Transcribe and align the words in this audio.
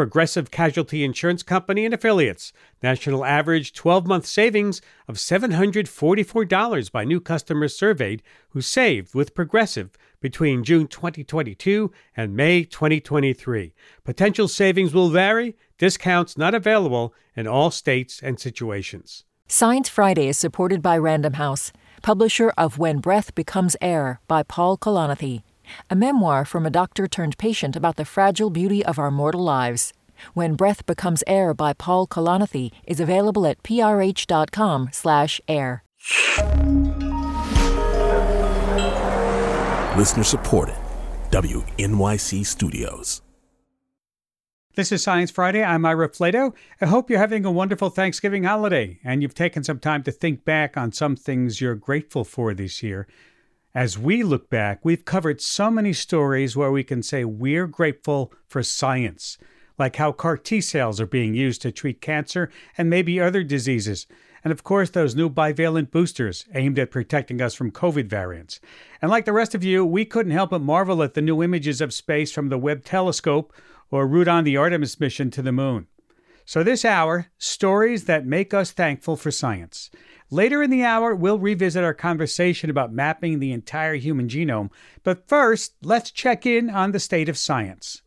Progressive 0.00 0.50
Casualty 0.50 1.04
Insurance 1.04 1.42
Company 1.42 1.84
and 1.84 1.92
affiliates. 1.92 2.54
National 2.82 3.22
average 3.22 3.74
12 3.74 4.06
month 4.06 4.24
savings 4.24 4.80
of 5.06 5.16
$744 5.16 6.90
by 6.90 7.04
new 7.04 7.20
customers 7.20 7.76
surveyed 7.76 8.22
who 8.48 8.62
saved 8.62 9.14
with 9.14 9.34
Progressive 9.34 9.90
between 10.18 10.64
June 10.64 10.86
2022 10.86 11.92
and 12.16 12.34
May 12.34 12.64
2023. 12.64 13.74
Potential 14.02 14.48
savings 14.48 14.94
will 14.94 15.10
vary, 15.10 15.54
discounts 15.76 16.38
not 16.38 16.54
available 16.54 17.12
in 17.36 17.46
all 17.46 17.70
states 17.70 18.22
and 18.22 18.40
situations. 18.40 19.24
Science 19.48 19.90
Friday 19.90 20.28
is 20.28 20.38
supported 20.38 20.80
by 20.80 20.96
Random 20.96 21.34
House, 21.34 21.74
publisher 22.00 22.54
of 22.56 22.78
When 22.78 23.00
Breath 23.00 23.34
Becomes 23.34 23.76
Air 23.82 24.22
by 24.26 24.44
Paul 24.44 24.78
Kalanithi, 24.78 25.42
a 25.88 25.96
memoir 25.96 26.44
from 26.44 26.66
a 26.66 26.70
doctor 26.70 27.06
turned 27.06 27.38
patient 27.38 27.76
about 27.76 27.96
the 27.96 28.04
fragile 28.04 28.50
beauty 28.50 28.84
of 28.84 28.98
our 28.98 29.10
mortal 29.10 29.42
lives. 29.42 29.92
When 30.34 30.54
Breath 30.54 30.86
Becomes 30.86 31.24
Air 31.26 31.54
by 31.54 31.72
Paul 31.72 32.06
Kalanithi 32.06 32.70
is 32.86 33.00
available 33.00 33.46
at 33.46 33.62
prh.com 33.62 34.90
slash 34.92 35.40
air. 35.48 35.84
Listener 39.96 40.24
supported. 40.24 40.76
WNYC 41.30 42.44
Studios. 42.44 43.22
This 44.76 44.92
is 44.92 45.02
Science 45.02 45.30
Friday. 45.30 45.62
I'm 45.62 45.84
Ira 45.84 46.08
Flatow. 46.08 46.54
I 46.80 46.86
hope 46.86 47.10
you're 47.10 47.18
having 47.18 47.44
a 47.44 47.50
wonderful 47.50 47.90
Thanksgiving 47.90 48.44
holiday 48.44 48.98
and 49.04 49.20
you've 49.20 49.34
taken 49.34 49.62
some 49.62 49.78
time 49.78 50.02
to 50.04 50.12
think 50.12 50.44
back 50.44 50.76
on 50.76 50.90
some 50.92 51.16
things 51.16 51.60
you're 51.60 51.74
grateful 51.74 52.24
for 52.24 52.54
this 52.54 52.82
year. 52.82 53.06
As 53.74 53.98
we 53.98 54.22
look 54.22 54.50
back, 54.50 54.84
we've 54.84 55.04
covered 55.04 55.40
so 55.40 55.70
many 55.70 55.92
stories 55.92 56.56
where 56.56 56.72
we 56.72 56.82
can 56.82 57.02
say 57.02 57.24
we're 57.24 57.66
grateful 57.66 58.32
for 58.46 58.62
science, 58.62 59.38
like 59.78 59.96
how 59.96 60.12
CAR 60.12 60.36
T 60.36 60.60
cells 60.60 61.00
are 61.00 61.06
being 61.06 61.34
used 61.34 61.62
to 61.62 61.72
treat 61.72 62.00
cancer 62.00 62.50
and 62.76 62.90
maybe 62.90 63.20
other 63.20 63.42
diseases 63.42 64.06
and 64.42 64.52
of 64.52 64.64
course, 64.64 64.90
those 64.90 65.14
new 65.14 65.28
bivalent 65.28 65.90
boosters 65.90 66.46
aimed 66.54 66.78
at 66.78 66.90
protecting 66.90 67.42
us 67.42 67.54
from 67.54 67.70
COVID 67.70 68.06
variants. 68.06 68.60
And 69.02 69.10
like 69.10 69.24
the 69.24 69.32
rest 69.32 69.54
of 69.54 69.62
you, 69.62 69.84
we 69.84 70.04
couldn't 70.04 70.32
help 70.32 70.50
but 70.50 70.62
marvel 70.62 71.02
at 71.02 71.14
the 71.14 71.22
new 71.22 71.42
images 71.42 71.80
of 71.80 71.92
space 71.92 72.32
from 72.32 72.48
the 72.48 72.58
Webb 72.58 72.84
telescope 72.84 73.52
or 73.90 74.06
root 74.06 74.28
on 74.28 74.44
the 74.44 74.56
Artemis 74.56 74.98
mission 74.98 75.30
to 75.32 75.42
the 75.42 75.52
moon. 75.52 75.86
So, 76.46 76.62
this 76.64 76.84
hour, 76.84 77.26
stories 77.38 78.06
that 78.06 78.26
make 78.26 78.52
us 78.54 78.72
thankful 78.72 79.16
for 79.16 79.30
science. 79.30 79.90
Later 80.32 80.62
in 80.62 80.70
the 80.70 80.84
hour, 80.84 81.12
we'll 81.12 81.40
revisit 81.40 81.82
our 81.82 81.92
conversation 81.92 82.70
about 82.70 82.92
mapping 82.92 83.40
the 83.40 83.50
entire 83.50 83.94
human 83.94 84.28
genome. 84.28 84.70
But 85.02 85.26
first, 85.26 85.74
let's 85.82 86.12
check 86.12 86.46
in 86.46 86.70
on 86.70 86.92
the 86.92 87.00
state 87.00 87.28
of 87.28 87.36
science. 87.36 88.02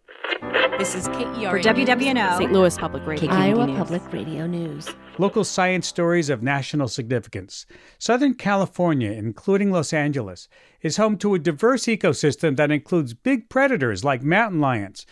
This 0.78 0.96
is 0.96 1.10
KERA 1.10 1.52
for 1.52 1.60
WWNO, 1.60 2.38
St. 2.38 2.52
Louis 2.54 2.78
Public 2.78 3.06
Radio, 3.06 3.30
Iowa 3.30 3.68
News. 3.68 3.78
Public 3.78 4.14
Radio 4.14 4.48
News. 4.48 4.90
Local 5.18 5.44
science 5.44 5.86
stories 5.86 6.30
of 6.30 6.42
national 6.42 6.88
significance. 6.88 7.66
Southern 8.00 8.36
California, 8.36 9.12
including 9.12 9.70
Los 9.70 9.92
Angeles, 9.92 10.48
is 10.82 10.96
home 10.96 11.18
to 11.18 11.36
a 11.36 11.40
diverse 11.40 11.84
ecosystem 11.84 12.56
that 12.56 12.72
includes 12.72 13.14
big 13.14 13.50
predators 13.50 14.06
like 14.06 14.24
mountain 14.24 14.62
lions. 14.62 15.06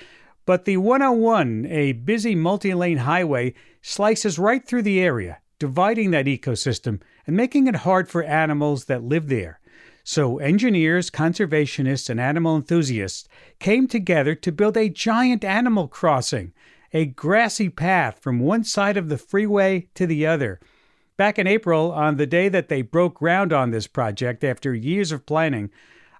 But 0.45 0.63
the 0.63 0.77
101, 0.77 1.65
a 1.65 1.91
busy 1.91 2.35
multi 2.35 2.73
lane 2.73 2.99
highway, 2.99 3.53
slices 3.81 4.39
right 4.39 4.65
through 4.65 4.83
the 4.83 5.01
area, 5.01 5.39
dividing 5.61 6.09
that 6.09 6.25
ecosystem 6.25 6.99
and 7.27 7.37
making 7.37 7.67
it 7.67 7.75
hard 7.75 8.09
for 8.09 8.23
animals 8.23 8.85
that 8.85 9.03
live 9.03 9.27
there. 9.27 9.59
So, 10.03 10.39
engineers, 10.39 11.11
conservationists, 11.11 12.09
and 12.09 12.19
animal 12.19 12.55
enthusiasts 12.55 13.29
came 13.59 13.87
together 13.87 14.33
to 14.33 14.51
build 14.51 14.75
a 14.75 14.89
giant 14.89 15.43
animal 15.43 15.87
crossing, 15.87 16.51
a 16.93 17.05
grassy 17.05 17.69
path 17.69 18.17
from 18.19 18.39
one 18.39 18.63
side 18.63 18.97
of 18.97 19.07
the 19.07 19.19
freeway 19.19 19.87
to 19.93 20.07
the 20.07 20.25
other. 20.25 20.59
Back 21.15 21.37
in 21.37 21.45
April, 21.45 21.91
on 21.91 22.17
the 22.17 22.25
day 22.25 22.49
that 22.49 22.67
they 22.67 22.81
broke 22.81 23.19
ground 23.19 23.53
on 23.53 23.69
this 23.69 23.85
project 23.85 24.43
after 24.43 24.73
years 24.73 25.11
of 25.11 25.27
planning, 25.27 25.69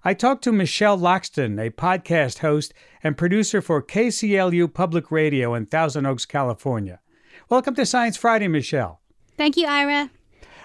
I 0.04 0.14
talked 0.14 0.44
to 0.44 0.52
Michelle 0.52 0.96
Loxton, 0.96 1.60
a 1.60 1.70
podcast 1.70 2.38
host 2.38 2.72
and 3.02 3.18
producer 3.18 3.60
for 3.60 3.82
KCLU 3.82 4.72
Public 4.72 5.10
Radio 5.10 5.52
in 5.54 5.66
Thousand 5.66 6.06
Oaks, 6.06 6.26
California. 6.26 7.00
Welcome 7.48 7.74
to 7.74 7.84
Science 7.84 8.16
Friday, 8.16 8.46
Michelle. 8.46 9.01
Thank 9.36 9.56
you, 9.56 9.66
Ira. 9.66 10.10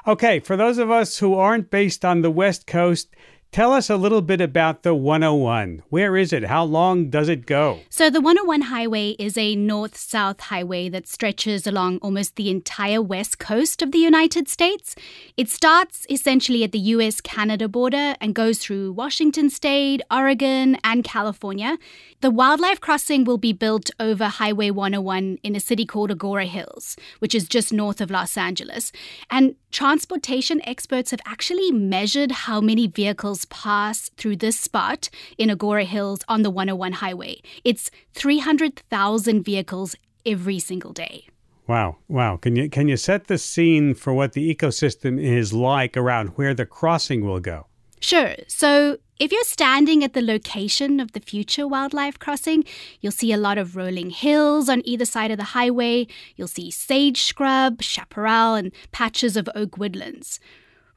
Okay, 0.07 0.39
for 0.39 0.55
those 0.55 0.77
of 0.77 0.89
us 0.89 1.19
who 1.19 1.33
aren't 1.33 1.69
based 1.69 2.05
on 2.05 2.21
the 2.21 2.31
West 2.31 2.65
Coast, 2.65 3.09
Tell 3.51 3.73
us 3.73 3.89
a 3.89 3.95
little 3.95 4.21
bit 4.21 4.41
about 4.41 4.83
the 4.83 4.93
101. 4.93 5.81
Where 5.89 6.15
is 6.17 6.31
it? 6.33 6.43
How 6.43 6.63
long 6.63 7.09
does 7.09 7.29
it 7.29 7.45
go? 7.45 7.79
So, 7.89 8.09
the 8.09 8.21
101 8.21 8.63
highway 8.63 9.15
is 9.17 9.37
a 9.37 9.55
north 9.55 9.97
south 9.97 10.41
highway 10.41 10.89
that 10.89 11.07
stretches 11.07 11.65
along 11.65 11.97
almost 11.99 12.35
the 12.35 12.49
entire 12.51 13.01
west 13.01 13.39
coast 13.39 13.81
of 13.81 13.91
the 13.91 13.97
United 13.97 14.47
States. 14.47 14.95
It 15.37 15.49
starts 15.49 16.05
essentially 16.09 16.63
at 16.63 16.71
the 16.71 16.79
US 16.79 17.21
Canada 17.21 17.67
border 17.67 18.15
and 18.21 18.35
goes 18.35 18.59
through 18.59 18.91
Washington 18.91 19.49
State, 19.49 20.01
Oregon, 20.11 20.77
and 20.83 21.03
California. 21.03 21.77
The 22.21 22.31
wildlife 22.31 22.81
crossing 22.81 23.23
will 23.23 23.37
be 23.37 23.53
built 23.53 23.89
over 23.99 24.25
Highway 24.25 24.71
101 24.71 25.37
in 25.41 25.55
a 25.55 25.59
city 25.59 25.85
called 25.85 26.11
Agoura 26.11 26.45
Hills, 26.45 26.95
which 27.19 27.33
is 27.33 27.47
just 27.47 27.71
north 27.71 28.01
of 28.01 28.11
Los 28.11 28.37
Angeles. 28.37 28.91
And 29.31 29.55
transportation 29.71 30.61
experts 30.65 31.11
have 31.11 31.21
actually 31.25 31.71
measured 31.71 32.31
how 32.31 32.61
many 32.61 32.87
vehicles 32.87 33.45
pass 33.45 34.09
through 34.17 34.37
this 34.37 34.59
spot 34.59 35.09
in 35.37 35.49
Agoura 35.49 35.85
Hills 35.85 36.19
on 36.27 36.41
the 36.41 36.49
101 36.49 36.93
highway. 36.93 37.41
It's 37.63 37.91
300,000 38.13 39.43
vehicles 39.43 39.95
every 40.25 40.59
single 40.59 40.93
day. 40.93 41.27
Wow, 41.67 41.97
wow. 42.07 42.37
Can 42.37 42.55
you 42.55 42.69
can 42.69 42.87
you 42.87 42.95
set 42.95 43.27
the 43.27 43.37
scene 43.37 43.93
for 43.93 44.13
what 44.13 44.31
the 44.31 44.55
ecosystem 44.55 45.21
is 45.21 45.51
like 45.51 45.97
around 45.97 46.29
where 46.29 46.53
the 46.53 46.65
crossing 46.65 47.25
will 47.25 47.41
go? 47.41 47.67
Sure. 47.99 48.35
So 48.47 48.97
if 49.19 49.31
you're 49.31 49.43
standing 49.43 50.03
at 50.03 50.13
the 50.13 50.21
location 50.21 50.99
of 50.99 51.13
the 51.13 51.19
future 51.19 51.67
wildlife 51.67 52.19
crossing, 52.19 52.63
you'll 53.01 53.11
see 53.11 53.31
a 53.31 53.37
lot 53.37 53.57
of 53.57 53.75
rolling 53.75 54.11
hills 54.11 54.69
on 54.69 54.81
either 54.85 55.05
side 55.05 55.31
of 55.31 55.37
the 55.37 55.43
highway. 55.55 56.07
You'll 56.35 56.47
see 56.47 56.69
sage 56.69 57.23
scrub, 57.23 57.81
chaparral, 57.81 58.53
and 58.53 58.71
patches 58.91 59.35
of 59.35 59.49
oak 59.55 59.77
woodlands. 59.77 60.39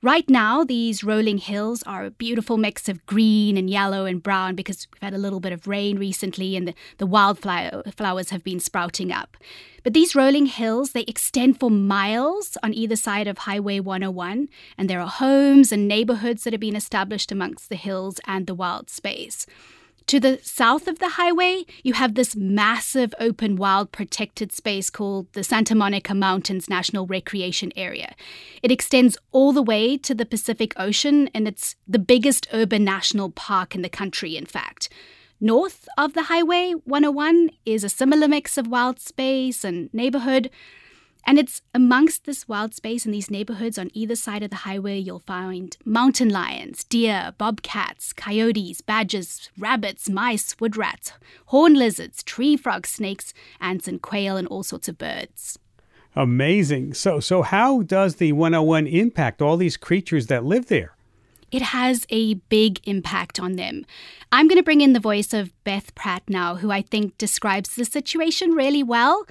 Right 0.03 0.31
now, 0.31 0.65
these 0.65 1.05
rolling 1.05 1.37
hills 1.37 1.83
are 1.83 2.07
a 2.07 2.11
beautiful 2.11 2.57
mix 2.57 2.89
of 2.89 3.05
green 3.05 3.59
and 3.59 3.69
yellow 3.69 4.07
and 4.07 4.23
brown 4.23 4.55
because 4.55 4.89
we've 4.91 5.03
had 5.03 5.13
a 5.13 5.19
little 5.19 5.41
bit 5.41 5.53
of 5.53 5.69
rain 5.69 5.99
recently 5.99 6.57
and 6.57 6.69
the, 6.69 6.75
the 6.97 7.05
wildflowers 7.05 8.31
have 8.31 8.43
been 8.43 8.61
sprouting 8.61 9.13
up. 9.13 9.37
But 9.83 9.93
these 9.93 10.15
rolling 10.15 10.47
hills, 10.47 10.93
they 10.93 11.03
extend 11.03 11.61
for 11.61 11.71
miles 11.71 12.57
on 12.63 12.73
either 12.73 12.97
side 12.97 13.27
of 13.27 13.39
Highway 13.39 13.79
101, 13.79 14.49
and 14.79 14.89
there 14.89 15.01
are 15.01 15.07
homes 15.07 15.71
and 15.71 15.87
neighborhoods 15.87 16.45
that 16.45 16.55
have 16.55 16.61
been 16.61 16.77
established 16.77 17.31
amongst 17.31 17.69
the 17.69 17.77
hills 17.77 18.21
and 18.27 18.47
the 18.47 18.55
wild 18.55 18.89
space. 18.89 19.45
To 20.11 20.19
the 20.19 20.41
south 20.43 20.89
of 20.89 20.99
the 20.99 21.11
highway, 21.11 21.65
you 21.85 21.93
have 21.93 22.17
this 22.17 22.35
massive 22.35 23.15
open 23.21 23.55
wild 23.55 23.93
protected 23.93 24.51
space 24.51 24.91
called 24.91 25.33
the 25.35 25.45
Santa 25.45 25.77
Monica 25.77 26.15
Mountains 26.15 26.69
National 26.69 27.07
Recreation 27.07 27.73
Area. 27.77 28.17
It 28.61 28.73
extends 28.73 29.17
all 29.31 29.53
the 29.53 29.63
way 29.63 29.97
to 29.99 30.13
the 30.13 30.27
Pacific 30.27 30.73
Ocean 30.77 31.29
and 31.33 31.47
it's 31.47 31.77
the 31.87 32.01
biggest 32.01 32.49
urban 32.53 32.83
national 32.83 33.31
park 33.31 33.77
in 33.77 33.83
the 33.83 33.89
country, 33.89 34.37
in 34.37 34.47
fact. 34.47 34.89
North 35.41 35.89
of 35.97 36.15
the 36.15 36.25
Highway 36.25 36.73
101 36.73 37.51
is 37.65 37.85
a 37.85 37.89
similar 37.89 38.27
mix 38.27 38.59
of 38.59 38.67
wild 38.67 38.99
space 38.99 39.63
and 39.63 39.95
neighborhood. 39.95 40.51
And 41.27 41.39
it's 41.39 41.63
amongst 41.75 42.25
this 42.25 42.49
wild 42.49 42.75
space 42.75 43.07
in 43.07 43.13
these 43.13 43.31
neighborhoods 43.31 43.79
on 43.79 43.91
either 43.93 44.17
side 44.17 44.43
of 44.43 44.51
the 44.51 44.57
highway, 44.57 44.99
you'll 44.99 45.21
find 45.21 45.77
mountain 45.85 46.29
lions, 46.29 46.85
deer, 46.85 47.35
bobcats, 47.39 48.13
coyotes, 48.13 48.81
badgers, 48.81 49.51
rabbits, 49.59 50.09
mice, 50.09 50.57
wood 50.59 50.77
rats, 50.77 51.13
horn 51.47 51.75
lizards, 51.75 52.23
tree 52.23 52.57
frogs, 52.57 52.89
snakes, 52.89 53.33
ants, 53.61 53.87
and 53.87 54.03
quail, 54.03 54.37
and 54.37 54.49
all 54.49 54.63
sorts 54.63 54.89
of 54.89 54.99
birds. 54.99 55.59
Amazing. 56.17 56.95
So, 56.95 57.21
so 57.21 57.43
how 57.43 57.83
does 57.83 58.17
the 58.17 58.33
101 58.33 58.87
impact 58.87 59.41
all 59.41 59.57
these 59.57 59.77
creatures 59.77 60.27
that 60.27 60.45
live 60.45 60.67
there? 60.67 60.97
It 61.53 61.63
has 61.63 62.07
a 62.11 62.35
big 62.35 62.81
impact 62.85 63.41
on 63.41 63.57
them. 63.57 63.85
I'm 64.31 64.47
going 64.47 64.59
to 64.59 64.63
bring 64.65 64.81
in 64.81 64.93
the 64.93 65.01
voice 65.01 65.33
of 65.33 65.53
Beth 65.65 65.95
Pratt 65.95 66.23
now, 66.29 66.57
who 66.57 66.71
I 66.71 66.83
think 66.83 67.19
describes 67.19 67.75
the 67.75 67.85
situation 67.85 68.53
really 68.53 68.83
well. 68.83 69.27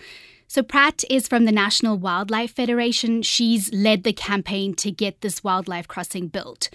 So, 0.51 0.63
Pratt 0.63 1.03
is 1.11 1.27
from 1.27 1.45
the 1.45 1.51
National 1.51 1.95
Wildlife 1.95 2.49
Federation. 2.49 3.21
She's 3.21 3.71
led 3.71 4.03
the 4.03 4.11
campaign 4.11 4.73
to 4.77 4.89
get 4.89 5.21
this 5.21 5.43
wildlife 5.43 5.87
crossing 5.87 6.27
built. 6.27 6.71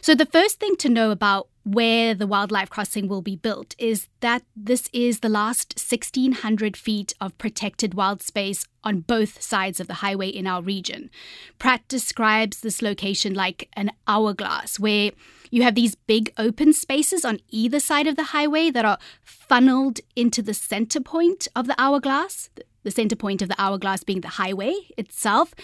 So, 0.00 0.14
the 0.14 0.26
first 0.26 0.60
thing 0.60 0.76
to 0.76 0.88
know 0.88 1.10
about 1.10 1.48
where 1.64 2.14
the 2.14 2.28
wildlife 2.28 2.70
crossing 2.70 3.08
will 3.08 3.22
be 3.22 3.34
built 3.34 3.74
is 3.78 4.06
that 4.20 4.44
this 4.54 4.88
is 4.92 5.18
the 5.18 5.28
last 5.28 5.74
1,600 5.76 6.76
feet 6.76 7.14
of 7.20 7.36
protected 7.36 7.94
wild 7.94 8.22
space 8.22 8.64
on 8.84 9.00
both 9.00 9.42
sides 9.42 9.80
of 9.80 9.88
the 9.88 9.94
highway 9.94 10.28
in 10.28 10.46
our 10.46 10.62
region. 10.62 11.10
Pratt 11.58 11.82
describes 11.88 12.60
this 12.60 12.80
location 12.80 13.34
like 13.34 13.68
an 13.72 13.90
hourglass 14.06 14.78
where 14.78 15.10
you 15.50 15.64
have 15.64 15.74
these 15.74 15.96
big 15.96 16.32
open 16.38 16.72
spaces 16.72 17.24
on 17.24 17.40
either 17.50 17.80
side 17.80 18.06
of 18.06 18.14
the 18.14 18.30
highway 18.30 18.70
that 18.70 18.84
are 18.84 18.98
funneled 19.24 19.98
into 20.14 20.42
the 20.42 20.54
center 20.54 21.00
point 21.00 21.48
of 21.56 21.66
the 21.66 21.74
hourglass 21.76 22.50
the 22.86 22.90
center 22.92 23.16
point 23.16 23.42
of 23.42 23.48
the 23.48 23.60
hourglass 23.60 24.04
being 24.04 24.20
the 24.20 24.28
highway 24.28 24.72
itself. 24.96 25.54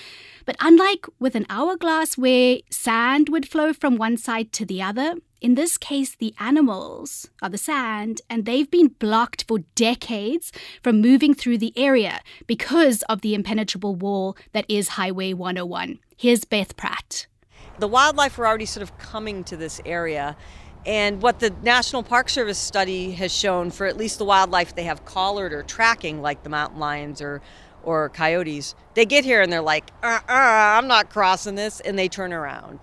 But 0.45 0.57
unlike 0.61 1.07
with 1.21 1.37
an 1.37 1.47
hourglass 1.49 2.19
where 2.19 2.59
sand 2.69 3.29
would 3.29 3.49
flow 3.49 3.73
from 3.73 3.97
one 3.97 4.17
side 4.17 4.53
to 4.55 4.67
the 4.67 4.83
other, 4.83 5.15
in 5.41 5.55
this 5.55 5.79
case, 5.79 6.17
the 6.17 6.35
animals 6.41 7.31
are 7.41 7.49
the 7.49 7.59
sand, 7.59 8.21
and 8.29 8.45
they've 8.45 8.71
been 8.71 8.89
blocked 8.89 9.45
for 9.47 9.61
decades 9.77 10.53
from 10.83 11.01
moving 11.01 11.33
through 11.33 11.59
the 11.59 11.73
area 11.77 12.21
because 12.49 13.03
of 13.03 13.21
the 13.21 13.35
impenetrable 13.35 13.95
wall 13.95 14.37
that 14.53 14.67
is 14.69 14.91
Highway 14.91 15.33
101. 15.33 16.01
Here's 16.17 16.45
Beth 16.45 16.77
Pratt. 16.77 17.27
The 17.79 17.89
wildlife 17.89 18.39
are 18.39 18.47
already 18.47 18.67
sort 18.67 18.83
of 18.83 18.99
coming 18.99 19.45
to 19.45 19.57
this 19.57 19.81
area 19.87 20.37
and 20.85 21.23
what 21.23 21.39
the 21.39 21.51
National 21.63 22.03
Park 22.03 22.29
Service 22.29 22.59
study 22.59 23.13
has 23.13 23.33
shown 23.33 23.71
for 23.71 23.87
at 23.87 23.97
least 23.97 24.19
the 24.19 24.25
wildlife 24.25 24.75
they 24.75 24.85
have 24.85 25.05
collared 25.05 25.53
or 25.53 25.63
tracking, 25.63 26.21
like 26.23 26.43
the 26.43 26.49
mountain 26.49 26.81
lions 26.81 27.23
or, 27.23 27.41
or 27.83 28.09
coyotes, 28.09 28.75
they 28.95 29.07
get 29.07 29.25
here 29.25 29.41
and 29.41 29.53
they're 29.53 29.61
like, 29.63 29.91
uh 30.03 30.21
uh, 30.29 30.33
I'm 30.33 30.89
not 30.89 31.11
crossing 31.11 31.55
this, 31.55 31.81
and 31.81 31.99
they 31.99 32.09
turn 32.09 32.33
around. 32.33 32.81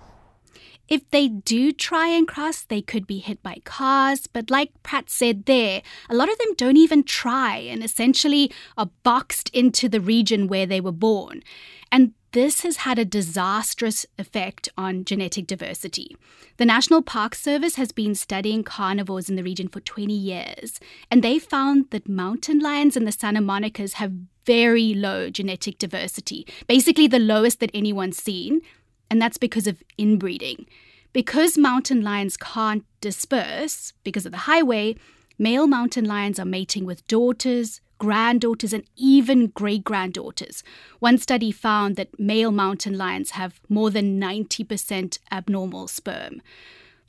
If 0.87 1.07
they 1.11 1.27
do 1.27 1.71
try 1.71 2.07
and 2.07 2.27
cross, 2.27 2.63
they 2.63 2.81
could 2.81 3.05
be 3.05 3.19
hit 3.19 3.43
by 3.43 3.61
cars, 3.63 4.25
but 4.25 4.49
like 4.49 4.71
Pratt 4.81 5.09
said 5.09 5.45
there, 5.45 5.83
a 6.09 6.15
lot 6.15 6.31
of 6.31 6.37
them 6.39 6.55
don't 6.55 6.77
even 6.77 7.03
try 7.03 7.57
and 7.57 7.83
essentially 7.83 8.51
are 8.75 8.89
boxed 9.03 9.49
into 9.49 9.87
the 9.87 10.01
region 10.01 10.47
where 10.47 10.65
they 10.65 10.81
were 10.81 10.91
born. 10.91 11.43
And 11.91 12.13
this 12.31 12.61
has 12.61 12.77
had 12.77 12.99
a 12.99 13.05
disastrous 13.05 14.05
effect 14.17 14.69
on 14.77 15.03
genetic 15.03 15.47
diversity. 15.47 16.15
The 16.57 16.65
National 16.65 17.01
Park 17.01 17.33
Service 17.33 17.75
has 17.75 17.91
been 17.91 18.13
studying 18.13 18.63
carnivores 18.63 19.29
in 19.29 19.35
the 19.35 19.43
region 19.43 19.67
for 19.67 19.79
20 19.79 20.13
years, 20.13 20.79
and 21.09 21.23
they 21.23 21.39
found 21.39 21.89
that 21.89 22.07
mountain 22.07 22.59
lions 22.59 22.95
in 22.95 23.05
the 23.05 23.11
Santa 23.11 23.41
Monicas 23.41 23.93
have 23.93 24.13
very 24.45 24.93
low 24.93 25.29
genetic 25.29 25.77
diversity, 25.77 26.45
basically 26.67 27.07
the 27.07 27.19
lowest 27.19 27.59
that 27.59 27.71
anyone's 27.73 28.21
seen, 28.21 28.61
and 29.09 29.21
that's 29.21 29.37
because 29.37 29.67
of 29.67 29.83
inbreeding. 29.97 30.65
Because 31.13 31.57
mountain 31.57 32.01
lions 32.01 32.37
can't 32.37 32.85
disperse 33.01 33.93
because 34.03 34.27
of 34.27 34.31
the 34.31 34.39
highway, 34.39 34.95
male 35.39 35.65
mountain 35.65 36.05
lions 36.05 36.39
are 36.39 36.45
mating 36.45 36.85
with 36.85 37.07
daughters, 37.07 37.81
granddaughters, 37.99 38.73
and 38.73 38.83
even 38.95 39.47
great 39.47 39.83
granddaughters. 39.83 40.63
One 40.99 41.17
study 41.17 41.51
found 41.51 41.95
that 41.97 42.19
male 42.19 42.51
mountain 42.51 42.97
lions 42.97 43.31
have 43.31 43.59
more 43.69 43.91
than 43.91 44.19
90% 44.19 45.19
abnormal 45.31 45.87
sperm. 45.87 46.41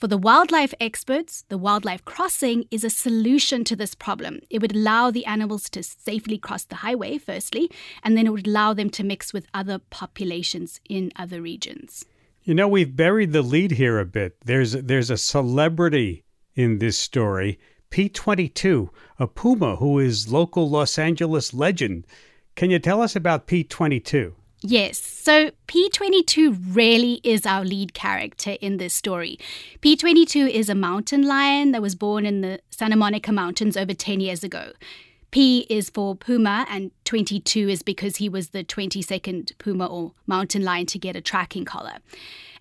For 0.00 0.06
the 0.06 0.16
wildlife 0.16 0.72
experts, 0.80 1.44
the 1.50 1.58
wildlife 1.58 2.04
crossing 2.06 2.66
is 2.70 2.84
a 2.84 2.90
solution 2.90 3.64
to 3.64 3.76
this 3.76 3.94
problem. 3.94 4.40
It 4.48 4.62
would 4.62 4.74
allow 4.74 5.10
the 5.10 5.26
animals 5.26 5.68
to 5.70 5.82
safely 5.82 6.38
cross 6.38 6.64
the 6.64 6.76
highway, 6.76 7.18
firstly, 7.18 7.70
and 8.02 8.16
then 8.16 8.26
it 8.26 8.30
would 8.30 8.46
allow 8.46 8.72
them 8.72 8.88
to 8.90 9.04
mix 9.04 9.34
with 9.34 9.46
other 9.52 9.78
populations 9.78 10.80
in 10.88 11.12
other 11.16 11.42
regions. 11.42 12.06
You 12.44 12.54
know, 12.54 12.66
we've 12.66 12.96
buried 12.96 13.32
the 13.32 13.42
lead 13.42 13.72
here 13.72 13.98
a 13.98 14.06
bit. 14.06 14.38
There's 14.42 14.72
there's 14.72 15.10
a 15.10 15.18
celebrity 15.18 16.24
in 16.54 16.78
this 16.78 16.98
story 16.98 17.58
P22, 17.90 18.88
a 19.18 19.26
puma 19.26 19.76
who 19.76 19.98
is 19.98 20.30
local 20.30 20.70
Los 20.70 20.96
Angeles 20.96 21.52
legend. 21.52 22.06
Can 22.54 22.70
you 22.70 22.78
tell 22.78 23.02
us 23.02 23.16
about 23.16 23.48
P22? 23.48 24.32
Yes, 24.62 24.98
so 24.98 25.50
P22 25.66 26.56
really 26.76 27.20
is 27.24 27.46
our 27.46 27.64
lead 27.64 27.94
character 27.94 28.56
in 28.60 28.76
this 28.76 28.94
story. 28.94 29.38
P22 29.80 30.48
is 30.48 30.68
a 30.68 30.74
mountain 30.74 31.26
lion 31.26 31.72
that 31.72 31.82
was 31.82 31.94
born 31.94 32.26
in 32.26 32.42
the 32.42 32.60
Santa 32.70 32.96
Monica 32.96 33.32
Mountains 33.32 33.76
over 33.76 33.94
10 33.94 34.20
years 34.20 34.44
ago. 34.44 34.72
P 35.30 35.66
is 35.70 35.90
for 35.90 36.14
puma, 36.14 36.66
and 36.68 36.90
22 37.04 37.68
is 37.68 37.82
because 37.82 38.16
he 38.16 38.28
was 38.28 38.50
the 38.50 38.62
22nd 38.62 39.56
puma 39.58 39.86
or 39.86 40.12
mountain 40.26 40.62
lion 40.62 40.86
to 40.86 40.98
get 40.98 41.16
a 41.16 41.20
tracking 41.20 41.64
collar. 41.64 41.98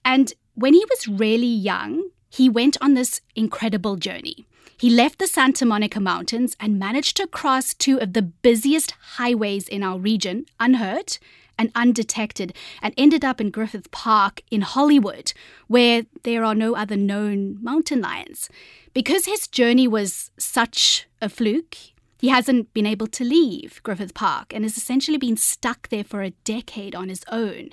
And 0.06 0.34
when 0.56 0.74
he 0.74 0.86
was 0.90 1.08
really 1.08 1.48
young, 1.48 2.10
he 2.30 2.48
went 2.48 2.78
on 2.82 2.94
this 2.94 3.22
incredible 3.36 3.96
journey. 3.96 4.46
He 4.80 4.90
left 4.90 5.20
the 5.20 5.28
Santa 5.28 5.66
Monica 5.66 6.00
Mountains 6.00 6.56
and 6.58 6.80
managed 6.80 7.18
to 7.18 7.28
cross 7.28 7.74
two 7.74 8.00
of 8.00 8.14
the 8.14 8.22
busiest 8.22 8.92
highways 9.18 9.68
in 9.68 9.84
our 9.84 10.00
region 10.00 10.46
unhurt 10.58 11.20
and 11.58 11.70
undetected 11.76 12.56
and 12.82 12.94
ended 12.98 13.26
up 13.26 13.42
in 13.42 13.52
Griffith 13.52 13.92
Park 13.92 14.42
in 14.50 14.62
Hollywood, 14.62 15.34
where 15.68 16.04
there 16.24 16.46
are 16.46 16.56
no 16.56 16.78
other 16.78 16.96
known 16.96 17.62
mountain 17.62 18.00
lions. 18.00 18.50
Because 18.94 19.26
his 19.26 19.50
journey 19.50 19.86
was 19.86 20.32
such 20.40 21.08
a 21.22 21.28
fluke, 21.28 21.76
he 22.18 22.30
hasn't 22.30 22.74
been 22.74 22.86
able 22.86 23.08
to 23.08 23.26
leave 23.26 23.82
Griffith 23.84 24.14
Park 24.14 24.54
and 24.54 24.64
has 24.64 24.78
essentially 24.78 25.18
been 25.18 25.36
stuck 25.36 25.90
there 25.90 26.06
for 26.06 26.22
a 26.22 26.32
decade 26.46 26.96
on 26.96 27.10
his 27.10 27.26
own. 27.30 27.72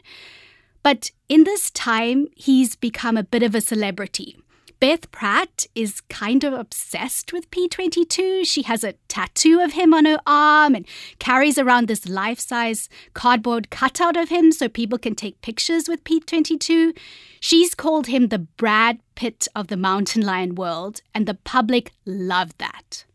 But 0.82 1.12
in 1.29 1.44
this 1.44 1.70
time, 1.70 2.26
he's 2.35 2.75
become 2.75 3.17
a 3.17 3.23
bit 3.23 3.44
of 3.44 3.55
a 3.55 3.61
celebrity. 3.61 4.38
Beth 4.78 5.11
Pratt 5.11 5.64
is 5.75 6.02
kind 6.02 6.44
of 6.44 6.52
obsessed 6.52 7.32
with 7.32 7.50
P22. 7.50 8.46
She 8.46 8.61
has 8.62 8.84
a 8.84 8.93
tattoo 9.08 9.61
of 9.61 9.73
him 9.73 9.94
on 9.94 10.05
her 10.05 10.19
arm 10.26 10.75
and 10.75 10.87
carries 11.19 11.58
around 11.58 11.88
this 11.88 12.06
life 12.06 12.38
size 12.38 12.90
cardboard 13.14 13.70
cutout 13.70 14.19
of 14.19 14.28
him 14.28 14.52
so 14.52 14.69
people 14.69 14.99
can 14.99 15.14
take 15.14 15.40
pictures 15.40 15.88
with 15.88 16.05
P22. 16.05 16.94
She's 17.40 17.75
called 17.75 18.08
him 18.08 18.28
the 18.28 18.40
Brad 18.40 19.00
Pitt 19.14 19.49
of 19.56 19.69
the 19.69 19.78
mountain 19.78 20.20
lion 20.20 20.55
world, 20.55 21.00
and 21.14 21.26
the 21.26 21.34
public 21.34 21.93
loved 22.05 22.58
that. 22.58 23.06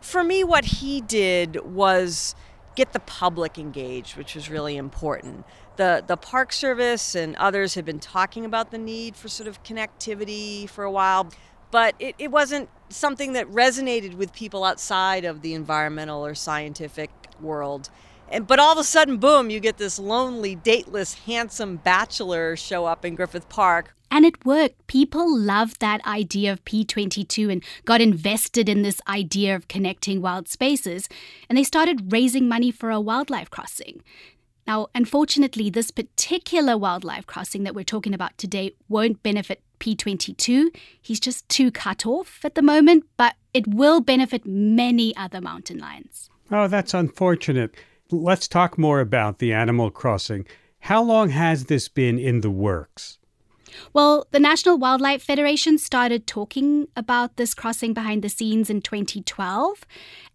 For 0.00 0.22
me, 0.22 0.44
what 0.44 0.66
he 0.66 1.00
did 1.00 1.64
was 1.64 2.36
get 2.76 2.92
the 2.92 3.00
public 3.00 3.58
engaged, 3.58 4.16
which 4.16 4.36
was 4.36 4.48
really 4.48 4.76
important 4.76 5.44
the 5.78 6.04
the 6.06 6.18
Park 6.18 6.52
Service 6.52 7.14
and 7.14 7.34
others 7.36 7.74
had 7.74 7.86
been 7.86 8.00
talking 8.00 8.44
about 8.44 8.70
the 8.70 8.76
need 8.76 9.16
for 9.16 9.28
sort 9.28 9.48
of 9.48 9.62
connectivity 9.62 10.68
for 10.68 10.84
a 10.84 10.90
while, 10.90 11.30
but 11.70 11.94
it, 11.98 12.14
it 12.18 12.30
wasn't 12.30 12.68
something 12.90 13.32
that 13.32 13.50
resonated 13.50 14.14
with 14.14 14.32
people 14.34 14.64
outside 14.64 15.24
of 15.24 15.40
the 15.40 15.54
environmental 15.54 16.24
or 16.26 16.34
scientific 16.34 17.10
world. 17.40 17.88
And 18.30 18.46
but 18.46 18.58
all 18.58 18.72
of 18.72 18.78
a 18.78 18.84
sudden, 18.84 19.16
boom, 19.16 19.48
you 19.48 19.60
get 19.60 19.78
this 19.78 19.98
lonely, 19.98 20.54
dateless, 20.54 21.14
handsome 21.14 21.76
bachelor 21.76 22.56
show 22.56 22.84
up 22.84 23.04
in 23.04 23.14
Griffith 23.14 23.48
Park. 23.48 23.94
And 24.10 24.24
it 24.24 24.44
worked. 24.44 24.86
People 24.86 25.38
loved 25.38 25.80
that 25.80 26.04
idea 26.06 26.52
of 26.52 26.64
P22 26.64 27.52
and 27.52 27.64
got 27.84 28.00
invested 28.00 28.68
in 28.68 28.82
this 28.82 29.00
idea 29.06 29.54
of 29.54 29.68
connecting 29.68 30.22
wild 30.22 30.48
spaces. 30.48 31.08
And 31.48 31.58
they 31.58 31.62
started 31.62 32.10
raising 32.10 32.48
money 32.48 32.70
for 32.70 32.90
a 32.90 33.00
wildlife 33.00 33.50
crossing. 33.50 34.02
Now, 34.68 34.88
unfortunately, 34.94 35.70
this 35.70 35.90
particular 35.90 36.76
wildlife 36.76 37.26
crossing 37.26 37.62
that 37.62 37.74
we're 37.74 37.84
talking 37.84 38.12
about 38.12 38.36
today 38.36 38.74
won't 38.86 39.22
benefit 39.22 39.62
P22. 39.80 40.66
He's 41.00 41.18
just 41.18 41.48
too 41.48 41.70
cut 41.70 42.04
off 42.04 42.44
at 42.44 42.54
the 42.54 42.60
moment, 42.60 43.04
but 43.16 43.36
it 43.54 43.66
will 43.66 44.02
benefit 44.02 44.44
many 44.44 45.16
other 45.16 45.40
mountain 45.40 45.78
lions. 45.78 46.28
Oh, 46.50 46.68
that's 46.68 46.92
unfortunate. 46.92 47.74
Let's 48.10 48.46
talk 48.46 48.76
more 48.76 49.00
about 49.00 49.38
the 49.38 49.54
animal 49.54 49.90
crossing. 49.90 50.46
How 50.80 51.02
long 51.02 51.30
has 51.30 51.64
this 51.64 51.88
been 51.88 52.18
in 52.18 52.42
the 52.42 52.50
works? 52.50 53.16
Well, 53.92 54.26
the 54.30 54.40
National 54.40 54.78
Wildlife 54.78 55.22
Federation 55.22 55.78
started 55.78 56.26
talking 56.26 56.88
about 56.96 57.36
this 57.36 57.54
crossing 57.54 57.94
behind 57.94 58.22
the 58.22 58.28
scenes 58.28 58.70
in 58.70 58.80
2012. 58.82 59.86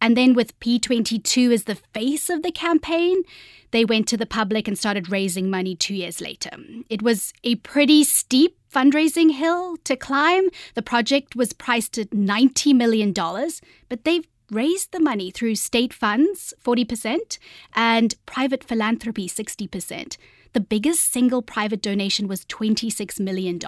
And 0.01 0.17
then, 0.17 0.33
with 0.33 0.59
P22 0.59 1.53
as 1.53 1.63
the 1.63 1.75
face 1.75 2.29
of 2.29 2.43
the 2.43 2.51
campaign, 2.51 3.23
they 3.71 3.85
went 3.85 4.07
to 4.09 4.17
the 4.17 4.25
public 4.25 4.67
and 4.67 4.77
started 4.77 5.11
raising 5.11 5.49
money 5.49 5.75
two 5.75 5.95
years 5.95 6.21
later. 6.21 6.51
It 6.89 7.01
was 7.01 7.33
a 7.43 7.55
pretty 7.55 8.03
steep 8.03 8.57
fundraising 8.71 9.31
hill 9.31 9.77
to 9.83 9.95
climb. 9.95 10.49
The 10.75 10.81
project 10.81 11.35
was 11.35 11.53
priced 11.53 11.97
at 11.97 12.09
$90 12.09 12.75
million, 12.75 13.13
but 13.13 14.03
they've 14.03 14.27
raised 14.51 14.91
the 14.91 14.99
money 14.99 15.31
through 15.31 15.55
state 15.55 15.93
funds, 15.93 16.53
40%, 16.63 17.37
and 17.73 18.15
private 18.25 18.63
philanthropy, 18.63 19.27
60%. 19.27 20.17
The 20.53 20.60
biggest 20.60 21.12
single 21.12 21.41
private 21.41 21.81
donation 21.81 22.27
was 22.27 22.45
$26 22.45 23.19
million. 23.19 23.60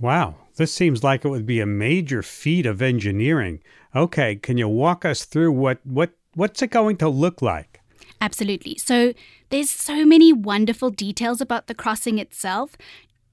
Wow, 0.00 0.36
this 0.56 0.74
seems 0.74 1.04
like 1.04 1.24
it 1.24 1.28
would 1.28 1.46
be 1.46 1.60
a 1.60 1.66
major 1.66 2.22
feat 2.22 2.66
of 2.66 2.82
engineering. 2.82 3.60
Okay, 3.94 4.36
can 4.36 4.56
you 4.56 4.68
walk 4.68 5.04
us 5.04 5.24
through 5.24 5.52
what, 5.52 5.78
what 5.84 6.12
what's 6.34 6.62
it 6.62 6.70
going 6.70 6.96
to 6.96 7.08
look 7.08 7.42
like? 7.42 7.80
Absolutely. 8.20 8.78
So 8.78 9.12
there's 9.50 9.70
so 9.70 10.06
many 10.06 10.32
wonderful 10.32 10.90
details 10.90 11.40
about 11.40 11.66
the 11.66 11.74
crossing 11.74 12.18
itself. 12.18 12.76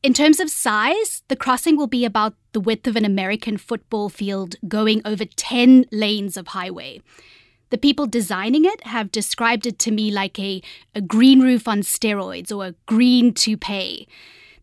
In 0.02 0.14
terms 0.14 0.40
of 0.40 0.50
size, 0.50 1.24
the 1.28 1.36
crossing 1.36 1.78
will 1.78 1.88
be 1.88 2.06
about 2.06 2.36
the 2.54 2.60
width 2.60 2.88
of 2.88 2.96
an 2.96 3.06
American 3.06 3.58
football 3.58 4.10
field 4.10 4.56
going 4.68 5.02
over 5.06 5.26
10 5.26 5.86
lanes 5.92 6.38
of 6.38 6.48
highway. 6.50 7.02
The 7.70 7.78
people 7.78 8.08
designing 8.08 8.66
it 8.66 8.86
have 8.88 9.12
described 9.12 9.68
it 9.68 9.78
to 9.80 9.92
me 9.92 10.10
like 10.10 10.40
a, 10.40 10.62
a 10.96 11.02
green 11.02 11.42
roof 11.42 11.68
on 11.68 11.82
steroids 11.82 12.56
or 12.56 12.66
a 12.66 12.76
green 12.88 13.34
toupee. 13.34 14.08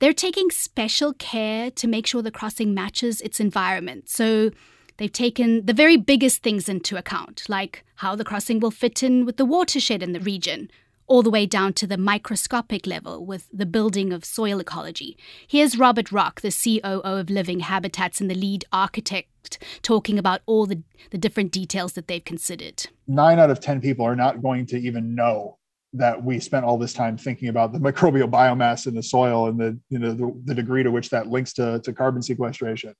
They're 0.00 0.12
taking 0.12 0.50
special 0.50 1.14
care 1.14 1.70
to 1.70 1.86
make 1.86 2.06
sure 2.06 2.20
the 2.20 2.30
crossing 2.30 2.74
matches 2.74 3.20
its 3.20 3.38
environment. 3.38 4.08
So 4.08 4.50
they've 4.96 5.12
taken 5.12 5.66
the 5.66 5.72
very 5.72 5.96
biggest 5.96 6.42
things 6.42 6.68
into 6.68 6.96
account, 6.96 7.44
like 7.48 7.84
how 7.96 8.16
the 8.16 8.24
crossing 8.24 8.60
will 8.60 8.72
fit 8.72 9.02
in 9.02 9.24
with 9.24 9.36
the 9.36 9.44
watershed 9.44 10.02
in 10.02 10.12
the 10.12 10.20
region, 10.20 10.68
all 11.06 11.22
the 11.22 11.30
way 11.30 11.46
down 11.46 11.72
to 11.74 11.86
the 11.86 11.96
microscopic 11.96 12.86
level 12.86 13.24
with 13.24 13.48
the 13.52 13.64
building 13.66 14.12
of 14.12 14.24
soil 14.24 14.58
ecology. 14.58 15.16
Here's 15.46 15.78
Robert 15.78 16.10
Rock, 16.10 16.40
the 16.40 16.50
COO 16.50 17.00
of 17.02 17.30
Living 17.30 17.60
Habitats 17.60 18.20
and 18.20 18.28
the 18.28 18.34
lead 18.34 18.64
architect, 18.72 19.58
talking 19.82 20.18
about 20.18 20.40
all 20.44 20.66
the, 20.66 20.82
the 21.10 21.18
different 21.18 21.52
details 21.52 21.92
that 21.92 22.08
they've 22.08 22.24
considered. 22.24 22.88
Nine 23.06 23.38
out 23.38 23.50
of 23.50 23.60
10 23.60 23.80
people 23.80 24.04
are 24.04 24.16
not 24.16 24.42
going 24.42 24.66
to 24.66 24.78
even 24.78 25.14
know 25.14 25.58
that 25.92 26.22
we 26.22 26.40
spent 26.40 26.64
all 26.64 26.78
this 26.78 26.92
time 26.92 27.16
thinking 27.16 27.48
about 27.48 27.72
the 27.72 27.78
microbial 27.92 28.30
biomass 28.30 28.86
in 28.86 28.94
the 28.94 29.02
soil 29.02 29.48
and 29.48 29.58
the 29.58 29.78
you 29.88 29.98
know 29.98 30.12
the, 30.12 30.42
the 30.44 30.54
degree 30.54 30.82
to 30.82 30.90
which 30.90 31.10
that 31.10 31.28
links 31.28 31.52
to, 31.54 31.80
to 31.80 31.92
carbon 31.92 32.22
sequestration 32.22 32.94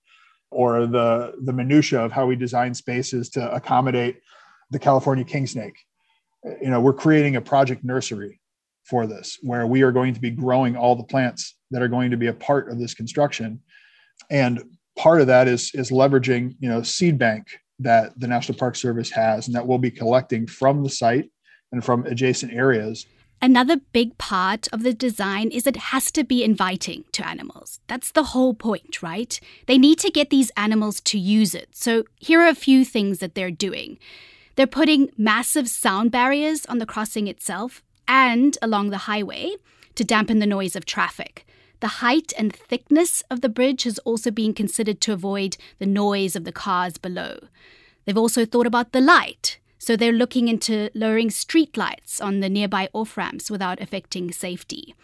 or 0.50 0.86
the 0.86 1.34
the 1.44 1.52
minutia 1.52 2.00
of 2.00 2.12
how 2.12 2.26
we 2.26 2.36
design 2.36 2.72
spaces 2.72 3.28
to 3.30 3.52
accommodate 3.52 4.20
the 4.70 4.78
california 4.78 5.24
king 5.24 5.46
snake. 5.46 5.76
You 6.44 6.70
know 6.70 6.80
we're 6.80 6.92
creating 6.92 7.36
a 7.36 7.40
project 7.40 7.84
nursery 7.84 8.40
for 8.84 9.06
this 9.06 9.38
where 9.42 9.66
we 9.66 9.82
are 9.82 9.92
going 9.92 10.14
to 10.14 10.20
be 10.20 10.30
growing 10.30 10.76
all 10.76 10.94
the 10.94 11.02
plants 11.02 11.56
that 11.72 11.82
are 11.82 11.88
going 11.88 12.12
to 12.12 12.16
be 12.16 12.28
a 12.28 12.32
part 12.32 12.70
of 12.70 12.78
this 12.78 12.94
construction. 12.94 13.60
And 14.30 14.62
part 14.96 15.20
of 15.20 15.26
that 15.26 15.48
is 15.48 15.72
is 15.74 15.90
leveraging 15.90 16.56
you 16.60 16.68
know 16.68 16.82
seed 16.82 17.18
bank 17.18 17.48
that 17.78 18.18
the 18.18 18.26
national 18.26 18.58
park 18.58 18.76
service 18.76 19.10
has 19.10 19.46
and 19.46 19.54
that 19.54 19.66
we'll 19.66 19.78
be 19.78 19.90
collecting 19.90 20.46
from 20.46 20.82
the 20.82 20.90
site 20.90 21.30
and 21.72 21.84
from 21.84 22.06
adjacent 22.06 22.52
areas. 22.52 23.06
Another 23.42 23.76
big 23.92 24.16
part 24.16 24.66
of 24.72 24.82
the 24.82 24.94
design 24.94 25.50
is 25.50 25.66
it 25.66 25.76
has 25.76 26.10
to 26.12 26.24
be 26.24 26.42
inviting 26.42 27.04
to 27.12 27.26
animals. 27.26 27.80
That's 27.86 28.10
the 28.10 28.24
whole 28.24 28.54
point, 28.54 29.02
right? 29.02 29.38
They 29.66 29.76
need 29.76 29.98
to 29.98 30.10
get 30.10 30.30
these 30.30 30.50
animals 30.56 31.00
to 31.02 31.18
use 31.18 31.54
it. 31.54 31.68
So 31.72 32.04
here 32.16 32.40
are 32.40 32.48
a 32.48 32.54
few 32.54 32.84
things 32.84 33.18
that 33.18 33.34
they're 33.34 33.50
doing. 33.50 33.98
They're 34.54 34.66
putting 34.66 35.10
massive 35.18 35.68
sound 35.68 36.10
barriers 36.10 36.64
on 36.66 36.78
the 36.78 36.86
crossing 36.86 37.28
itself 37.28 37.82
and 38.08 38.56
along 38.62 38.88
the 38.88 38.98
highway 38.98 39.56
to 39.96 40.04
dampen 40.04 40.38
the 40.38 40.46
noise 40.46 40.74
of 40.74 40.86
traffic. 40.86 41.46
The 41.80 41.88
height 41.88 42.32
and 42.38 42.54
thickness 42.54 43.22
of 43.30 43.40
the 43.40 43.48
bridge 43.48 43.84
has 43.84 43.98
also 44.00 44.30
been 44.30 44.54
considered 44.54 45.00
to 45.02 45.12
avoid 45.12 45.56
the 45.78 45.86
noise 45.86 46.34
of 46.34 46.44
the 46.44 46.52
cars 46.52 46.96
below. 46.98 47.38
They've 48.04 48.16
also 48.16 48.44
thought 48.44 48.66
about 48.66 48.92
the 48.92 49.00
light. 49.00 49.58
So 49.78 49.94
they're 49.94 50.12
looking 50.12 50.48
into 50.48 50.90
lowering 50.94 51.30
street 51.30 51.76
lights 51.76 52.20
on 52.20 52.40
the 52.40 52.48
nearby 52.48 52.88
off 52.92 53.16
ramps 53.16 53.50
without 53.50 53.80
affecting 53.80 54.32
safety. 54.32 54.94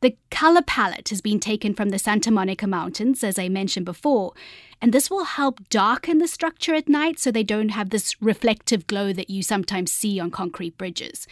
The 0.00 0.16
color 0.30 0.62
palette 0.62 1.10
has 1.10 1.20
been 1.20 1.38
taken 1.38 1.74
from 1.74 1.90
the 1.90 1.98
Santa 1.98 2.30
Monica 2.30 2.66
Mountains, 2.66 3.22
as 3.22 3.38
I 3.38 3.48
mentioned 3.48 3.86
before, 3.86 4.32
and 4.80 4.92
this 4.92 5.10
will 5.10 5.24
help 5.24 5.68
darken 5.68 6.18
the 6.18 6.26
structure 6.26 6.74
at 6.74 6.88
night 6.88 7.20
so 7.20 7.30
they 7.30 7.44
don't 7.44 7.68
have 7.68 7.90
this 7.90 8.20
reflective 8.20 8.88
glow 8.88 9.12
that 9.12 9.30
you 9.30 9.42
sometimes 9.42 9.92
see 9.92 10.18
on 10.18 10.32
concrete 10.32 10.76
bridges. 10.76 11.28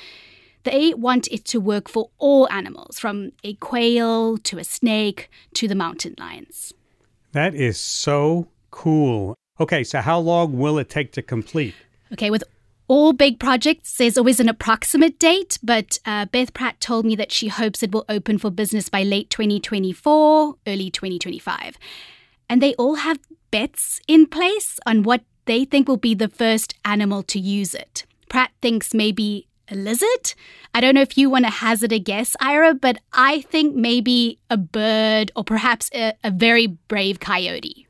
They 0.64 0.94
want 0.94 1.28
it 1.28 1.44
to 1.46 1.60
work 1.60 1.88
for 1.88 2.10
all 2.18 2.48
animals, 2.50 2.98
from 2.98 3.32
a 3.42 3.54
quail 3.54 4.36
to 4.38 4.58
a 4.58 4.64
snake 4.64 5.30
to 5.54 5.66
the 5.66 5.74
mountain 5.74 6.14
lions. 6.18 6.74
That 7.32 7.54
is 7.54 7.78
so 7.78 8.48
cool. 8.70 9.34
Okay, 9.58 9.84
so 9.84 10.00
how 10.00 10.18
long 10.18 10.58
will 10.58 10.78
it 10.78 10.88
take 10.88 11.12
to 11.12 11.22
complete? 11.22 11.74
Okay, 12.12 12.30
with 12.30 12.44
all 12.88 13.12
big 13.12 13.38
projects, 13.38 13.96
there's 13.96 14.18
always 14.18 14.40
an 14.40 14.48
approximate 14.48 15.18
date, 15.18 15.58
but 15.62 15.98
uh, 16.04 16.26
Beth 16.26 16.52
Pratt 16.52 16.80
told 16.80 17.04
me 17.04 17.14
that 17.16 17.30
she 17.30 17.46
hopes 17.46 17.82
it 17.82 17.92
will 17.92 18.04
open 18.08 18.36
for 18.36 18.50
business 18.50 18.88
by 18.88 19.04
late 19.04 19.30
2024, 19.30 20.56
early 20.66 20.90
2025. 20.90 21.78
And 22.48 22.60
they 22.60 22.74
all 22.74 22.96
have 22.96 23.20
bets 23.52 24.00
in 24.08 24.26
place 24.26 24.80
on 24.86 25.04
what 25.04 25.22
they 25.44 25.64
think 25.64 25.88
will 25.88 25.98
be 25.98 26.14
the 26.14 26.28
first 26.28 26.74
animal 26.84 27.22
to 27.24 27.38
use 27.38 27.74
it. 27.74 28.04
Pratt 28.28 28.50
thinks 28.60 28.92
maybe 28.92 29.46
a 29.70 29.74
lizard. 29.74 30.34
I 30.74 30.80
don't 30.80 30.94
know 30.94 31.00
if 31.00 31.16
you 31.16 31.30
want 31.30 31.44
to 31.44 31.50
hazard 31.50 31.92
a 31.92 31.98
guess, 31.98 32.36
Ira, 32.40 32.74
but 32.74 32.98
I 33.12 33.42
think 33.42 33.74
maybe 33.74 34.38
a 34.50 34.56
bird 34.56 35.32
or 35.36 35.44
perhaps 35.44 35.90
a, 35.94 36.12
a 36.24 36.30
very 36.30 36.66
brave 36.66 37.20
coyote. 37.20 37.86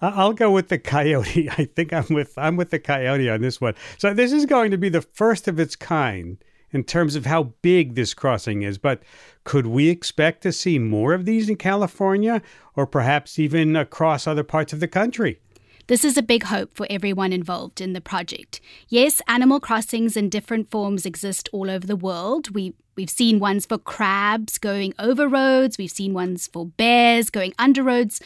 I'll 0.00 0.32
go 0.32 0.50
with 0.50 0.68
the 0.68 0.78
coyote. 0.78 1.50
I 1.58 1.64
think 1.64 1.92
I'm 1.92 2.06
with 2.10 2.36
I'm 2.38 2.56
with 2.56 2.70
the 2.70 2.78
coyote 2.78 3.28
on 3.28 3.40
this 3.40 3.60
one. 3.60 3.74
So 3.98 4.14
this 4.14 4.32
is 4.32 4.46
going 4.46 4.70
to 4.70 4.78
be 4.78 4.88
the 4.88 5.02
first 5.02 5.48
of 5.48 5.58
its 5.58 5.76
kind 5.76 6.38
in 6.70 6.84
terms 6.84 7.16
of 7.16 7.26
how 7.26 7.54
big 7.62 7.94
this 7.94 8.14
crossing 8.14 8.62
is. 8.62 8.78
But 8.78 9.02
could 9.44 9.66
we 9.66 9.88
expect 9.88 10.42
to 10.42 10.52
see 10.52 10.78
more 10.78 11.14
of 11.14 11.24
these 11.24 11.48
in 11.48 11.56
California 11.56 12.42
or 12.76 12.86
perhaps 12.86 13.38
even 13.38 13.74
across 13.74 14.26
other 14.26 14.44
parts 14.44 14.72
of 14.72 14.80
the 14.80 14.88
country? 14.88 15.40
This 15.88 16.04
is 16.04 16.18
a 16.18 16.22
big 16.22 16.44
hope 16.44 16.76
for 16.76 16.86
everyone 16.90 17.32
involved 17.32 17.80
in 17.80 17.94
the 17.94 18.02
project. 18.02 18.60
Yes, 18.90 19.22
animal 19.26 19.58
crossings 19.58 20.18
in 20.18 20.28
different 20.28 20.70
forms 20.70 21.06
exist 21.06 21.48
all 21.50 21.70
over 21.70 21.86
the 21.86 21.96
world. 21.96 22.54
We 22.54 22.74
We've 22.94 23.08
seen 23.08 23.38
ones 23.38 23.64
for 23.64 23.78
crabs 23.78 24.58
going 24.58 24.92
over 24.98 25.28
roads. 25.28 25.78
We've 25.78 25.88
seen 25.88 26.14
ones 26.14 26.48
for 26.48 26.66
bears 26.66 27.30
going 27.30 27.54
under 27.56 27.84
roads. 27.84 28.20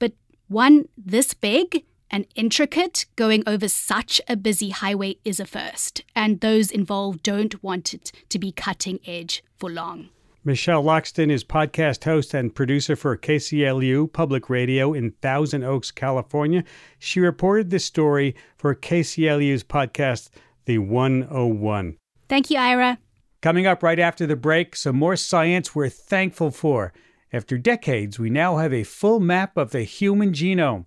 But 0.00 0.14
one 0.48 0.88
this 0.98 1.32
big 1.32 1.84
and 2.10 2.26
intricate 2.34 3.06
going 3.14 3.44
over 3.46 3.68
such 3.68 4.20
a 4.28 4.36
busy 4.36 4.70
highway 4.70 5.16
is 5.24 5.38
a 5.38 5.46
first, 5.46 6.02
and 6.16 6.40
those 6.40 6.72
involved 6.72 7.22
don't 7.22 7.62
want 7.62 7.94
it 7.94 8.10
to 8.30 8.38
be 8.38 8.50
cutting 8.50 8.98
edge 9.06 9.44
for 9.56 9.70
long. 9.70 10.08
Michelle 10.42 10.82
Loxton 10.82 11.30
is 11.30 11.44
podcast 11.44 12.04
host 12.04 12.32
and 12.32 12.54
producer 12.54 12.96
for 12.96 13.14
KCLU 13.14 14.10
Public 14.10 14.48
Radio 14.48 14.94
in 14.94 15.10
Thousand 15.20 15.64
Oaks, 15.64 15.90
California. 15.90 16.64
She 16.98 17.20
reported 17.20 17.68
this 17.68 17.84
story 17.84 18.34
for 18.56 18.74
KCLU's 18.74 19.62
podcast, 19.62 20.30
The 20.64 20.78
101. 20.78 21.98
Thank 22.30 22.48
you, 22.48 22.56
Ira. 22.56 22.96
Coming 23.42 23.66
up 23.66 23.82
right 23.82 23.98
after 23.98 24.26
the 24.26 24.34
break, 24.34 24.76
some 24.76 24.96
more 24.96 25.14
science 25.14 25.74
we're 25.74 25.90
thankful 25.90 26.50
for. 26.50 26.94
After 27.34 27.58
decades, 27.58 28.18
we 28.18 28.30
now 28.30 28.56
have 28.56 28.72
a 28.72 28.82
full 28.82 29.20
map 29.20 29.58
of 29.58 29.72
the 29.72 29.82
human 29.82 30.32
genome. 30.32 30.86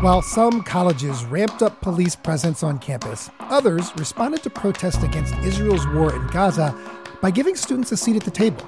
While 0.00 0.22
some 0.22 0.62
colleges 0.62 1.24
ramped 1.24 1.60
up 1.60 1.80
police 1.80 2.14
presence 2.14 2.62
on 2.62 2.78
campus, 2.78 3.30
others 3.40 3.92
responded 3.96 4.44
to 4.44 4.50
protests 4.50 5.02
against 5.02 5.34
Israel's 5.38 5.84
war 5.88 6.14
in 6.14 6.24
Gaza 6.28 6.72
by 7.20 7.32
giving 7.32 7.56
students 7.56 7.90
a 7.90 7.96
seat 7.96 8.14
at 8.14 8.22
the 8.22 8.30
table. 8.30 8.64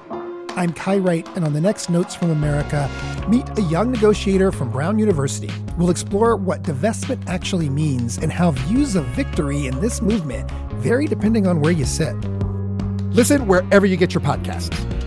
I'm 0.57 0.73
Kai 0.73 0.99
Wright, 0.99 1.29
and 1.37 1.45
on 1.45 1.53
the 1.53 1.61
next 1.61 1.89
Notes 1.89 2.17
from 2.17 2.31
America, 2.31 2.91
meet 3.29 3.49
a 3.57 3.63
young 3.63 3.93
negotiator 3.93 4.51
from 4.51 4.73
Brown 4.73 4.99
University. 4.99 5.53
We'll 5.79 5.91
explore 5.91 6.35
what 6.35 6.65
divestment 6.65 7.25
actually 7.29 7.71
means 7.71 8.19
and 8.19 8.33
how 8.33 8.51
views 8.51 8.97
of 8.97 9.05
victory 9.07 9.69
in 9.69 9.79
this 9.79 10.03
movement 10.03 10.51
vary 10.83 11.07
depending 11.07 11.47
on 11.47 11.61
where 11.61 11.73
you 11.73 11.85
sit. 11.85 12.17
Listen 13.13 13.47
wherever 13.47 13.87
you 13.87 13.97
get 13.97 14.13
your 14.15 14.23
podcasts. 14.23 15.00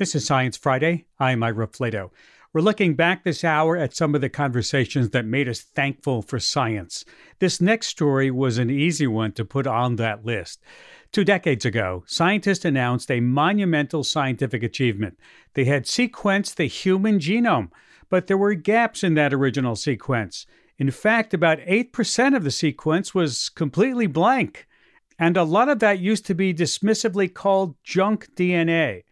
This 0.00 0.14
is 0.14 0.24
Science 0.24 0.56
Friday. 0.56 1.04
I'm 1.18 1.42
Ira 1.42 1.66
Flatow. 1.68 2.08
We're 2.54 2.62
looking 2.62 2.94
back 2.94 3.22
this 3.22 3.44
hour 3.44 3.76
at 3.76 3.94
some 3.94 4.14
of 4.14 4.22
the 4.22 4.30
conversations 4.30 5.10
that 5.10 5.26
made 5.26 5.46
us 5.46 5.60
thankful 5.60 6.22
for 6.22 6.40
science. 6.40 7.04
This 7.38 7.60
next 7.60 7.88
story 7.88 8.30
was 8.30 8.56
an 8.56 8.70
easy 8.70 9.06
one 9.06 9.32
to 9.32 9.44
put 9.44 9.66
on 9.66 9.96
that 9.96 10.24
list. 10.24 10.62
Two 11.12 11.22
decades 11.22 11.66
ago, 11.66 12.02
scientists 12.06 12.64
announced 12.64 13.10
a 13.10 13.20
monumental 13.20 14.02
scientific 14.02 14.62
achievement. 14.62 15.18
They 15.52 15.66
had 15.66 15.84
sequenced 15.84 16.54
the 16.54 16.64
human 16.64 17.18
genome, 17.18 17.68
but 18.08 18.26
there 18.26 18.38
were 18.38 18.54
gaps 18.54 19.04
in 19.04 19.12
that 19.16 19.34
original 19.34 19.76
sequence. 19.76 20.46
In 20.78 20.90
fact, 20.90 21.34
about 21.34 21.58
8% 21.58 22.34
of 22.34 22.42
the 22.42 22.50
sequence 22.50 23.14
was 23.14 23.50
completely 23.50 24.06
blank. 24.06 24.66
And 25.18 25.36
a 25.36 25.44
lot 25.44 25.68
of 25.68 25.80
that 25.80 25.98
used 25.98 26.24
to 26.24 26.34
be 26.34 26.54
dismissively 26.54 27.30
called 27.30 27.74
junk 27.84 28.34
DNA. 28.34 29.02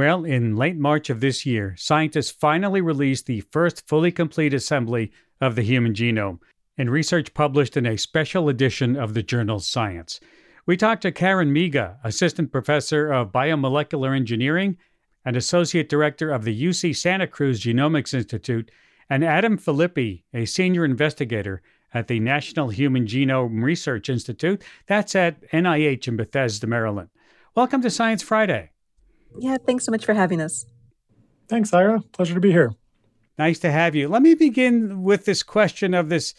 Well, 0.00 0.24
in 0.24 0.56
late 0.56 0.78
March 0.78 1.10
of 1.10 1.20
this 1.20 1.44
year, 1.44 1.74
scientists 1.76 2.30
finally 2.30 2.80
released 2.80 3.26
the 3.26 3.42
first 3.52 3.86
fully 3.86 4.10
complete 4.10 4.54
assembly 4.54 5.12
of 5.42 5.56
the 5.56 5.62
human 5.62 5.92
genome 5.92 6.38
in 6.78 6.88
research 6.88 7.34
published 7.34 7.76
in 7.76 7.84
a 7.84 7.98
special 7.98 8.48
edition 8.48 8.96
of 8.96 9.12
the 9.12 9.22
journal 9.22 9.60
Science. 9.60 10.18
We 10.64 10.78
talked 10.78 11.02
to 11.02 11.12
Karen 11.12 11.52
Miga, 11.52 11.98
assistant 12.02 12.50
professor 12.50 13.12
of 13.12 13.30
biomolecular 13.30 14.16
engineering 14.16 14.78
and 15.26 15.36
associate 15.36 15.90
director 15.90 16.30
of 16.30 16.44
the 16.44 16.58
UC 16.58 16.96
Santa 16.96 17.26
Cruz 17.26 17.60
Genomics 17.60 18.14
Institute, 18.14 18.70
and 19.10 19.22
Adam 19.22 19.58
Phillippy, 19.58 20.24
a 20.32 20.46
senior 20.46 20.86
investigator 20.86 21.60
at 21.92 22.08
the 22.08 22.20
National 22.20 22.70
Human 22.70 23.04
Genome 23.04 23.62
Research 23.62 24.08
Institute. 24.08 24.62
That's 24.86 25.14
at 25.14 25.42
NIH 25.50 26.08
in 26.08 26.16
Bethesda, 26.16 26.66
Maryland. 26.66 27.10
Welcome 27.54 27.82
to 27.82 27.90
Science 27.90 28.22
Friday. 28.22 28.70
Yeah, 29.38 29.56
thanks 29.64 29.84
so 29.84 29.92
much 29.92 30.04
for 30.04 30.14
having 30.14 30.40
us. 30.40 30.66
Thanks, 31.48 31.72
Ira. 31.72 32.00
Pleasure 32.12 32.34
to 32.34 32.40
be 32.40 32.52
here. 32.52 32.74
Nice 33.38 33.58
to 33.60 33.70
have 33.70 33.94
you. 33.94 34.08
Let 34.08 34.22
me 34.22 34.34
begin 34.34 35.02
with 35.02 35.24
this 35.24 35.42
question 35.42 35.94
of 35.94 36.08
this 36.08 36.34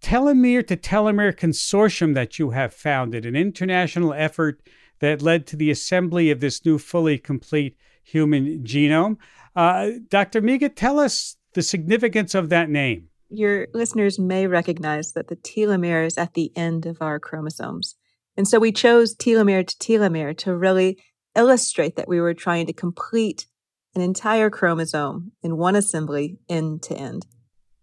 telomere 0.00 0.66
to 0.66 0.76
telomere 0.76 1.34
consortium 1.34 2.14
that 2.14 2.38
you 2.38 2.50
have 2.50 2.72
founded, 2.72 3.26
an 3.26 3.34
international 3.34 4.12
effort 4.14 4.62
that 5.00 5.22
led 5.22 5.46
to 5.48 5.56
the 5.56 5.70
assembly 5.70 6.30
of 6.30 6.40
this 6.40 6.64
new 6.64 6.78
fully 6.78 7.18
complete 7.18 7.76
human 8.02 8.62
genome. 8.64 9.16
Uh, 9.56 9.90
Dr. 10.08 10.42
Miga, 10.42 10.70
tell 10.74 10.98
us 10.98 11.36
the 11.54 11.62
significance 11.62 12.34
of 12.34 12.50
that 12.50 12.68
name. 12.68 13.08
Your 13.30 13.66
listeners 13.74 14.18
may 14.18 14.46
recognize 14.46 15.12
that 15.12 15.28
the 15.28 15.36
telomere 15.36 16.06
is 16.06 16.18
at 16.18 16.34
the 16.34 16.52
end 16.54 16.86
of 16.86 16.98
our 17.00 17.18
chromosomes. 17.18 17.96
And 18.36 18.46
so 18.46 18.58
we 18.58 18.72
chose 18.72 19.14
telomere 19.14 19.66
to 19.66 19.76
telomere 19.76 20.36
to 20.38 20.56
really 20.56 21.02
illustrate 21.36 21.96
that 21.96 22.08
we 22.08 22.20
were 22.20 22.34
trying 22.34 22.66
to 22.66 22.72
complete 22.72 23.46
an 23.94 24.00
entire 24.00 24.50
chromosome 24.50 25.32
in 25.42 25.56
one 25.56 25.76
assembly 25.76 26.38
end 26.48 26.82
to 26.82 26.96
end. 26.96 27.26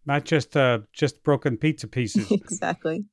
Not 0.06 0.26
just 0.26 0.58
uh, 0.58 0.80
just 0.94 1.24
broken 1.24 1.58
pizza 1.58 1.88
pieces. 1.88 2.32
exactly. 2.32 3.06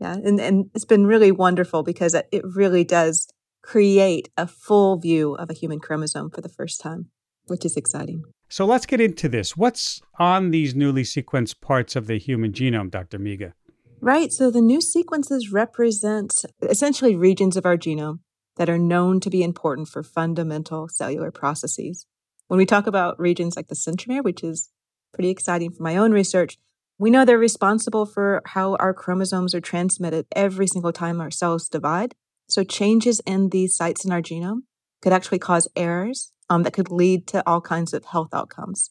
Yeah, 0.00 0.14
and, 0.14 0.40
and 0.40 0.70
it's 0.74 0.84
been 0.84 1.06
really 1.06 1.32
wonderful 1.32 1.82
because 1.82 2.14
it 2.14 2.42
really 2.44 2.84
does 2.84 3.28
create 3.62 4.28
a 4.36 4.46
full 4.46 4.98
view 4.98 5.34
of 5.34 5.50
a 5.50 5.54
human 5.54 5.80
chromosome 5.80 6.30
for 6.30 6.40
the 6.40 6.48
first 6.48 6.80
time, 6.80 7.10
which 7.46 7.64
is 7.64 7.76
exciting. 7.76 8.22
So 8.48 8.64
let's 8.64 8.86
get 8.86 9.00
into 9.00 9.28
this. 9.28 9.56
What's 9.56 10.00
on 10.18 10.50
these 10.50 10.74
newly 10.74 11.02
sequenced 11.02 11.60
parts 11.60 11.96
of 11.96 12.06
the 12.06 12.18
human 12.18 12.52
genome, 12.52 12.90
Dr. 12.90 13.18
Miga? 13.18 13.54
Right. 14.00 14.32
So 14.32 14.50
the 14.50 14.60
new 14.60 14.80
sequences 14.80 15.50
represent 15.50 16.44
essentially 16.62 17.16
regions 17.16 17.56
of 17.56 17.66
our 17.66 17.76
genome 17.76 18.20
that 18.56 18.70
are 18.70 18.78
known 18.78 19.20
to 19.20 19.30
be 19.30 19.42
important 19.42 19.88
for 19.88 20.02
fundamental 20.02 20.88
cellular 20.88 21.30
processes. 21.30 22.06
When 22.48 22.58
we 22.58 22.66
talk 22.66 22.86
about 22.86 23.18
regions 23.18 23.56
like 23.56 23.68
the 23.68 23.74
centromere, 23.74 24.24
which 24.24 24.42
is 24.42 24.70
pretty 25.12 25.30
exciting 25.30 25.70
for 25.70 25.82
my 25.82 25.96
own 25.96 26.12
research, 26.12 26.58
we 26.98 27.10
know 27.10 27.24
they're 27.24 27.38
responsible 27.38 28.06
for 28.06 28.42
how 28.46 28.76
our 28.76 28.94
chromosomes 28.94 29.54
are 29.54 29.60
transmitted 29.60 30.26
every 30.34 30.66
single 30.66 30.92
time 30.92 31.20
our 31.20 31.30
cells 31.30 31.68
divide. 31.68 32.14
So 32.48 32.64
changes 32.64 33.20
in 33.26 33.50
these 33.50 33.76
sites 33.76 34.04
in 34.04 34.12
our 34.12 34.22
genome 34.22 34.62
could 35.02 35.12
actually 35.12 35.38
cause 35.38 35.68
errors 35.76 36.32
um, 36.48 36.62
that 36.62 36.72
could 36.72 36.90
lead 36.90 37.26
to 37.28 37.42
all 37.46 37.60
kinds 37.60 37.92
of 37.92 38.04
health 38.06 38.32
outcomes. 38.32 38.90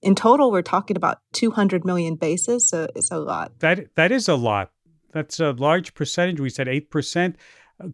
In 0.00 0.14
total, 0.14 0.50
we're 0.50 0.62
talking 0.62 0.96
about 0.96 1.18
200 1.32 1.84
million 1.84 2.16
bases, 2.16 2.68
so 2.68 2.88
it's 2.96 3.10
a 3.10 3.18
lot. 3.18 3.60
That 3.60 3.94
that 3.94 4.10
is 4.10 4.28
a 4.28 4.34
lot. 4.34 4.72
That's 5.12 5.38
a 5.38 5.52
large 5.52 5.94
percentage. 5.94 6.40
We 6.40 6.50
said 6.50 6.68
eight 6.68 6.90
percent. 6.90 7.36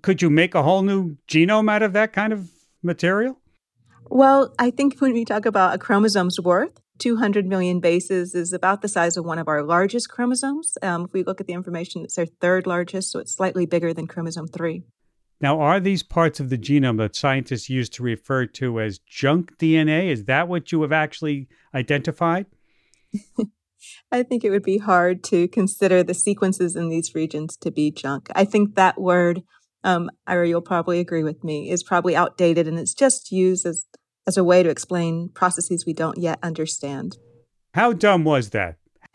Could 0.03 0.23
you 0.23 0.31
make 0.31 0.55
a 0.55 0.63
whole 0.63 0.83
new 0.83 1.17
genome 1.29 1.71
out 1.71 1.83
of 1.83 1.93
that 1.95 2.13
kind 2.13 2.33
of 2.33 2.51
material? 2.83 3.39
Well, 4.11 4.55
I 4.59 4.71
think 4.71 4.99
when 5.01 5.13
we 5.13 5.25
talk 5.25 5.47
about 5.47 5.75
a 5.75 5.79
chromosome's 5.79 6.41
worth, 6.41 6.81
200 6.99 7.47
million 7.47 7.81
bases 7.81 8.35
is 8.35 8.53
about 8.53 8.83
the 8.83 8.89
size 8.89 9.17
of 9.17 9.25
one 9.25 9.39
of 9.39 9.49
our 9.49 9.63
largest 9.63 10.09
chromosomes. 10.09 10.77
Um, 10.83 11.05
if 11.05 11.13
we 11.13 11.23
look 11.23 11.41
at 11.41 11.47
the 11.47 11.53
information, 11.53 12.03
it's 12.03 12.19
our 12.19 12.27
third 12.27 12.67
largest, 12.67 13.13
so 13.13 13.21
it's 13.21 13.35
slightly 13.35 13.67
bigger 13.67 13.95
than 13.95 14.07
chromosome 14.07 14.49
3. 14.49 14.83
Now, 15.41 15.61
are 15.61 15.79
these 15.79 16.03
parts 16.03 16.41
of 16.41 16.51
the 16.51 16.59
genome 16.59 16.99
that 16.99 17.15
scientists 17.15 17.71
use 17.71 17.89
to 17.91 18.03
refer 18.03 18.47
to 18.47 18.81
as 18.81 18.99
junk 18.99 19.57
DNA? 19.59 20.09
Is 20.09 20.25
that 20.25 20.49
what 20.49 20.73
you 20.73 20.83
have 20.83 20.93
actually 20.93 21.49
identified? 21.73 22.47
I 24.13 24.25
think 24.25 24.43
it 24.43 24.51
would 24.51 24.65
be 24.65 24.79
hard 24.79 25.23
to 25.25 25.47
consider 25.47 26.03
the 26.03 26.15
sequences 26.15 26.75
in 26.75 26.89
these 26.89 27.15
regions 27.15 27.57
to 27.59 27.71
be 27.71 27.93
junk. 27.93 28.29
I 28.35 28.45
think 28.45 28.75
that 28.75 29.01
word, 29.01 29.43
um, 29.85 30.11
Ira, 30.27 30.49
you'll 30.49 30.61
probably 30.61 31.01
agree 31.01 31.23
with 31.23 31.45
me, 31.45 31.71
is 31.71 31.83
probably 31.83 32.17
outdated 32.17 32.67
and 32.67 32.79
it's 32.79 32.95
just 32.95 33.31
used 33.31 33.65
as, 33.67 33.87
as 34.27 34.37
a 34.37 34.45
way 34.45 34.63
to 34.63 34.69
explain 34.69 35.31
processes 35.35 35.87
we 35.87 35.93
don't 35.93 36.19
yet 36.19 36.39
understand. 36.43 37.17
How 37.75 37.93
dumb 37.93 38.25
was 38.25 38.51
that? 38.51 38.77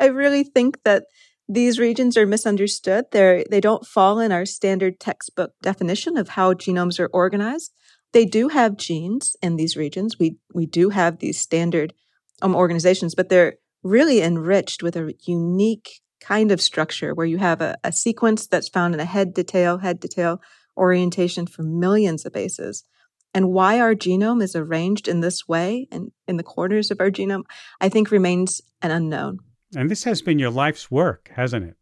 I 0.00 0.06
really 0.06 0.44
think 0.44 0.82
that 0.84 1.04
these 1.48 1.78
regions 1.78 2.16
are 2.16 2.26
misunderstood. 2.26 3.06
They're, 3.12 3.44
they 3.48 3.60
don't 3.60 3.86
fall 3.86 4.18
in 4.18 4.32
our 4.32 4.44
standard 4.44 4.98
textbook 4.98 5.52
definition 5.62 6.16
of 6.16 6.30
how 6.30 6.54
genomes 6.54 6.98
are 6.98 7.10
organized. 7.12 7.72
They 8.12 8.24
do 8.24 8.48
have 8.48 8.76
genes 8.76 9.36
in 9.42 9.56
these 9.56 9.76
regions. 9.76 10.18
We, 10.18 10.36
we 10.52 10.66
do 10.66 10.90
have 10.90 11.18
these 11.18 11.38
standard 11.38 11.94
um, 12.42 12.56
organizations, 12.56 13.14
but 13.14 13.28
they're 13.28 13.54
really 13.82 14.20
enriched 14.20 14.82
with 14.82 14.96
a 14.96 15.14
unique 15.24 16.00
kind 16.26 16.50
of 16.50 16.60
structure 16.60 17.14
where 17.14 17.26
you 17.26 17.38
have 17.38 17.60
a, 17.60 17.78
a 17.84 17.92
sequence 17.92 18.46
that's 18.48 18.68
found 18.68 18.94
in 18.94 19.00
a 19.00 19.04
head 19.04 19.34
to 19.36 19.44
tail, 19.44 19.78
head 19.78 20.00
to 20.00 20.08
tail 20.08 20.40
orientation 20.76 21.46
for 21.46 21.62
millions 21.62 22.26
of 22.26 22.32
bases. 22.32 22.84
And 23.32 23.50
why 23.50 23.78
our 23.78 23.94
genome 23.94 24.42
is 24.42 24.56
arranged 24.56 25.06
in 25.06 25.20
this 25.20 25.46
way 25.46 25.86
and 25.92 26.10
in 26.26 26.36
the 26.36 26.42
corners 26.42 26.90
of 26.90 27.00
our 27.00 27.10
genome, 27.10 27.44
I 27.80 27.88
think 27.88 28.10
remains 28.10 28.60
an 28.82 28.90
unknown. 28.90 29.38
And 29.76 29.90
this 29.90 30.04
has 30.04 30.20
been 30.20 30.38
your 30.38 30.50
life's 30.50 30.90
work, 30.90 31.30
hasn't 31.34 31.64
it? 31.64 31.76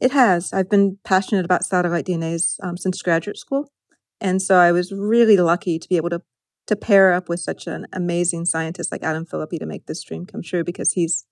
It 0.00 0.12
has. 0.12 0.52
I've 0.52 0.70
been 0.70 0.98
passionate 1.04 1.44
about 1.44 1.64
satellite 1.64 2.06
DNAs 2.06 2.56
um, 2.62 2.78
since 2.78 3.02
graduate 3.02 3.36
school. 3.36 3.70
And 4.20 4.40
so 4.40 4.56
I 4.56 4.72
was 4.72 4.92
really 4.92 5.36
lucky 5.36 5.78
to 5.78 5.88
be 5.88 5.96
able 5.96 6.10
to, 6.10 6.22
to 6.68 6.76
pair 6.76 7.12
up 7.12 7.28
with 7.28 7.40
such 7.40 7.66
an 7.66 7.86
amazing 7.92 8.46
scientist 8.46 8.90
like 8.92 9.02
Adam 9.02 9.26
Phillippy 9.26 9.58
to 9.58 9.66
make 9.66 9.86
this 9.86 10.02
dream 10.02 10.24
come 10.24 10.42
true 10.42 10.64
because 10.64 10.92
he's 10.92 11.26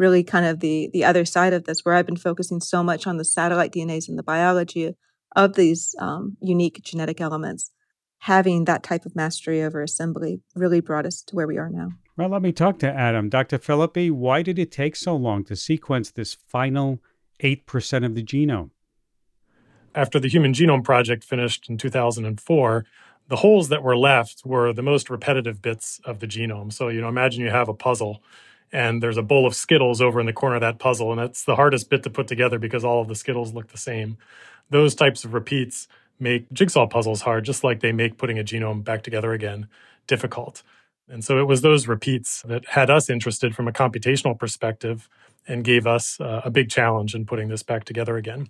really 0.00 0.24
kind 0.24 0.46
of 0.46 0.60
the, 0.60 0.88
the 0.94 1.04
other 1.04 1.26
side 1.26 1.52
of 1.52 1.64
this, 1.64 1.84
where 1.84 1.94
I've 1.94 2.06
been 2.06 2.16
focusing 2.16 2.60
so 2.60 2.82
much 2.82 3.06
on 3.06 3.18
the 3.18 3.24
satellite 3.24 3.70
DNAs 3.70 4.08
and 4.08 4.18
the 4.18 4.22
biology 4.22 4.94
of 5.36 5.54
these 5.54 5.94
um, 6.00 6.38
unique 6.40 6.80
genetic 6.82 7.20
elements. 7.20 7.70
Having 8.24 8.64
that 8.64 8.82
type 8.82 9.04
of 9.04 9.14
mastery 9.14 9.62
over 9.62 9.82
assembly 9.82 10.40
really 10.54 10.80
brought 10.80 11.06
us 11.06 11.22
to 11.22 11.36
where 11.36 11.46
we 11.46 11.58
are 11.58 11.68
now. 11.68 11.90
Well, 12.16 12.30
let 12.30 12.42
me 12.42 12.50
talk 12.50 12.78
to 12.80 12.90
Adam. 12.90 13.28
Dr. 13.28 13.58
Phillippy, 13.58 14.10
why 14.10 14.42
did 14.42 14.58
it 14.58 14.72
take 14.72 14.96
so 14.96 15.14
long 15.14 15.44
to 15.44 15.56
sequence 15.56 16.10
this 16.10 16.34
final 16.34 17.00
8% 17.42 18.04
of 18.04 18.14
the 18.14 18.22
genome? 18.22 18.70
After 19.94 20.18
the 20.18 20.28
Human 20.28 20.52
Genome 20.52 20.84
Project 20.84 21.24
finished 21.24 21.68
in 21.68 21.76
2004, 21.76 22.84
the 23.28 23.36
holes 23.36 23.68
that 23.68 23.82
were 23.82 23.96
left 23.96 24.42
were 24.44 24.72
the 24.72 24.82
most 24.82 25.10
repetitive 25.10 25.60
bits 25.60 26.00
of 26.04 26.20
the 26.20 26.26
genome. 26.26 26.72
So, 26.72 26.88
you 26.88 27.00
know, 27.00 27.08
imagine 27.08 27.42
you 27.42 27.50
have 27.50 27.68
a 27.68 27.74
puzzle 27.74 28.22
and 28.72 29.02
there's 29.02 29.16
a 29.16 29.22
bowl 29.22 29.46
of 29.46 29.54
Skittles 29.54 30.00
over 30.00 30.20
in 30.20 30.26
the 30.26 30.32
corner 30.32 30.56
of 30.56 30.60
that 30.60 30.78
puzzle, 30.78 31.10
and 31.10 31.20
that's 31.20 31.44
the 31.44 31.56
hardest 31.56 31.90
bit 31.90 32.02
to 32.04 32.10
put 32.10 32.28
together 32.28 32.58
because 32.58 32.84
all 32.84 33.02
of 33.02 33.08
the 33.08 33.14
Skittles 33.14 33.52
look 33.52 33.68
the 33.68 33.78
same. 33.78 34.16
Those 34.70 34.94
types 34.94 35.24
of 35.24 35.34
repeats 35.34 35.88
make 36.18 36.50
jigsaw 36.52 36.86
puzzles 36.86 37.22
hard, 37.22 37.44
just 37.44 37.64
like 37.64 37.80
they 37.80 37.92
make 37.92 38.18
putting 38.18 38.38
a 38.38 38.44
genome 38.44 38.84
back 38.84 39.02
together 39.02 39.32
again 39.32 39.68
difficult. 40.06 40.62
And 41.08 41.24
so 41.24 41.38
it 41.38 41.44
was 41.44 41.62
those 41.62 41.88
repeats 41.88 42.42
that 42.42 42.66
had 42.66 42.88
us 42.90 43.10
interested 43.10 43.54
from 43.54 43.66
a 43.66 43.72
computational 43.72 44.38
perspective 44.38 45.08
and 45.48 45.64
gave 45.64 45.86
us 45.86 46.20
uh, 46.20 46.42
a 46.44 46.50
big 46.50 46.68
challenge 46.68 47.14
in 47.14 47.26
putting 47.26 47.48
this 47.48 47.62
back 47.62 47.84
together 47.84 48.16
again. 48.16 48.48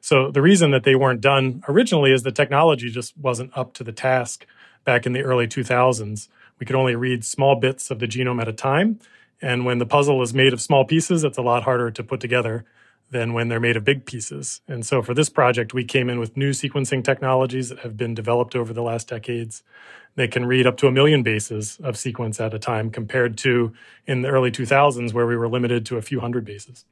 So 0.00 0.30
the 0.30 0.42
reason 0.42 0.70
that 0.72 0.84
they 0.84 0.94
weren't 0.94 1.20
done 1.20 1.62
originally 1.68 2.12
is 2.12 2.22
the 2.22 2.32
technology 2.32 2.90
just 2.90 3.16
wasn't 3.16 3.56
up 3.56 3.72
to 3.74 3.84
the 3.84 3.92
task 3.92 4.44
back 4.84 5.06
in 5.06 5.12
the 5.12 5.22
early 5.22 5.46
2000s. 5.46 6.28
We 6.58 6.66
could 6.66 6.76
only 6.76 6.96
read 6.96 7.24
small 7.24 7.56
bits 7.56 7.90
of 7.90 7.98
the 7.98 8.06
genome 8.06 8.40
at 8.40 8.48
a 8.48 8.52
time. 8.52 8.98
And 9.42 9.64
when 9.64 9.78
the 9.78 9.86
puzzle 9.86 10.22
is 10.22 10.32
made 10.32 10.52
of 10.52 10.62
small 10.62 10.84
pieces, 10.84 11.24
it's 11.24 11.38
a 11.38 11.42
lot 11.42 11.64
harder 11.64 11.90
to 11.90 12.02
put 12.02 12.20
together 12.20 12.64
than 13.10 13.34
when 13.34 13.48
they're 13.48 13.60
made 13.60 13.76
of 13.76 13.84
big 13.84 14.06
pieces. 14.06 14.62
And 14.66 14.86
so 14.86 15.02
for 15.02 15.12
this 15.12 15.28
project, 15.28 15.74
we 15.74 15.84
came 15.84 16.08
in 16.08 16.18
with 16.18 16.36
new 16.36 16.50
sequencing 16.50 17.04
technologies 17.04 17.68
that 17.68 17.80
have 17.80 17.96
been 17.96 18.14
developed 18.14 18.56
over 18.56 18.72
the 18.72 18.82
last 18.82 19.08
decades 19.08 19.62
they 20.14 20.28
can 20.28 20.46
read 20.46 20.66
up 20.66 20.76
to 20.78 20.86
a 20.86 20.92
million 20.92 21.22
bases 21.22 21.78
of 21.82 21.96
sequence 21.96 22.40
at 22.40 22.54
a 22.54 22.58
time 22.58 22.90
compared 22.90 23.38
to 23.38 23.72
in 24.06 24.22
the 24.22 24.28
early 24.28 24.50
2000s 24.50 25.12
where 25.12 25.26
we 25.26 25.36
were 25.36 25.48
limited 25.48 25.86
to 25.86 25.96
a 25.96 26.02
few 26.02 26.20
hundred 26.20 26.44
bases. 26.44 26.84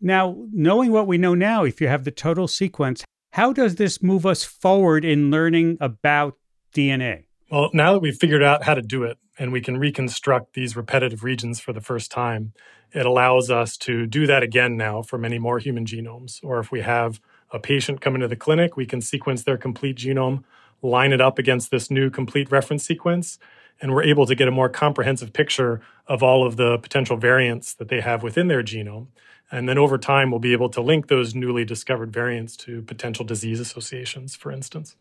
Now, 0.00 0.36
knowing 0.52 0.92
what 0.92 1.06
we 1.06 1.18
know 1.18 1.34
now, 1.34 1.64
if 1.64 1.80
you 1.80 1.88
have 1.88 2.04
the 2.04 2.10
total 2.10 2.48
sequence, 2.48 3.04
how 3.32 3.52
does 3.52 3.74
this 3.74 4.02
move 4.02 4.24
us 4.24 4.44
forward 4.44 5.04
in 5.04 5.30
learning 5.30 5.76
about 5.80 6.38
DNA? 6.72 7.24
Well, 7.50 7.70
now 7.72 7.94
that 7.94 8.00
we've 8.00 8.16
figured 8.16 8.42
out 8.42 8.64
how 8.64 8.74
to 8.74 8.82
do 8.82 9.04
it 9.04 9.16
and 9.38 9.52
we 9.52 9.60
can 9.62 9.78
reconstruct 9.78 10.52
these 10.52 10.76
repetitive 10.76 11.24
regions 11.24 11.60
for 11.60 11.72
the 11.72 11.80
first 11.80 12.10
time, 12.10 12.52
it 12.92 13.06
allows 13.06 13.50
us 13.50 13.76
to 13.78 14.06
do 14.06 14.26
that 14.26 14.42
again 14.42 14.76
now 14.76 15.00
for 15.02 15.16
many 15.18 15.38
more 15.38 15.58
human 15.58 15.86
genomes. 15.86 16.40
Or 16.42 16.58
if 16.58 16.70
we 16.70 16.82
have 16.82 17.20
a 17.50 17.58
patient 17.58 18.02
come 18.02 18.14
into 18.14 18.28
the 18.28 18.36
clinic, 18.36 18.76
we 18.76 18.84
can 18.84 19.00
sequence 19.00 19.44
their 19.44 19.56
complete 19.56 19.96
genome 19.96 20.44
line 20.82 21.12
it 21.12 21.20
up 21.20 21.38
against 21.38 21.70
this 21.70 21.90
new 21.90 22.10
complete 22.10 22.50
reference 22.50 22.84
sequence, 22.84 23.38
and 23.80 23.92
we're 23.92 24.02
able 24.02 24.26
to 24.26 24.34
get 24.34 24.46
a 24.48 24.52
more 24.52 24.68
comprehensive 24.68 25.32
picture 25.32 25.80
of 26.06 26.22
all 26.22 26.46
of 26.46 26.56
the 26.56 26.78
potential 26.78 27.16
variants 27.16 27.74
that 27.74 27.88
they 27.88 28.00
have 28.00 28.22
within 28.22 28.48
their 28.48 28.62
genome. 28.62 29.06
And 29.50 29.68
then 29.68 29.78
over 29.78 29.98
time, 29.98 30.30
we'll 30.30 30.40
be 30.40 30.52
able 30.52 30.68
to 30.70 30.80
link 30.80 31.08
those 31.08 31.34
newly 31.34 31.64
discovered 31.64 32.12
variants 32.12 32.56
to 32.58 32.82
potential 32.82 33.24
disease 33.24 33.58
associations, 33.58 34.36
for 34.36 34.52
instance. 34.52 34.94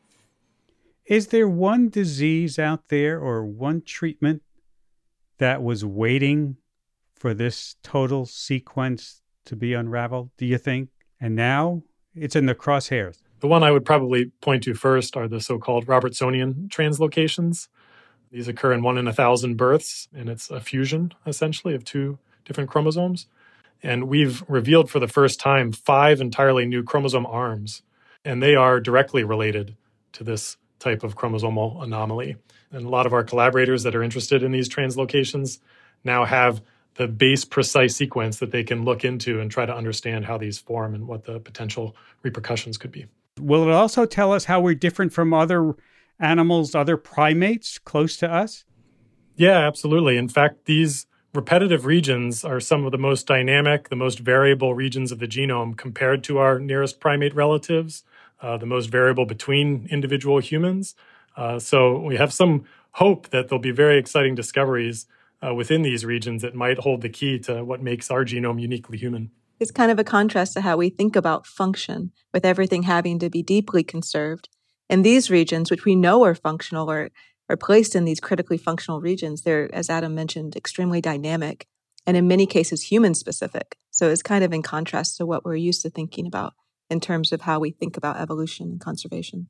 Is 1.07 1.27
there 1.27 1.47
one 1.47 1.87
disease 1.87 2.59
out 2.59 2.89
there 2.89 3.17
or 3.17 3.45
one 3.45 3.81
treatment 3.81 4.41
that 5.37 5.63
was 5.63 5.85
waiting 5.85 6.57
for 7.15 7.33
this 7.33 7.77
total 7.81 8.25
sequence 8.25 9.21
to 9.45 9.55
be 9.55 9.73
unraveled, 9.73 10.31
do 10.37 10.45
you 10.45 10.57
think? 10.57 10.89
And 11.21 11.33
now 11.33 11.83
it's 12.13 12.35
in 12.35 12.45
the 12.45 12.53
crosshairs. 12.53 13.21
The 13.39 13.47
one 13.47 13.63
I 13.63 13.71
would 13.71 13.85
probably 13.85 14.31
point 14.41 14.63
to 14.63 14.73
first 14.73 15.15
are 15.15 15.29
the 15.29 15.39
so 15.39 15.57
called 15.57 15.85
Robertsonian 15.85 16.67
translocations. 16.67 17.69
These 18.29 18.49
occur 18.49 18.73
in 18.73 18.83
one 18.83 18.97
in 18.97 19.07
a 19.07 19.13
thousand 19.13 19.55
births, 19.55 20.09
and 20.13 20.27
it's 20.27 20.49
a 20.49 20.59
fusion, 20.59 21.13
essentially, 21.25 21.73
of 21.73 21.85
two 21.85 22.19
different 22.43 22.69
chromosomes. 22.69 23.27
And 23.81 24.09
we've 24.09 24.43
revealed 24.49 24.89
for 24.89 24.99
the 24.99 25.07
first 25.07 25.39
time 25.39 25.71
five 25.71 26.19
entirely 26.19 26.65
new 26.65 26.83
chromosome 26.83 27.25
arms, 27.25 27.83
and 28.25 28.43
they 28.43 28.55
are 28.55 28.81
directly 28.81 29.23
related 29.23 29.77
to 30.11 30.25
this 30.25 30.57
type 30.79 31.03
of 31.03 31.15
chromosomal 31.15 31.83
anomaly. 31.83 32.35
And 32.71 32.85
a 32.85 32.89
lot 32.89 33.05
of 33.05 33.13
our 33.13 33.23
collaborators 33.23 33.83
that 33.83 33.95
are 33.95 34.03
interested 34.03 34.43
in 34.43 34.51
these 34.51 34.69
translocations 34.69 35.59
now 36.03 36.25
have 36.25 36.61
the 36.95 37.07
base 37.07 37.45
precise 37.45 37.95
sequence 37.95 38.39
that 38.39 38.51
they 38.51 38.63
can 38.63 38.83
look 38.83 39.05
into 39.05 39.39
and 39.39 39.49
try 39.49 39.65
to 39.65 39.75
understand 39.75 40.25
how 40.25 40.37
these 40.37 40.57
form 40.57 40.93
and 40.95 41.07
what 41.07 41.25
the 41.25 41.39
potential 41.39 41.95
repercussions 42.23 42.77
could 42.77 42.91
be. 42.91 43.05
Will 43.39 43.63
it 43.63 43.71
also 43.71 44.05
tell 44.05 44.33
us 44.33 44.45
how 44.45 44.59
we're 44.59 44.75
different 44.75 45.13
from 45.13 45.33
other 45.33 45.75
animals, 46.19 46.73
other 46.73 46.97
primates 46.97 47.77
close 47.77 48.17
to 48.17 48.31
us? 48.31 48.65
Yeah, 49.35 49.67
absolutely. 49.67 50.17
In 50.17 50.27
fact, 50.27 50.65
these 50.65 51.05
repetitive 51.35 51.85
regions 51.85 52.43
are 52.43 52.59
some 52.59 52.85
of 52.85 52.91
the 52.91 52.97
most 52.97 53.27
dynamic, 53.27 53.89
the 53.89 53.95
most 53.95 54.19
variable 54.19 54.73
regions 54.73 55.11
of 55.11 55.19
the 55.19 55.27
genome 55.27 55.77
compared 55.77 56.23
to 56.23 56.39
our 56.39 56.59
nearest 56.59 56.99
primate 56.99 57.35
relatives, 57.35 58.03
uh, 58.41 58.57
the 58.57 58.65
most 58.65 58.87
variable 58.87 59.25
between 59.25 59.87
individual 59.89 60.39
humans. 60.39 60.95
Uh, 61.35 61.59
so 61.59 61.99
we 61.99 62.17
have 62.17 62.33
some 62.33 62.65
hope 62.91 63.29
that 63.29 63.47
there'll 63.47 63.61
be 63.61 63.71
very 63.71 63.97
exciting 63.97 64.35
discoveries 64.35 65.05
uh, 65.45 65.53
within 65.53 65.83
these 65.83 66.03
regions 66.03 66.41
that 66.41 66.55
might 66.55 66.79
hold 66.79 67.01
the 67.01 67.09
key 67.09 67.37
to 67.37 67.63
what 67.63 67.81
makes 67.81 68.09
our 68.09 68.25
genome 68.25 68.59
uniquely 68.59 68.97
human. 68.97 69.29
It's 69.59 69.71
kind 69.71 69.91
of 69.91 69.99
a 69.99 70.03
contrast 70.03 70.53
to 70.53 70.61
how 70.61 70.77
we 70.77 70.89
think 70.89 71.15
about 71.15 71.47
function, 71.47 72.11
with 72.33 72.45
everything 72.45 72.83
having 72.83 73.19
to 73.19 73.29
be 73.29 73.41
deeply 73.43 73.83
conserved. 73.83 74.49
In 74.89 75.01
these 75.01 75.29
regions, 75.29 75.69
which 75.69 75.85
we 75.85 75.95
know 75.95 76.23
are 76.23 76.35
functional 76.35 76.89
or 76.89 77.09
are 77.49 77.57
placed 77.57 77.95
in 77.95 78.05
these 78.05 78.19
critically 78.19 78.57
functional 78.57 79.01
regions, 79.01 79.41
they're, 79.41 79.73
as 79.73 79.89
Adam 79.89 80.13
mentioned, 80.13 80.55
extremely 80.55 81.01
dynamic 81.01 81.67
and 82.05 82.15
in 82.15 82.27
many 82.27 82.45
cases 82.45 82.83
human 82.83 83.13
specific. 83.13 83.77
So 83.91 84.09
it's 84.09 84.21
kind 84.21 84.43
of 84.43 84.53
in 84.53 84.61
contrast 84.61 85.17
to 85.17 85.25
what 85.25 85.43
we're 85.43 85.55
used 85.55 85.81
to 85.81 85.89
thinking 85.89 86.25
about 86.25 86.53
in 86.89 86.99
terms 86.99 87.31
of 87.31 87.41
how 87.41 87.59
we 87.59 87.71
think 87.71 87.97
about 87.97 88.17
evolution 88.17 88.67
and 88.67 88.79
conservation. 88.79 89.47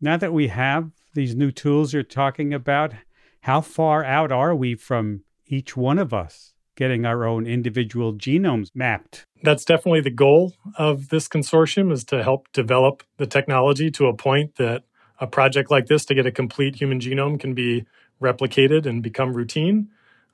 Now 0.00 0.16
that 0.16 0.32
we 0.32 0.48
have 0.48 0.90
these 1.14 1.34
new 1.34 1.50
tools 1.50 1.92
you're 1.92 2.02
talking 2.02 2.54
about, 2.54 2.94
how 3.42 3.60
far 3.60 4.04
out 4.04 4.32
are 4.32 4.54
we 4.54 4.74
from 4.74 5.22
each 5.46 5.76
one 5.76 5.98
of 5.98 6.14
us 6.14 6.54
getting 6.76 7.04
our 7.04 7.24
own 7.24 7.46
individual 7.46 8.14
genomes 8.14 8.70
mapped? 8.74 9.26
That's 9.42 9.64
definitely 9.64 10.00
the 10.00 10.10
goal 10.10 10.54
of 10.76 11.08
this 11.08 11.28
consortium 11.28 11.92
is 11.92 12.04
to 12.04 12.22
help 12.22 12.50
develop 12.52 13.02
the 13.18 13.26
technology 13.26 13.90
to 13.92 14.06
a 14.06 14.16
point 14.16 14.56
that 14.56 14.84
a 15.18 15.26
project 15.26 15.70
like 15.70 15.86
this 15.86 16.04
to 16.06 16.14
get 16.14 16.26
a 16.26 16.32
complete 16.32 16.76
human 16.76 17.00
genome 17.00 17.38
can 17.38 17.52
be 17.52 17.84
replicated 18.22 18.86
and 18.86 19.02
become 19.02 19.34
routine. 19.34 19.88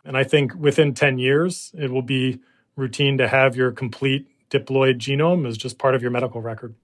And 0.04 0.16
I 0.16 0.22
think 0.22 0.54
within 0.54 0.94
10 0.94 1.18
years, 1.18 1.72
it 1.76 1.90
will 1.90 2.02
be 2.02 2.40
routine 2.76 3.18
to 3.18 3.26
have 3.26 3.56
your 3.56 3.72
complete 3.72 4.28
diploid 4.50 4.98
genome 4.98 5.46
as 5.46 5.56
just 5.56 5.78
part 5.78 5.94
of 5.94 6.02
your 6.02 6.10
medical 6.10 6.40
record. 6.40 6.74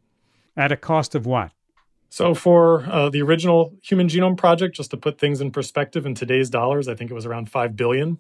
At 0.56 0.72
a 0.72 0.76
cost 0.76 1.14
of 1.14 1.26
what? 1.26 1.52
So 2.08 2.34
for 2.34 2.84
uh, 2.90 3.08
the 3.08 3.22
original 3.22 3.72
Human 3.82 4.06
Genome 4.06 4.36
Project, 4.36 4.76
just 4.76 4.90
to 4.90 4.98
put 4.98 5.18
things 5.18 5.40
in 5.40 5.50
perspective, 5.50 6.04
in 6.04 6.14
today's 6.14 6.50
dollars, 6.50 6.86
I 6.86 6.94
think 6.94 7.10
it 7.10 7.14
was 7.14 7.24
around 7.24 7.50
five 7.50 7.74
billion, 7.74 8.18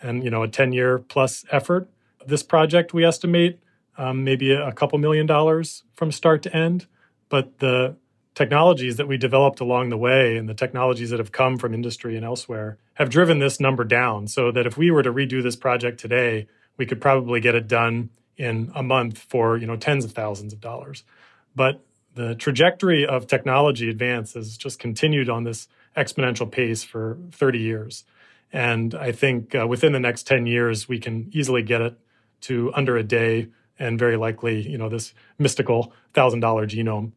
and 0.00 0.22
you 0.22 0.30
know 0.30 0.44
a 0.44 0.48
ten-year 0.48 0.98
plus 0.98 1.44
effort. 1.50 1.88
This 2.24 2.44
project, 2.44 2.94
we 2.94 3.04
estimate, 3.04 3.58
um, 3.98 4.22
maybe 4.22 4.52
a 4.52 4.70
couple 4.70 4.98
million 4.98 5.26
dollars 5.26 5.82
from 5.92 6.12
start 6.12 6.42
to 6.44 6.56
end. 6.56 6.86
But 7.28 7.58
the 7.58 7.96
technologies 8.36 8.96
that 8.96 9.08
we 9.08 9.16
developed 9.16 9.58
along 9.58 9.88
the 9.88 9.96
way 9.96 10.36
and 10.36 10.48
the 10.48 10.54
technologies 10.54 11.10
that 11.10 11.18
have 11.18 11.32
come 11.32 11.56
from 11.56 11.74
industry 11.74 12.14
and 12.14 12.24
elsewhere 12.24 12.78
have 12.94 13.08
driven 13.08 13.40
this 13.40 13.58
number 13.58 13.82
down. 13.82 14.28
So 14.28 14.52
that 14.52 14.66
if 14.66 14.76
we 14.76 14.92
were 14.92 15.02
to 15.02 15.12
redo 15.12 15.42
this 15.42 15.56
project 15.56 15.98
today, 15.98 16.46
we 16.76 16.86
could 16.86 17.00
probably 17.00 17.40
get 17.40 17.54
it 17.54 17.66
done 17.66 18.10
in 18.36 18.70
a 18.74 18.82
month 18.82 19.18
for 19.18 19.56
you 19.56 19.66
know 19.66 19.76
tens 19.76 20.04
of 20.04 20.12
thousands 20.12 20.52
of 20.52 20.60
dollars. 20.60 21.04
But 21.54 21.80
the 22.14 22.34
trajectory 22.34 23.06
of 23.06 23.26
technology 23.26 23.88
advance 23.88 24.34
has 24.34 24.56
just 24.56 24.78
continued 24.78 25.28
on 25.28 25.44
this 25.44 25.68
exponential 25.96 26.50
pace 26.50 26.82
for 26.82 27.18
30 27.32 27.58
years. 27.58 28.04
And 28.52 28.94
I 28.94 29.12
think 29.12 29.54
uh, 29.54 29.66
within 29.66 29.92
the 29.92 30.00
next 30.00 30.26
10 30.26 30.46
years, 30.46 30.88
we 30.88 30.98
can 30.98 31.30
easily 31.32 31.62
get 31.62 31.80
it 31.80 31.98
to 32.42 32.72
under 32.74 32.96
a 32.96 33.02
day 33.02 33.48
and 33.78 33.98
very 33.98 34.16
likely, 34.16 34.66
you 34.66 34.78
know, 34.78 34.88
this 34.88 35.12
mystical 35.38 35.92
$1,000 36.14 36.40
genome. 36.40 37.12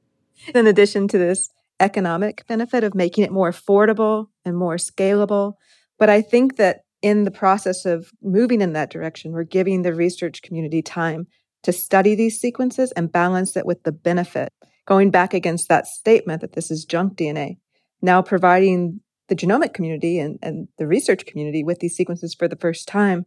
In 0.54 0.68
addition 0.68 1.08
to 1.10 1.18
this 1.18 1.50
economic 1.80 2.46
benefit 2.48 2.84
of 2.84 2.94
making 2.94 3.24
it 3.24 3.32
more 3.32 3.52
affordable 3.52 4.28
and 4.44 4.58
more 4.58 4.76
scalable. 4.76 5.54
But 5.98 6.10
I 6.10 6.22
think 6.22 6.58
that 6.58 6.82
in 7.02 7.24
the 7.24 7.32
process 7.32 7.86
of 7.86 8.12
moving 8.22 8.62
in 8.62 8.74
that 8.74 8.90
direction, 8.90 9.32
we're 9.32 9.44
giving 9.44 9.82
the 9.82 9.94
research 9.94 10.42
community 10.42 10.82
time 10.82 11.28
to 11.64 11.72
study 11.72 12.16
these 12.16 12.40
sequences 12.40 12.92
and 12.94 13.12
balance 13.12 13.56
it 13.56 13.66
with 13.66 13.84
the 13.84 13.92
benefit 13.92 14.52
going 14.86 15.12
back 15.12 15.34
against 15.34 15.70
that 15.70 15.86
statement 15.86 16.42
that 16.42 16.54
this 16.54 16.72
is 16.72 16.84
junk 16.84 17.16
DNA, 17.16 17.58
now 18.02 18.22
providing 18.24 19.00
the 19.28 19.36
genomic 19.36 19.74
community 19.74 20.18
and, 20.18 20.40
and 20.42 20.68
the 20.80 20.88
research 20.88 21.28
community 21.28 21.64
with 21.64 21.80
these 21.80 21.96
sequences 21.96 22.34
for 22.34 22.48
the 22.48 22.56
first 22.56 22.88
time, 22.88 23.26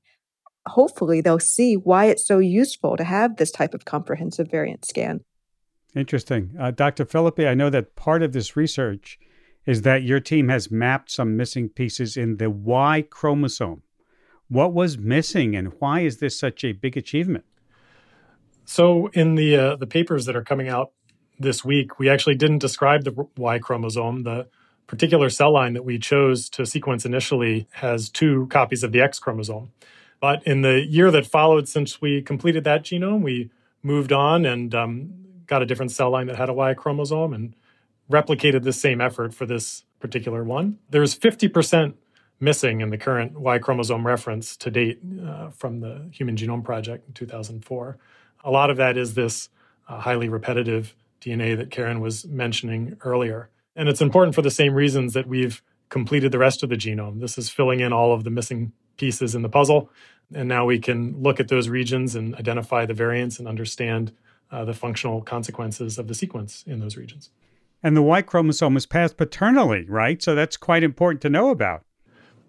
hopefully 0.66 1.20
they'll 1.20 1.38
see 1.38 1.74
why 1.74 2.06
it's 2.06 2.26
so 2.26 2.40
useful 2.40 2.96
to 2.96 3.04
have 3.04 3.36
this 3.36 3.52
type 3.52 3.74
of 3.74 3.84
comprehensive 3.84 4.50
variant 4.50 4.84
scan. 4.84 5.20
Interesting. 5.94 6.50
Uh, 6.58 6.72
Dr. 6.72 7.04
Phillippy, 7.04 7.46
I 7.46 7.54
know 7.54 7.70
that 7.70 7.94
part 7.94 8.24
of 8.24 8.32
this 8.32 8.56
research 8.56 9.18
is 9.66 9.82
that 9.82 10.02
your 10.02 10.20
team 10.20 10.48
has 10.48 10.70
mapped 10.70 11.10
some 11.10 11.36
missing 11.36 11.68
pieces 11.68 12.16
in 12.16 12.36
the 12.36 12.50
Y 12.50 13.04
chromosome. 13.08 13.82
What 14.48 14.72
was 14.72 14.98
missing 14.98 15.54
and 15.54 15.72
why 15.78 16.00
is 16.00 16.18
this 16.18 16.38
such 16.38 16.64
a 16.64 16.72
big 16.72 16.96
achievement? 16.96 17.44
So, 18.64 19.08
in 19.08 19.34
the 19.34 19.56
uh, 19.56 19.76
the 19.76 19.86
papers 19.86 20.26
that 20.26 20.36
are 20.36 20.44
coming 20.44 20.68
out 20.68 20.92
this 21.38 21.64
week, 21.64 21.98
we 21.98 22.08
actually 22.08 22.36
didn't 22.36 22.58
describe 22.58 23.04
the 23.04 23.26
Y 23.36 23.58
chromosome. 23.58 24.22
The 24.22 24.48
particular 24.86 25.30
cell 25.30 25.52
line 25.52 25.72
that 25.72 25.84
we 25.84 25.98
chose 25.98 26.48
to 26.50 26.66
sequence 26.66 27.04
initially 27.04 27.66
has 27.72 28.08
two 28.08 28.46
copies 28.48 28.82
of 28.82 28.92
the 28.92 29.00
X 29.00 29.18
chromosome. 29.18 29.72
But 30.20 30.46
in 30.46 30.62
the 30.62 30.84
year 30.86 31.10
that 31.10 31.26
followed, 31.26 31.68
since 31.68 32.00
we 32.00 32.22
completed 32.22 32.62
that 32.64 32.84
genome, 32.84 33.22
we 33.22 33.50
moved 33.82 34.12
on 34.12 34.44
and 34.44 34.74
um, 34.74 35.14
got 35.46 35.62
a 35.62 35.66
different 35.66 35.90
cell 35.90 36.10
line 36.10 36.28
that 36.28 36.36
had 36.36 36.48
a 36.48 36.52
Y 36.52 36.74
chromosome 36.74 37.32
and 37.32 37.56
replicated 38.10 38.62
the 38.62 38.72
same 38.72 39.00
effort 39.00 39.34
for 39.34 39.46
this 39.46 39.84
particular 40.00 40.44
one. 40.44 40.78
There's 40.90 41.18
50% 41.18 41.94
missing 42.40 42.80
in 42.80 42.90
the 42.90 42.98
current 42.98 43.38
Y 43.38 43.58
chromosome 43.58 44.06
reference 44.06 44.56
to 44.56 44.70
date 44.70 45.00
uh, 45.24 45.50
from 45.50 45.80
the 45.80 46.08
Human 46.12 46.36
Genome 46.36 46.64
Project 46.64 47.06
in 47.06 47.14
2004. 47.14 47.98
A 48.44 48.50
lot 48.50 48.70
of 48.70 48.76
that 48.76 48.96
is 48.96 49.14
this 49.14 49.48
uh, 49.88 50.00
highly 50.00 50.28
repetitive 50.28 50.94
DNA 51.20 51.56
that 51.56 51.70
Karen 51.70 52.00
was 52.00 52.26
mentioning 52.26 52.96
earlier. 53.02 53.48
And 53.76 53.88
it's 53.88 54.00
important 54.00 54.34
for 54.34 54.42
the 54.42 54.50
same 54.50 54.74
reasons 54.74 55.14
that 55.14 55.26
we've 55.26 55.62
completed 55.88 56.32
the 56.32 56.38
rest 56.38 56.62
of 56.62 56.68
the 56.68 56.76
genome. 56.76 57.20
This 57.20 57.38
is 57.38 57.48
filling 57.48 57.80
in 57.80 57.92
all 57.92 58.12
of 58.12 58.24
the 58.24 58.30
missing 58.30 58.72
pieces 58.96 59.34
in 59.34 59.42
the 59.42 59.48
puzzle. 59.48 59.90
And 60.34 60.48
now 60.48 60.64
we 60.64 60.78
can 60.78 61.22
look 61.22 61.38
at 61.38 61.48
those 61.48 61.68
regions 61.68 62.14
and 62.16 62.34
identify 62.34 62.86
the 62.86 62.94
variants 62.94 63.38
and 63.38 63.46
understand 63.46 64.12
uh, 64.50 64.64
the 64.64 64.74
functional 64.74 65.22
consequences 65.22 65.98
of 65.98 66.08
the 66.08 66.14
sequence 66.14 66.64
in 66.66 66.80
those 66.80 66.96
regions. 66.96 67.30
And 67.82 67.96
the 67.96 68.02
Y 68.02 68.22
chromosome 68.22 68.76
is 68.76 68.86
passed 68.86 69.16
paternally, 69.16 69.86
right? 69.88 70.22
So 70.22 70.34
that's 70.34 70.56
quite 70.56 70.84
important 70.84 71.20
to 71.22 71.30
know 71.30 71.50
about. 71.50 71.84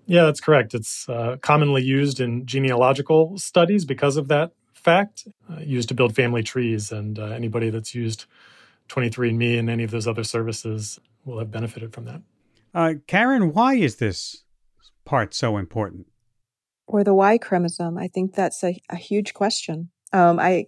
Yeah, 0.05 0.25
that's 0.25 0.41
correct. 0.41 0.73
It's 0.73 1.07
uh, 1.07 1.37
commonly 1.41 1.81
used 1.81 2.19
in 2.19 2.45
genealogical 2.45 3.37
studies 3.37 3.85
because 3.85 4.17
of 4.17 4.27
that 4.27 4.51
fact, 4.73 5.27
uh, 5.49 5.59
used 5.59 5.87
to 5.89 5.95
build 5.95 6.13
family 6.15 6.43
trees. 6.43 6.91
And 6.91 7.17
uh, 7.17 7.25
anybody 7.27 7.69
that's 7.69 7.95
used 7.95 8.25
23andMe 8.89 9.57
and 9.57 9.69
any 9.69 9.83
of 9.83 9.91
those 9.91 10.07
other 10.07 10.23
services 10.23 10.99
will 11.25 11.39
have 11.39 11.51
benefited 11.51 11.93
from 11.93 12.05
that. 12.05 12.21
Uh, 12.73 12.93
Karen, 13.07 13.53
why 13.53 13.75
is 13.75 13.95
this 13.95 14.43
part 15.05 15.33
so 15.33 15.57
important? 15.57 16.07
Or 16.85 17.03
the 17.03 17.13
Y 17.13 17.37
chromosome? 17.37 17.97
I 17.97 18.07
think 18.07 18.35
that's 18.35 18.63
a, 18.63 18.77
a 18.89 18.97
huge 18.97 19.33
question. 19.33 19.89
Um, 20.11 20.39
I 20.39 20.65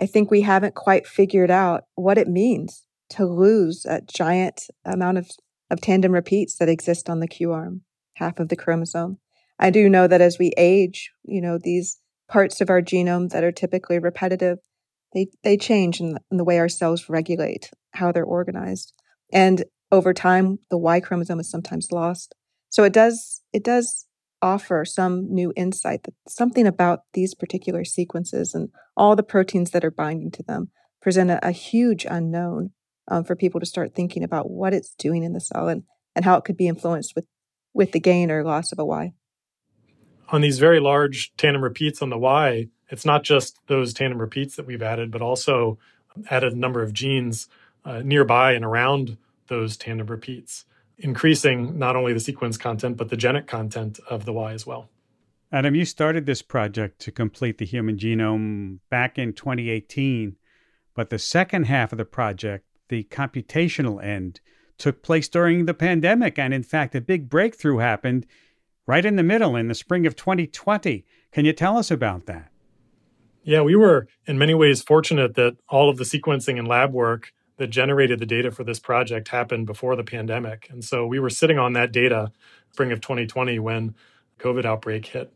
I 0.00 0.06
think 0.06 0.30
we 0.30 0.42
haven't 0.42 0.74
quite 0.74 1.06
figured 1.06 1.50
out 1.50 1.84
what 1.94 2.18
it 2.18 2.28
means 2.28 2.86
to 3.10 3.24
lose 3.26 3.84
a 3.84 4.00
giant 4.02 4.64
amount 4.84 5.18
of, 5.18 5.30
of 5.70 5.80
tandem 5.80 6.12
repeats 6.12 6.56
that 6.56 6.68
exist 6.68 7.08
on 7.08 7.20
the 7.20 7.28
Q 7.28 7.52
arm, 7.52 7.82
half 8.14 8.38
of 8.38 8.48
the 8.48 8.56
chromosome. 8.56 9.18
I 9.58 9.70
do 9.70 9.88
know 9.88 10.06
that 10.06 10.20
as 10.20 10.38
we 10.38 10.52
age, 10.56 11.10
you 11.24 11.40
know, 11.40 11.58
these 11.58 11.98
parts 12.28 12.60
of 12.60 12.70
our 12.70 12.82
genome 12.82 13.30
that 13.30 13.44
are 13.44 13.52
typically 13.52 13.98
repetitive 13.98 14.58
they 15.14 15.28
they 15.42 15.56
change 15.56 16.00
in 16.00 16.14
the, 16.14 16.20
in 16.30 16.36
the 16.36 16.44
way 16.44 16.58
our 16.58 16.68
cells 16.68 17.08
regulate 17.08 17.70
how 17.94 18.12
they're 18.12 18.24
organized. 18.24 18.92
And 19.32 19.64
over 19.90 20.12
time 20.12 20.58
the 20.70 20.78
y 20.78 21.00
chromosome 21.00 21.40
is 21.40 21.50
sometimes 21.50 21.92
lost. 21.92 22.34
So 22.68 22.84
it 22.84 22.92
does 22.92 23.42
it 23.52 23.64
does 23.64 24.06
offer 24.40 24.84
some 24.84 25.32
new 25.32 25.52
insight 25.56 26.04
that 26.04 26.14
something 26.28 26.66
about 26.66 27.00
these 27.12 27.34
particular 27.34 27.84
sequences 27.84 28.54
and 28.54 28.68
all 28.96 29.16
the 29.16 29.22
proteins 29.22 29.70
that 29.72 29.84
are 29.84 29.90
binding 29.90 30.30
to 30.30 30.42
them 30.44 30.70
present 31.02 31.30
a, 31.30 31.44
a 31.46 31.50
huge 31.50 32.06
unknown 32.08 32.70
um, 33.08 33.24
for 33.24 33.36
people 33.36 33.60
to 33.60 33.66
start 33.66 33.94
thinking 33.94 34.22
about 34.22 34.50
what 34.50 34.74
it's 34.74 34.94
doing 34.94 35.22
in 35.22 35.32
the 35.32 35.40
cell 35.40 35.68
and, 35.68 35.82
and 36.14 36.24
how 36.24 36.36
it 36.36 36.44
could 36.44 36.56
be 36.56 36.68
influenced 36.68 37.14
with, 37.14 37.26
with 37.74 37.92
the 37.92 38.00
gain 38.00 38.30
or 38.30 38.44
loss 38.44 38.72
of 38.72 38.78
a 38.78 38.84
Y. 38.84 39.12
On 40.30 40.40
these 40.40 40.58
very 40.58 40.78
large 40.78 41.32
tandem 41.36 41.62
repeats 41.62 42.02
on 42.02 42.10
the 42.10 42.18
Y, 42.18 42.68
it's 42.90 43.04
not 43.04 43.22
just 43.22 43.58
those 43.66 43.94
tandem 43.94 44.20
repeats 44.20 44.56
that 44.56 44.66
we've 44.66 44.82
added, 44.82 45.10
but 45.10 45.22
also 45.22 45.78
added 46.30 46.52
a 46.52 46.58
number 46.58 46.82
of 46.82 46.92
genes 46.92 47.48
uh, 47.84 48.00
nearby 48.04 48.52
and 48.52 48.64
around 48.64 49.16
those 49.48 49.76
tandem 49.76 50.06
repeats, 50.06 50.64
increasing 50.98 51.78
not 51.78 51.96
only 51.96 52.12
the 52.12 52.20
sequence 52.20 52.58
content, 52.58 52.96
but 52.96 53.08
the 53.08 53.16
genetic 53.16 53.46
content 53.46 53.98
of 54.10 54.24
the 54.24 54.32
Y 54.32 54.52
as 54.52 54.66
well. 54.66 54.88
Adam, 55.50 55.74
you 55.74 55.86
started 55.86 56.26
this 56.26 56.42
project 56.42 56.98
to 57.00 57.10
complete 57.10 57.56
the 57.56 57.64
human 57.64 57.96
genome 57.96 58.80
back 58.90 59.18
in 59.18 59.32
2018, 59.32 60.36
but 60.94 61.08
the 61.08 61.18
second 61.18 61.64
half 61.64 61.90
of 61.90 61.96
the 61.96 62.04
project, 62.04 62.66
the 62.88 63.04
computational 63.04 64.02
end, 64.02 64.40
took 64.78 65.02
place 65.02 65.28
during 65.28 65.66
the 65.66 65.74
pandemic. 65.74 66.38
And 66.38 66.54
in 66.54 66.62
fact, 66.62 66.94
a 66.94 67.00
big 67.00 67.28
breakthrough 67.28 67.78
happened 67.78 68.26
right 68.86 69.04
in 69.04 69.16
the 69.16 69.22
middle 69.22 69.56
in 69.56 69.68
the 69.68 69.74
spring 69.74 70.06
of 70.06 70.16
2020. 70.16 71.04
Can 71.32 71.44
you 71.44 71.52
tell 71.52 71.76
us 71.76 71.90
about 71.90 72.26
that? 72.26 72.50
Yeah, 73.42 73.62
we 73.62 73.76
were 73.76 74.08
in 74.26 74.38
many 74.38 74.54
ways 74.54 74.82
fortunate 74.82 75.34
that 75.34 75.56
all 75.68 75.88
of 75.88 75.96
the 75.96 76.04
sequencing 76.04 76.58
and 76.58 76.68
lab 76.68 76.92
work 76.92 77.32
that 77.56 77.68
generated 77.68 78.18
the 78.18 78.26
data 78.26 78.50
for 78.50 78.64
this 78.64 78.78
project 78.78 79.28
happened 79.28 79.66
before 79.66 79.96
the 79.96 80.04
pandemic. 80.04 80.68
And 80.70 80.84
so 80.84 81.06
we 81.06 81.18
were 81.18 81.30
sitting 81.30 81.58
on 81.58 81.72
that 81.72 81.92
data 81.92 82.30
spring 82.72 82.92
of 82.92 83.00
2020 83.00 83.58
when 83.58 83.94
COVID 84.38 84.64
outbreak 84.64 85.06
hit. 85.06 85.32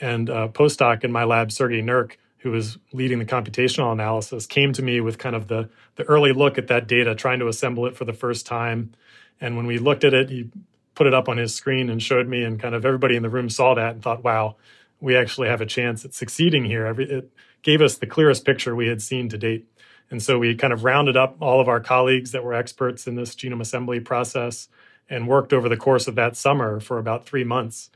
And 0.00 0.28
a 0.28 0.34
uh, 0.34 0.48
postdoc 0.48 1.04
in 1.04 1.12
my 1.12 1.24
lab, 1.24 1.50
Sergey 1.52 1.82
Nurk, 1.82 2.16
who 2.40 2.50
was 2.50 2.78
leading 2.92 3.18
the 3.18 3.24
computational 3.24 3.92
analysis, 3.92 4.46
came 4.46 4.72
to 4.72 4.82
me 4.82 5.00
with 5.00 5.18
kind 5.18 5.36
of 5.36 5.48
the, 5.48 5.68
the 5.96 6.04
early 6.04 6.32
look 6.32 6.58
at 6.58 6.68
that 6.68 6.86
data, 6.86 7.14
trying 7.14 7.38
to 7.38 7.48
assemble 7.48 7.86
it 7.86 7.96
for 7.96 8.04
the 8.04 8.12
first 8.12 8.46
time. 8.46 8.92
And 9.40 9.56
when 9.56 9.66
we 9.66 9.78
looked 9.78 10.04
at 10.04 10.14
it, 10.14 10.30
he 10.30 10.50
put 10.94 11.06
it 11.06 11.14
up 11.14 11.28
on 11.28 11.36
his 11.36 11.54
screen 11.54 11.90
and 11.90 12.02
showed 12.02 12.28
me, 12.28 12.42
and 12.42 12.58
kind 12.58 12.74
of 12.74 12.84
everybody 12.84 13.16
in 13.16 13.22
the 13.22 13.28
room 13.28 13.50
saw 13.50 13.74
that 13.74 13.92
and 13.94 14.02
thought, 14.02 14.24
wow, 14.24 14.56
we 15.00 15.16
actually 15.16 15.48
have 15.48 15.60
a 15.60 15.66
chance 15.66 16.04
at 16.04 16.14
succeeding 16.14 16.64
here. 16.64 16.86
Every, 16.86 17.10
it 17.10 17.30
gave 17.62 17.82
us 17.82 17.98
the 17.98 18.06
clearest 18.06 18.44
picture 18.44 18.74
we 18.74 18.88
had 18.88 19.02
seen 19.02 19.28
to 19.28 19.38
date. 19.38 19.66
And 20.10 20.22
so 20.22 20.38
we 20.38 20.54
kind 20.54 20.72
of 20.72 20.82
rounded 20.82 21.16
up 21.16 21.36
all 21.40 21.60
of 21.60 21.68
our 21.68 21.80
colleagues 21.80 22.32
that 22.32 22.42
were 22.42 22.54
experts 22.54 23.06
in 23.06 23.14
this 23.14 23.34
genome 23.34 23.60
assembly 23.60 24.00
process 24.00 24.68
and 25.08 25.28
worked 25.28 25.52
over 25.52 25.68
the 25.68 25.76
course 25.76 26.08
of 26.08 26.14
that 26.14 26.36
summer 26.36 26.80
for 26.80 26.98
about 26.98 27.26
three 27.26 27.44
months 27.44 27.90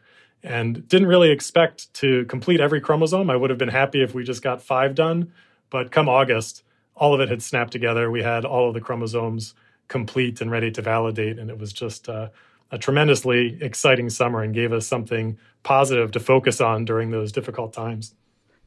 and 0.44 0.87
didn't 0.88 1.09
really 1.09 1.30
expect 1.30 1.92
to 1.94 2.24
complete 2.26 2.61
every 2.61 2.80
chromosome. 2.80 3.30
I 3.30 3.37
would 3.37 3.50
have 3.50 3.59
been 3.59 3.68
happy 3.68 4.02
if 4.02 4.14
we 4.14 4.22
just 4.22 4.42
got 4.42 4.62
five 4.62 4.94
done. 4.94 5.33
But 5.70 5.90
come 5.90 6.09
August, 6.09 6.62
all 6.94 7.14
of 7.14 7.20
it 7.20 7.30
had 7.30 7.42
snapped 7.42 7.72
together. 7.72 8.11
We 8.11 8.22
had 8.22 8.44
all 8.44 8.68
of 8.68 8.74
the 8.74 8.80
chromosomes 8.80 9.54
complete 9.88 10.40
and 10.40 10.50
ready 10.50 10.70
to 10.72 10.83
validate. 10.83 11.38
And 11.38 11.50
it 11.50 11.59
was 11.59 11.72
just 11.72 12.09
uh, 12.09 12.28
a 12.70 12.78
tremendously 12.78 13.59
exciting 13.61 14.11
summer 14.11 14.42
and 14.42 14.54
gave 14.54 14.72
us 14.72 14.87
something 14.87 15.38
positive 15.62 16.12
to 16.12 16.20
focus 16.20 16.61
on 16.61 16.85
during 16.85 17.11
those 17.11 17.33
difficult 17.33 17.72
times. 17.72 18.14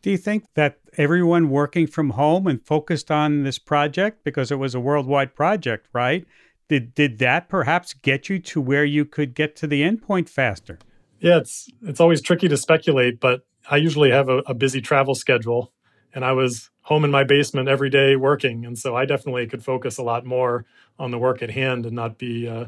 Do 0.01 0.11
you 0.11 0.17
think 0.17 0.45
that 0.55 0.79
everyone 0.97 1.49
working 1.49 1.87
from 1.87 2.11
home 2.11 2.47
and 2.47 2.63
focused 2.65 3.11
on 3.11 3.43
this 3.43 3.59
project 3.59 4.23
because 4.23 4.51
it 4.51 4.55
was 4.55 4.75
a 4.75 4.79
worldwide 4.79 5.35
project, 5.35 5.87
right? 5.93 6.25
Did 6.69 6.93
did 6.93 7.19
that 7.19 7.49
perhaps 7.49 7.93
get 7.93 8.29
you 8.29 8.39
to 8.39 8.61
where 8.61 8.85
you 8.85 9.05
could 9.05 9.33
get 9.33 9.55
to 9.57 9.67
the 9.67 9.81
endpoint 9.81 10.29
faster? 10.29 10.79
Yeah, 11.19 11.38
it's 11.38 11.69
it's 11.82 11.99
always 11.99 12.21
tricky 12.21 12.47
to 12.47 12.58
speculate, 12.58 13.19
but 13.19 13.45
I 13.69 13.77
usually 13.77 14.12
have 14.12 14.30
a, 14.30 14.38
a 14.39 14.53
busy 14.53 14.82
travel 14.82 15.15
schedule, 15.15 15.71
and 16.13 16.23
I 16.23 16.34
was 16.34 16.69
home 16.82 17.03
in 17.03 17.12
my 17.12 17.23
basement 17.23 17.67
every 17.67 17.89
day 17.89 18.15
working, 18.15 18.65
and 18.65 18.77
so 18.77 18.95
I 18.95 19.06
definitely 19.06 19.47
could 19.47 19.63
focus 19.63 19.97
a 19.97 20.03
lot 20.03 20.25
more 20.25 20.65
on 20.99 21.12
the 21.12 21.17
work 21.17 21.41
at 21.41 21.51
hand 21.51 21.86
and 21.86 21.95
not 21.95 22.17
be 22.17 22.47
uh, 22.47 22.65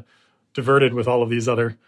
diverted 0.52 0.94
with 0.94 1.08
all 1.08 1.22
of 1.22 1.30
these 1.30 1.48
other 1.48 1.78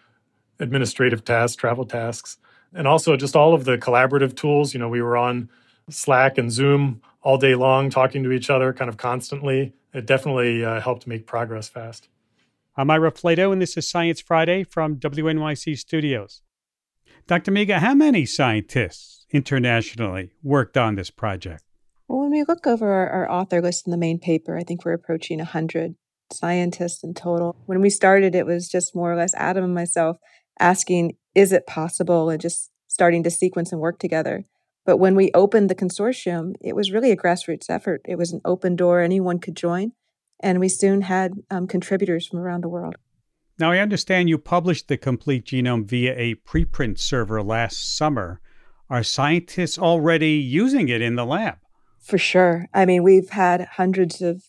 administrative 0.59 1.25
tasks, 1.25 1.57
travel 1.57 1.85
tasks 1.85 2.39
and 2.75 2.87
also 2.87 3.17
just 3.17 3.37
all 3.37 3.55
of 3.55 3.65
the 3.65 3.79
collaborative 3.79 4.35
tools. 4.35 4.75
You 4.75 4.81
know, 4.81 4.89
we 4.89 5.03
were 5.03 5.17
on 5.17 5.51
Slack 5.91 6.39
and 6.39 6.51
Zoom 6.51 7.03
all 7.23 7.39
day 7.39 7.55
long, 7.55 7.91
talking 7.91 8.23
to 8.25 8.33
each 8.33 8.51
other 8.51 8.73
kind 8.73 8.89
of 8.89 8.97
constantly. 8.97 9.75
It 9.93 10.07
definitely 10.07 10.65
uh, 10.65 10.81
helped 10.81 11.07
make 11.07 11.27
progress 11.27 11.69
fast. 11.69 12.09
I'm 12.77 12.91
Ira 12.91 13.13
Flatow, 13.13 13.53
and 13.53 13.61
this 13.61 13.77
is 13.77 13.89
Science 13.89 14.21
Friday 14.21 14.65
from 14.65 14.97
WNYC 14.97 15.77
Studios. 15.79 16.41
Dr. 17.27 17.53
Miga, 17.53 17.79
how 17.79 17.95
many 17.95 18.27
scientists 18.27 19.27
internationally 19.31 20.33
worked 20.43 20.77
on 20.77 20.97
this 20.97 21.11
project? 21.11 21.63
Well, 22.09 22.21
when 22.21 22.31
we 22.31 22.45
look 22.45 22.67
over 22.67 22.93
our, 22.93 23.09
our 23.09 23.31
author 23.31 23.63
list 23.63 23.87
in 23.87 23.93
the 23.93 23.97
main 23.97 24.19
paper, 24.19 24.59
I 24.59 24.65
think 24.65 24.85
we're 24.85 24.93
approaching 24.93 25.39
100 25.39 25.95
scientists 26.33 27.05
in 27.05 27.15
total. 27.15 27.57
When 27.67 27.81
we 27.81 27.91
started, 27.91 28.35
it 28.35 28.45
was 28.45 28.69
just 28.69 28.95
more 28.95 29.13
or 29.13 29.17
less 29.17 29.35
Adam 29.35 29.65
and 29.65 29.75
myself 29.75 30.19
asking, 30.59 31.17
is 31.35 31.53
it 31.53 31.67
possible? 31.67 32.29
And 32.29 32.41
just 32.41 32.71
starting 32.89 33.23
to 33.23 33.31
sequence 33.31 33.73
and 33.73 33.81
work 33.81 33.99
together. 33.99 34.45
But 34.85 34.97
when 34.97 35.15
we 35.15 35.31
opened 35.33 35.71
the 35.71 35.75
consortium, 35.75 36.55
it 36.61 36.75
was 36.75 36.91
really 36.91 37.13
a 37.13 37.17
grassroots 37.17 37.71
effort. 37.71 38.03
It 38.05 38.19
was 38.19 38.33
an 38.33 38.41
open 38.45 38.77
door, 38.77 39.01
anyone 39.01 39.39
could 39.39 39.57
join. 39.57 39.93
And 40.41 40.59
we 40.59 40.69
soon 40.69 41.03
had 41.03 41.35
um, 41.51 41.69
contributors 41.69 42.27
from 42.27 42.41
around 42.41 42.63
the 42.63 42.69
world. 42.69 42.97
Now, 43.59 43.71
I 43.71 43.79
understand 43.79 44.29
you 44.29 44.39
published 44.39 44.89
the 44.89 44.97
complete 44.97 45.45
genome 45.45 45.85
via 45.85 46.15
a 46.17 46.35
preprint 46.37 46.99
server 46.99 47.43
last 47.43 47.97
summer. 47.97 48.41
Are 48.89 49.03
scientists 49.03 49.79
already 49.79 50.33
using 50.33 50.89
it 50.89 51.01
in 51.01 51.17
the 51.17 51.25
lab? 51.25 51.59
For 52.01 52.19
sure. 52.19 52.67
I 52.75 52.85
mean, 52.85 53.03
we've 53.03 53.31
had 53.31 53.69
hundreds 53.77 54.21
of, 54.21 54.43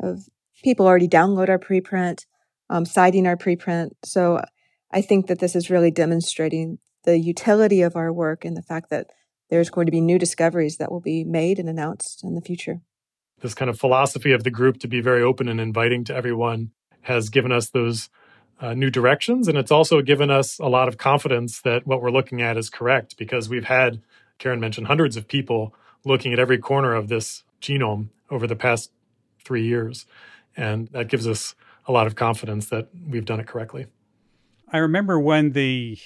of 0.00 0.28
people 0.62 0.86
already 0.86 1.08
download 1.08 1.48
our 1.48 1.58
preprint, 1.58 2.26
um, 2.68 2.84
citing 2.84 3.26
our 3.26 3.36
preprint. 3.36 3.90
So 4.04 4.42
I 4.92 5.02
think 5.02 5.26
that 5.26 5.38
this 5.38 5.56
is 5.56 5.70
really 5.70 5.90
demonstrating 5.90 6.78
the 7.04 7.18
utility 7.18 7.82
of 7.82 7.96
our 7.96 8.12
work 8.12 8.44
and 8.44 8.56
the 8.56 8.62
fact 8.62 8.90
that 8.90 9.06
there's 9.50 9.70
going 9.70 9.86
to 9.86 9.92
be 9.92 10.00
new 10.00 10.18
discoveries 10.18 10.76
that 10.76 10.92
will 10.92 11.00
be 11.00 11.24
made 11.24 11.58
and 11.58 11.68
announced 11.68 12.22
in 12.22 12.34
the 12.34 12.42
future. 12.42 12.80
This 13.40 13.54
kind 13.54 13.70
of 13.70 13.78
philosophy 13.78 14.32
of 14.32 14.44
the 14.44 14.50
group 14.50 14.78
to 14.80 14.88
be 14.88 15.00
very 15.00 15.22
open 15.22 15.48
and 15.48 15.60
inviting 15.60 16.04
to 16.04 16.14
everyone 16.14 16.72
has 17.02 17.30
given 17.30 17.52
us 17.52 17.70
those 17.70 18.10
uh, 18.60 18.74
new 18.74 18.90
directions. 18.90 19.48
And 19.48 19.56
it's 19.56 19.70
also 19.70 20.02
given 20.02 20.30
us 20.30 20.58
a 20.58 20.68
lot 20.68 20.88
of 20.88 20.98
confidence 20.98 21.60
that 21.62 21.86
what 21.86 22.02
we're 22.02 22.10
looking 22.10 22.42
at 22.42 22.56
is 22.56 22.70
correct 22.70 23.16
because 23.16 23.48
we've 23.48 23.64
had, 23.64 24.00
Karen 24.38 24.60
mentioned, 24.60 24.86
hundreds 24.86 25.16
of 25.16 25.28
people 25.28 25.74
looking 26.04 26.32
at 26.32 26.38
every 26.38 26.58
corner 26.58 26.94
of 26.94 27.08
this 27.08 27.44
genome 27.60 28.08
over 28.30 28.46
the 28.46 28.56
past 28.56 28.90
three 29.44 29.64
years. 29.64 30.06
And 30.56 30.88
that 30.88 31.08
gives 31.08 31.26
us 31.26 31.54
a 31.86 31.92
lot 31.92 32.06
of 32.06 32.16
confidence 32.16 32.68
that 32.70 32.88
we've 33.08 33.24
done 33.24 33.40
it 33.40 33.46
correctly. 33.46 33.86
I 34.70 34.78
remember 34.78 35.18
when 35.18 35.52
the 35.52 35.98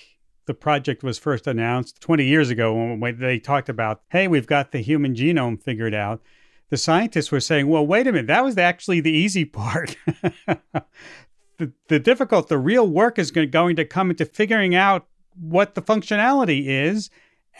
the 0.46 0.54
project 0.54 1.04
was 1.04 1.18
first 1.18 1.46
announced 1.46 2.00
20 2.00 2.24
years 2.24 2.50
ago 2.50 2.74
when 2.74 3.18
they 3.18 3.38
talked 3.38 3.68
about, 3.68 4.02
hey, 4.10 4.26
we've 4.26 4.46
got 4.46 4.72
the 4.72 4.80
human 4.80 5.14
genome 5.14 5.62
figured 5.62 5.94
out. 5.94 6.20
The 6.68 6.76
scientists 6.76 7.30
were 7.30 7.38
saying, 7.38 7.68
well, 7.68 7.86
wait 7.86 8.08
a 8.08 8.12
minute, 8.12 8.26
that 8.26 8.44
was 8.44 8.58
actually 8.58 9.00
the 9.00 9.12
easy 9.12 9.44
part. 9.44 9.96
The, 11.58 11.72
the 11.88 11.98
difficult, 11.98 12.48
the 12.48 12.58
real 12.58 12.88
work 12.88 13.18
is 13.18 13.30
going 13.30 13.76
to 13.76 13.84
come 13.84 14.10
into 14.10 14.24
figuring 14.24 14.74
out 14.74 15.06
what 15.38 15.74
the 15.74 15.82
functionality 15.82 16.66
is 16.66 17.10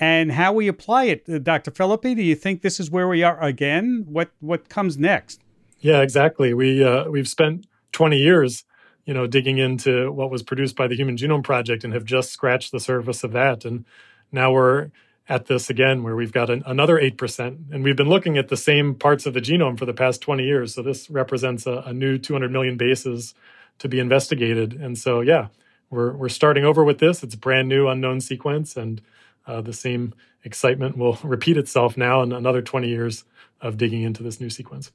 and 0.00 0.32
how 0.32 0.52
we 0.52 0.68
apply 0.68 1.04
it. 1.04 1.24
Uh, 1.28 1.38
Dr. 1.38 1.70
Phillippy, 1.70 2.14
do 2.14 2.22
you 2.22 2.34
think 2.34 2.62
this 2.62 2.80
is 2.80 2.90
where 2.90 3.08
we 3.08 3.22
are 3.22 3.40
again? 3.42 4.04
What 4.08 4.30
what 4.40 4.68
comes 4.68 4.98
next? 4.98 5.42
Yeah, 5.80 6.00
exactly. 6.00 6.54
We 6.54 6.82
uh, 6.82 7.08
we've 7.10 7.28
spent 7.28 7.66
20 7.92 8.16
years 8.16 8.64
you 9.04 9.14
know, 9.14 9.26
digging 9.26 9.58
into 9.58 10.12
what 10.12 10.30
was 10.30 10.42
produced 10.42 10.76
by 10.76 10.86
the 10.86 10.94
Human 10.94 11.16
Genome 11.16 11.42
Project 11.42 11.84
and 11.84 11.92
have 11.92 12.04
just 12.04 12.30
scratched 12.30 12.72
the 12.72 12.80
surface 12.80 13.24
of 13.24 13.32
that. 13.32 13.64
And 13.64 13.84
now 14.30 14.52
we're 14.52 14.90
at 15.28 15.46
this 15.46 15.70
again 15.70 16.02
where 16.02 16.14
we've 16.14 16.32
got 16.32 16.50
an, 16.50 16.62
another 16.66 16.98
8%. 16.98 17.72
And 17.72 17.82
we've 17.82 17.96
been 17.96 18.08
looking 18.08 18.38
at 18.38 18.48
the 18.48 18.56
same 18.56 18.94
parts 18.94 19.26
of 19.26 19.34
the 19.34 19.40
genome 19.40 19.78
for 19.78 19.86
the 19.86 19.94
past 19.94 20.20
20 20.20 20.44
years. 20.44 20.74
So 20.74 20.82
this 20.82 21.10
represents 21.10 21.66
a, 21.66 21.82
a 21.86 21.92
new 21.92 22.18
200 22.18 22.50
million 22.50 22.76
bases 22.76 23.34
to 23.78 23.88
be 23.88 23.98
investigated. 23.98 24.74
And 24.74 24.96
so, 24.96 25.20
yeah, 25.20 25.48
we're, 25.90 26.12
we're 26.12 26.28
starting 26.28 26.64
over 26.64 26.84
with 26.84 26.98
this. 26.98 27.22
It's 27.22 27.34
a 27.34 27.38
brand 27.38 27.68
new 27.68 27.88
unknown 27.88 28.20
sequence. 28.20 28.76
And 28.76 29.02
uh, 29.46 29.60
the 29.60 29.72
same 29.72 30.14
excitement 30.44 30.96
will 30.96 31.18
repeat 31.24 31.56
itself 31.56 31.96
now 31.96 32.22
in 32.22 32.32
another 32.32 32.62
20 32.62 32.88
years 32.88 33.24
of 33.60 33.76
digging 33.76 34.02
into 34.02 34.22
this 34.22 34.40
new 34.40 34.50
sequence. 34.50 34.92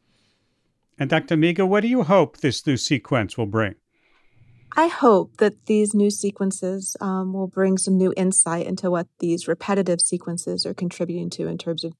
And 0.99 1.09
Dr. 1.09 1.35
Miga, 1.37 1.67
what 1.67 1.81
do 1.81 1.87
you 1.87 2.03
hope 2.03 2.37
this 2.37 2.65
new 2.65 2.77
sequence 2.77 3.37
will 3.37 3.45
bring? 3.45 3.75
I 4.75 4.87
hope 4.87 5.37
that 5.37 5.65
these 5.65 5.93
new 5.93 6.11
sequences 6.11 6.95
um, 6.99 7.33
will 7.33 7.47
bring 7.47 7.77
some 7.77 7.97
new 7.97 8.13
insight 8.17 8.67
into 8.67 8.91
what 8.91 9.07
these 9.19 9.47
repetitive 9.47 10.01
sequences 10.01 10.65
are 10.65 10.73
contributing 10.73 11.29
to 11.31 11.47
in 11.47 11.57
terms 11.57 11.83
of 11.83 11.93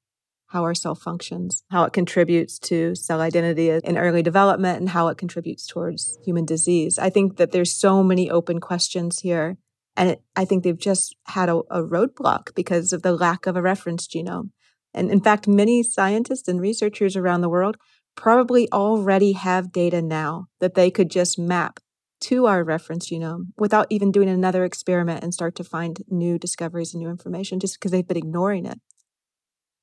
how 0.48 0.64
our 0.64 0.76
cell 0.76 0.96
functions, 0.96 1.64
how 1.70 1.84
it 1.84 1.94
contributes 1.94 2.58
to 2.60 2.96
cell 2.96 3.22
identity 3.22 3.70
in 3.70 3.98
early 3.98 4.24
development, 4.24 4.80
and 4.80 4.90
how 4.90 5.08
it 5.10 5.18
contributes 5.18 5.68
towards 5.68 6.18
human 6.26 6.46
disease. 6.46 6.98
I 6.98 7.10
think 7.10 7.38
that 7.38 7.52
there's 7.52 7.76
so 7.76 8.04
many 8.04 8.30
open 8.30 8.60
questions 8.60 9.20
here 9.20 9.58
And 9.98 10.12
it, 10.12 10.22
I 10.36 10.46
think 10.46 10.64
they've 10.64 10.78
just 10.78 11.16
had 11.26 11.50
a, 11.50 11.58
a 11.72 11.82
roadblock 11.82 12.54
because 12.56 12.94
of 12.94 13.02
the 13.02 13.12
lack 13.12 13.48
of 13.48 13.56
a 13.56 13.62
reference 13.62 14.08
genome. 14.08 14.52
And 14.94 15.12
in 15.12 15.20
fact, 15.20 15.48
many 15.48 15.84
scientists 15.84 16.48
and 16.48 16.62
researchers 16.62 17.16
around 17.16 17.42
the 17.42 17.50
world 17.50 17.78
probably 18.16 18.72
already 18.72 19.34
have 19.34 19.72
data 19.72 20.02
now 20.02 20.48
that 20.60 20.76
they 20.76 20.90
could 20.92 21.10
just 21.10 21.38
map 21.38 21.80
to 22.20 22.46
our 22.48 22.64
reference 22.64 23.10
genome 23.10 23.48
without 23.58 23.88
even 23.90 24.12
doing 24.12 24.30
another 24.30 24.64
experiment 24.64 25.24
and 25.24 25.34
start 25.34 25.56
to 25.56 25.64
find 25.64 26.04
new 26.10 26.40
discoveries 26.40 26.94
and 26.94 27.04
new 27.04 27.10
information 27.10 27.60
just 27.60 27.76
because 27.76 27.92
they've 27.92 28.08
been 28.08 28.18
ignoring 28.18 28.66
it 28.66 28.80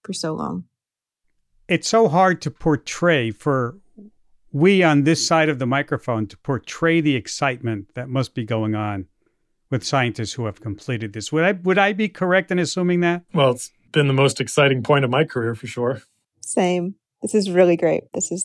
for 0.04 0.12
so 0.12 0.34
long. 0.34 0.64
It's 1.66 1.88
so 1.88 2.08
hard 2.08 2.42
to 2.42 2.50
portray 2.50 3.30
for 3.30 3.78
we 4.52 4.82
on 4.84 5.02
this 5.02 5.26
side 5.26 5.48
of 5.48 5.58
the 5.58 5.66
microphone 5.66 6.26
to 6.28 6.38
portray 6.38 7.00
the 7.00 7.16
excitement 7.16 7.94
that 7.94 8.08
must 8.08 8.34
be 8.34 8.44
going 8.44 8.74
on 8.74 9.06
with 9.70 9.82
scientists 9.82 10.34
who 10.34 10.46
have 10.46 10.60
completed 10.60 11.12
this. 11.12 11.32
Would 11.32 11.44
I 11.44 11.52
would 11.52 11.78
I 11.78 11.92
be 11.92 12.08
correct 12.08 12.52
in 12.52 12.58
assuming 12.58 13.00
that? 13.00 13.24
Well, 13.32 13.50
it's 13.50 13.72
been 13.92 14.06
the 14.06 14.12
most 14.12 14.40
exciting 14.40 14.82
point 14.82 15.04
of 15.04 15.10
my 15.10 15.24
career 15.24 15.54
for 15.54 15.66
sure. 15.66 16.02
Same. 16.40 16.94
This 17.22 17.34
is 17.34 17.50
really 17.50 17.76
great. 17.76 18.04
This 18.12 18.30
is 18.30 18.44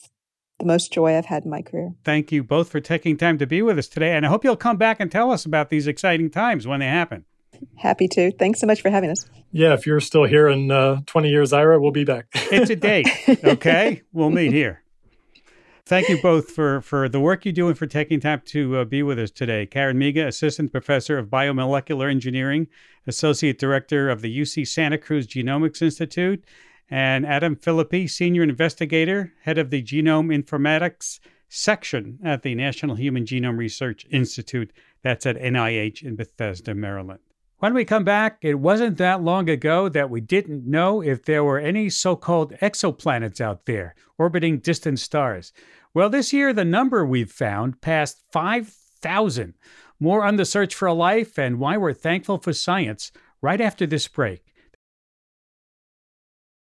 the 0.57 0.65
most 0.65 0.91
joy 0.91 1.17
I've 1.17 1.25
had 1.25 1.43
in 1.43 1.51
my 1.51 1.61
career. 1.61 1.91
Thank 2.03 2.31
you 2.31 2.43
both 2.43 2.69
for 2.69 2.79
taking 2.79 3.17
time 3.17 3.37
to 3.37 3.47
be 3.47 3.61
with 3.61 3.77
us 3.77 3.87
today. 3.87 4.15
And 4.15 4.25
I 4.25 4.29
hope 4.29 4.43
you'll 4.43 4.55
come 4.55 4.77
back 4.77 4.99
and 4.99 5.11
tell 5.11 5.31
us 5.31 5.45
about 5.45 5.69
these 5.69 5.87
exciting 5.87 6.29
times 6.29 6.65
when 6.65 6.79
they 6.79 6.87
happen. 6.87 7.25
Happy 7.77 8.07
to. 8.09 8.31
Thanks 8.31 8.59
so 8.59 8.67
much 8.67 8.81
for 8.81 8.89
having 8.89 9.09
us. 9.09 9.29
Yeah, 9.51 9.73
if 9.73 9.87
you're 9.87 9.99
still 9.99 10.25
here 10.25 10.47
in 10.47 10.69
uh, 10.69 11.01
20 11.05 11.29
years, 11.29 11.53
Ira, 11.53 11.79
we'll 11.81 11.91
be 11.91 12.03
back. 12.03 12.27
it's 12.33 12.69
a 12.69 12.75
date. 12.75 13.07
Okay. 13.43 14.01
we'll 14.13 14.29
meet 14.29 14.51
here. 14.51 14.83
Thank 15.85 16.07
you 16.07 16.21
both 16.21 16.51
for, 16.51 16.81
for 16.81 17.09
the 17.09 17.19
work 17.19 17.47
you 17.47 17.51
do 17.51 17.67
and 17.67 17.75
for 17.75 17.87
taking 17.87 18.19
time 18.19 18.43
to 18.45 18.77
uh, 18.77 18.85
be 18.85 19.01
with 19.01 19.17
us 19.17 19.31
today. 19.31 19.65
Karen 19.65 19.97
Miga, 19.97 20.27
Assistant 20.27 20.71
Professor 20.71 21.17
of 21.17 21.29
Biomolecular 21.29 22.11
Engineering, 22.11 22.67
Associate 23.07 23.57
Director 23.57 24.07
of 24.07 24.21
the 24.21 24.39
UC 24.39 24.67
Santa 24.67 24.99
Cruz 24.99 25.25
Genomics 25.25 25.81
Institute, 25.81 26.45
and 26.91 27.25
Adam 27.25 27.55
Phillippy, 27.55 28.07
Senior 28.07 28.43
Investigator, 28.43 29.33
Head 29.41 29.57
of 29.57 29.71
the 29.71 29.81
Genome 29.81 30.31
Informatics 30.31 31.19
Section 31.47 32.19
at 32.23 32.43
the 32.43 32.53
National 32.53 32.95
Human 32.95 33.25
Genome 33.25 33.57
Research 33.57 34.05
Institute. 34.11 34.71
That's 35.01 35.25
at 35.25 35.37
NIH 35.37 36.03
in 36.03 36.15
Bethesda, 36.15 36.75
Maryland. 36.75 37.19
When 37.59 37.73
we 37.73 37.83
come 37.83 38.05
back, 38.05 38.37
it 38.41 38.53
wasn't 38.53 38.97
that 38.97 39.21
long 39.21 39.49
ago 39.49 39.89
that 39.89 40.09
we 40.09 40.21
didn't 40.21 40.65
know 40.65 41.01
if 41.01 41.25
there 41.25 41.43
were 41.43 41.59
any 41.59 41.89
so 41.89 42.15
called 42.15 42.53
exoplanets 42.61 43.41
out 43.41 43.65
there 43.65 43.95
orbiting 44.17 44.59
distant 44.59 44.99
stars. 44.99 45.51
Well, 45.93 46.09
this 46.09 46.31
year, 46.31 46.53
the 46.53 46.63
number 46.63 47.05
we've 47.05 47.31
found 47.31 47.81
passed 47.81 48.23
5,000. 48.31 49.55
More 49.99 50.23
on 50.23 50.37
the 50.37 50.45
search 50.45 50.73
for 50.73 50.89
life 50.93 51.37
and 51.37 51.59
why 51.59 51.75
we're 51.75 51.91
thankful 51.91 52.37
for 52.37 52.53
science 52.53 53.11
right 53.41 53.59
after 53.59 53.85
this 53.85 54.07
break. 54.07 54.41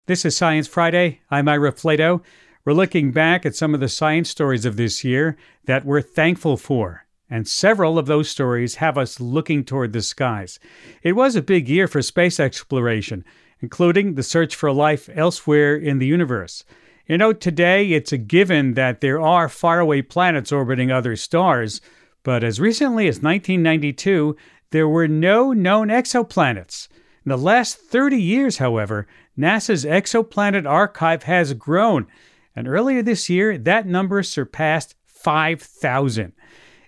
This 0.07 0.25
is 0.25 0.35
Science 0.35 0.67
Friday. 0.67 1.21
I'm 1.29 1.47
Ira 1.47 1.71
Flatow. 1.71 2.23
We're 2.65 2.73
looking 2.73 3.11
back 3.11 3.45
at 3.45 3.55
some 3.55 3.75
of 3.75 3.79
the 3.79 3.89
science 3.89 4.31
stories 4.31 4.65
of 4.65 4.75
this 4.75 5.03
year 5.03 5.37
that 5.65 5.85
we're 5.85 6.01
thankful 6.01 6.57
for. 6.57 7.05
And 7.29 7.47
several 7.47 7.99
of 7.99 8.07
those 8.07 8.29
stories 8.29 8.75
have 8.75 8.97
us 8.97 9.19
looking 9.19 9.63
toward 9.63 9.93
the 9.93 10.01
skies. 10.01 10.59
It 11.03 11.13
was 11.13 11.35
a 11.35 11.41
big 11.41 11.69
year 11.69 11.87
for 11.87 12.01
space 12.01 12.39
exploration, 12.39 13.23
including 13.59 14.15
the 14.15 14.23
search 14.23 14.55
for 14.55 14.71
life 14.71 15.09
elsewhere 15.13 15.75
in 15.75 15.99
the 15.99 16.07
universe. 16.07 16.63
You 17.05 17.17
know, 17.17 17.33
today 17.33 17.91
it's 17.91 18.11
a 18.11 18.17
given 18.17 18.73
that 18.75 19.01
there 19.01 19.19
are 19.19 19.49
faraway 19.49 20.01
planets 20.01 20.51
orbiting 20.51 20.91
other 20.91 21.15
stars, 21.15 21.81
but 22.23 22.43
as 22.43 22.59
recently 22.59 23.07
as 23.07 23.21
1992, 23.21 24.35
there 24.71 24.87
were 24.87 25.07
no 25.07 25.51
known 25.51 25.87
exoplanets. 25.87 26.87
In 27.25 27.29
the 27.29 27.37
last 27.37 27.77
30 27.77 28.21
years, 28.21 28.57
however, 28.57 29.07
NASA's 29.37 29.85
exoplanet 29.85 30.67
archive 30.67 31.23
has 31.23 31.53
grown, 31.53 32.07
and 32.55 32.67
earlier 32.67 33.01
this 33.01 33.29
year, 33.29 33.57
that 33.57 33.87
number 33.87 34.21
surpassed 34.23 34.95
5,000. 35.05 36.33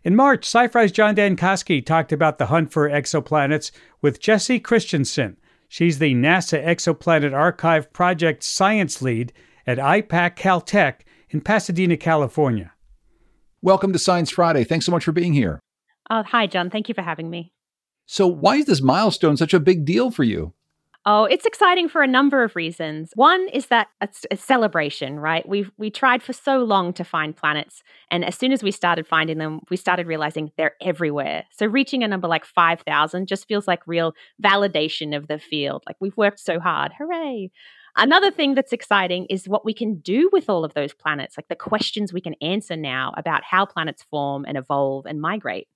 In 0.03 0.15
March, 0.15 0.45
Sci-Fi's 0.45 0.91
John 0.91 1.15
Dankosky 1.15 1.85
talked 1.85 2.11
about 2.11 2.39
the 2.39 2.47
hunt 2.47 2.71
for 2.71 2.89
exoplanets 2.89 3.69
with 4.01 4.19
Jessie 4.19 4.59
Christiansen. 4.59 5.37
She's 5.67 5.99
the 5.99 6.15
NASA 6.15 6.65
Exoplanet 6.65 7.33
Archive 7.33 7.93
Project 7.93 8.41
Science 8.41 9.03
Lead 9.03 9.31
at 9.67 9.77
IPAC 9.77 10.35
Caltech 10.35 11.01
in 11.29 11.39
Pasadena, 11.39 11.97
California. 11.97 12.73
Welcome 13.61 13.93
to 13.93 13.99
Science 13.99 14.31
Friday. 14.31 14.63
Thanks 14.63 14.87
so 14.87 14.91
much 14.91 15.05
for 15.05 15.11
being 15.11 15.33
here. 15.33 15.59
Oh, 16.09 16.23
hi, 16.23 16.47
John. 16.47 16.71
Thank 16.71 16.89
you 16.89 16.95
for 16.95 17.03
having 17.03 17.29
me. 17.29 17.53
So, 18.07 18.25
why 18.25 18.55
is 18.55 18.65
this 18.65 18.81
milestone 18.81 19.37
such 19.37 19.53
a 19.53 19.59
big 19.59 19.85
deal 19.85 20.09
for 20.09 20.23
you? 20.23 20.55
Oh, 21.03 21.25
it's 21.25 21.47
exciting 21.47 21.89
for 21.89 22.03
a 22.03 22.07
number 22.07 22.43
of 22.43 22.55
reasons. 22.55 23.11
One 23.15 23.47
is 23.49 23.67
that 23.67 23.87
it's 24.01 24.23
a 24.29 24.37
celebration, 24.37 25.19
right? 25.19 25.47
We've 25.49 25.71
we 25.79 25.89
tried 25.89 26.21
for 26.21 26.31
so 26.31 26.59
long 26.59 26.93
to 26.93 27.03
find 27.03 27.35
planets, 27.35 27.81
and 28.11 28.23
as 28.23 28.35
soon 28.37 28.51
as 28.51 28.61
we 28.61 28.69
started 28.69 29.07
finding 29.07 29.39
them, 29.39 29.61
we 29.71 29.77
started 29.77 30.05
realizing 30.05 30.51
they're 30.57 30.75
everywhere. 30.79 31.45
So 31.51 31.65
reaching 31.65 32.03
a 32.03 32.07
number 32.07 32.27
like 32.27 32.45
5,000 32.45 33.27
just 33.27 33.47
feels 33.47 33.67
like 33.67 33.87
real 33.87 34.13
validation 34.43 35.17
of 35.17 35.27
the 35.27 35.39
field. 35.39 35.81
Like 35.87 35.95
we've 35.99 36.17
worked 36.17 36.39
so 36.39 36.59
hard. 36.59 36.91
Hooray. 36.99 37.49
Another 37.97 38.29
thing 38.29 38.53
that's 38.53 38.71
exciting 38.71 39.25
is 39.27 39.49
what 39.49 39.65
we 39.65 39.73
can 39.73 39.95
do 40.01 40.29
with 40.31 40.49
all 40.51 40.63
of 40.63 40.75
those 40.75 40.93
planets, 40.93 41.35
like 41.35 41.47
the 41.47 41.55
questions 41.55 42.13
we 42.13 42.21
can 42.21 42.35
answer 42.41 42.77
now 42.77 43.11
about 43.17 43.43
how 43.43 43.65
planets 43.65 44.03
form 44.03 44.45
and 44.47 44.55
evolve 44.55 45.07
and 45.07 45.19
migrate. 45.19 45.67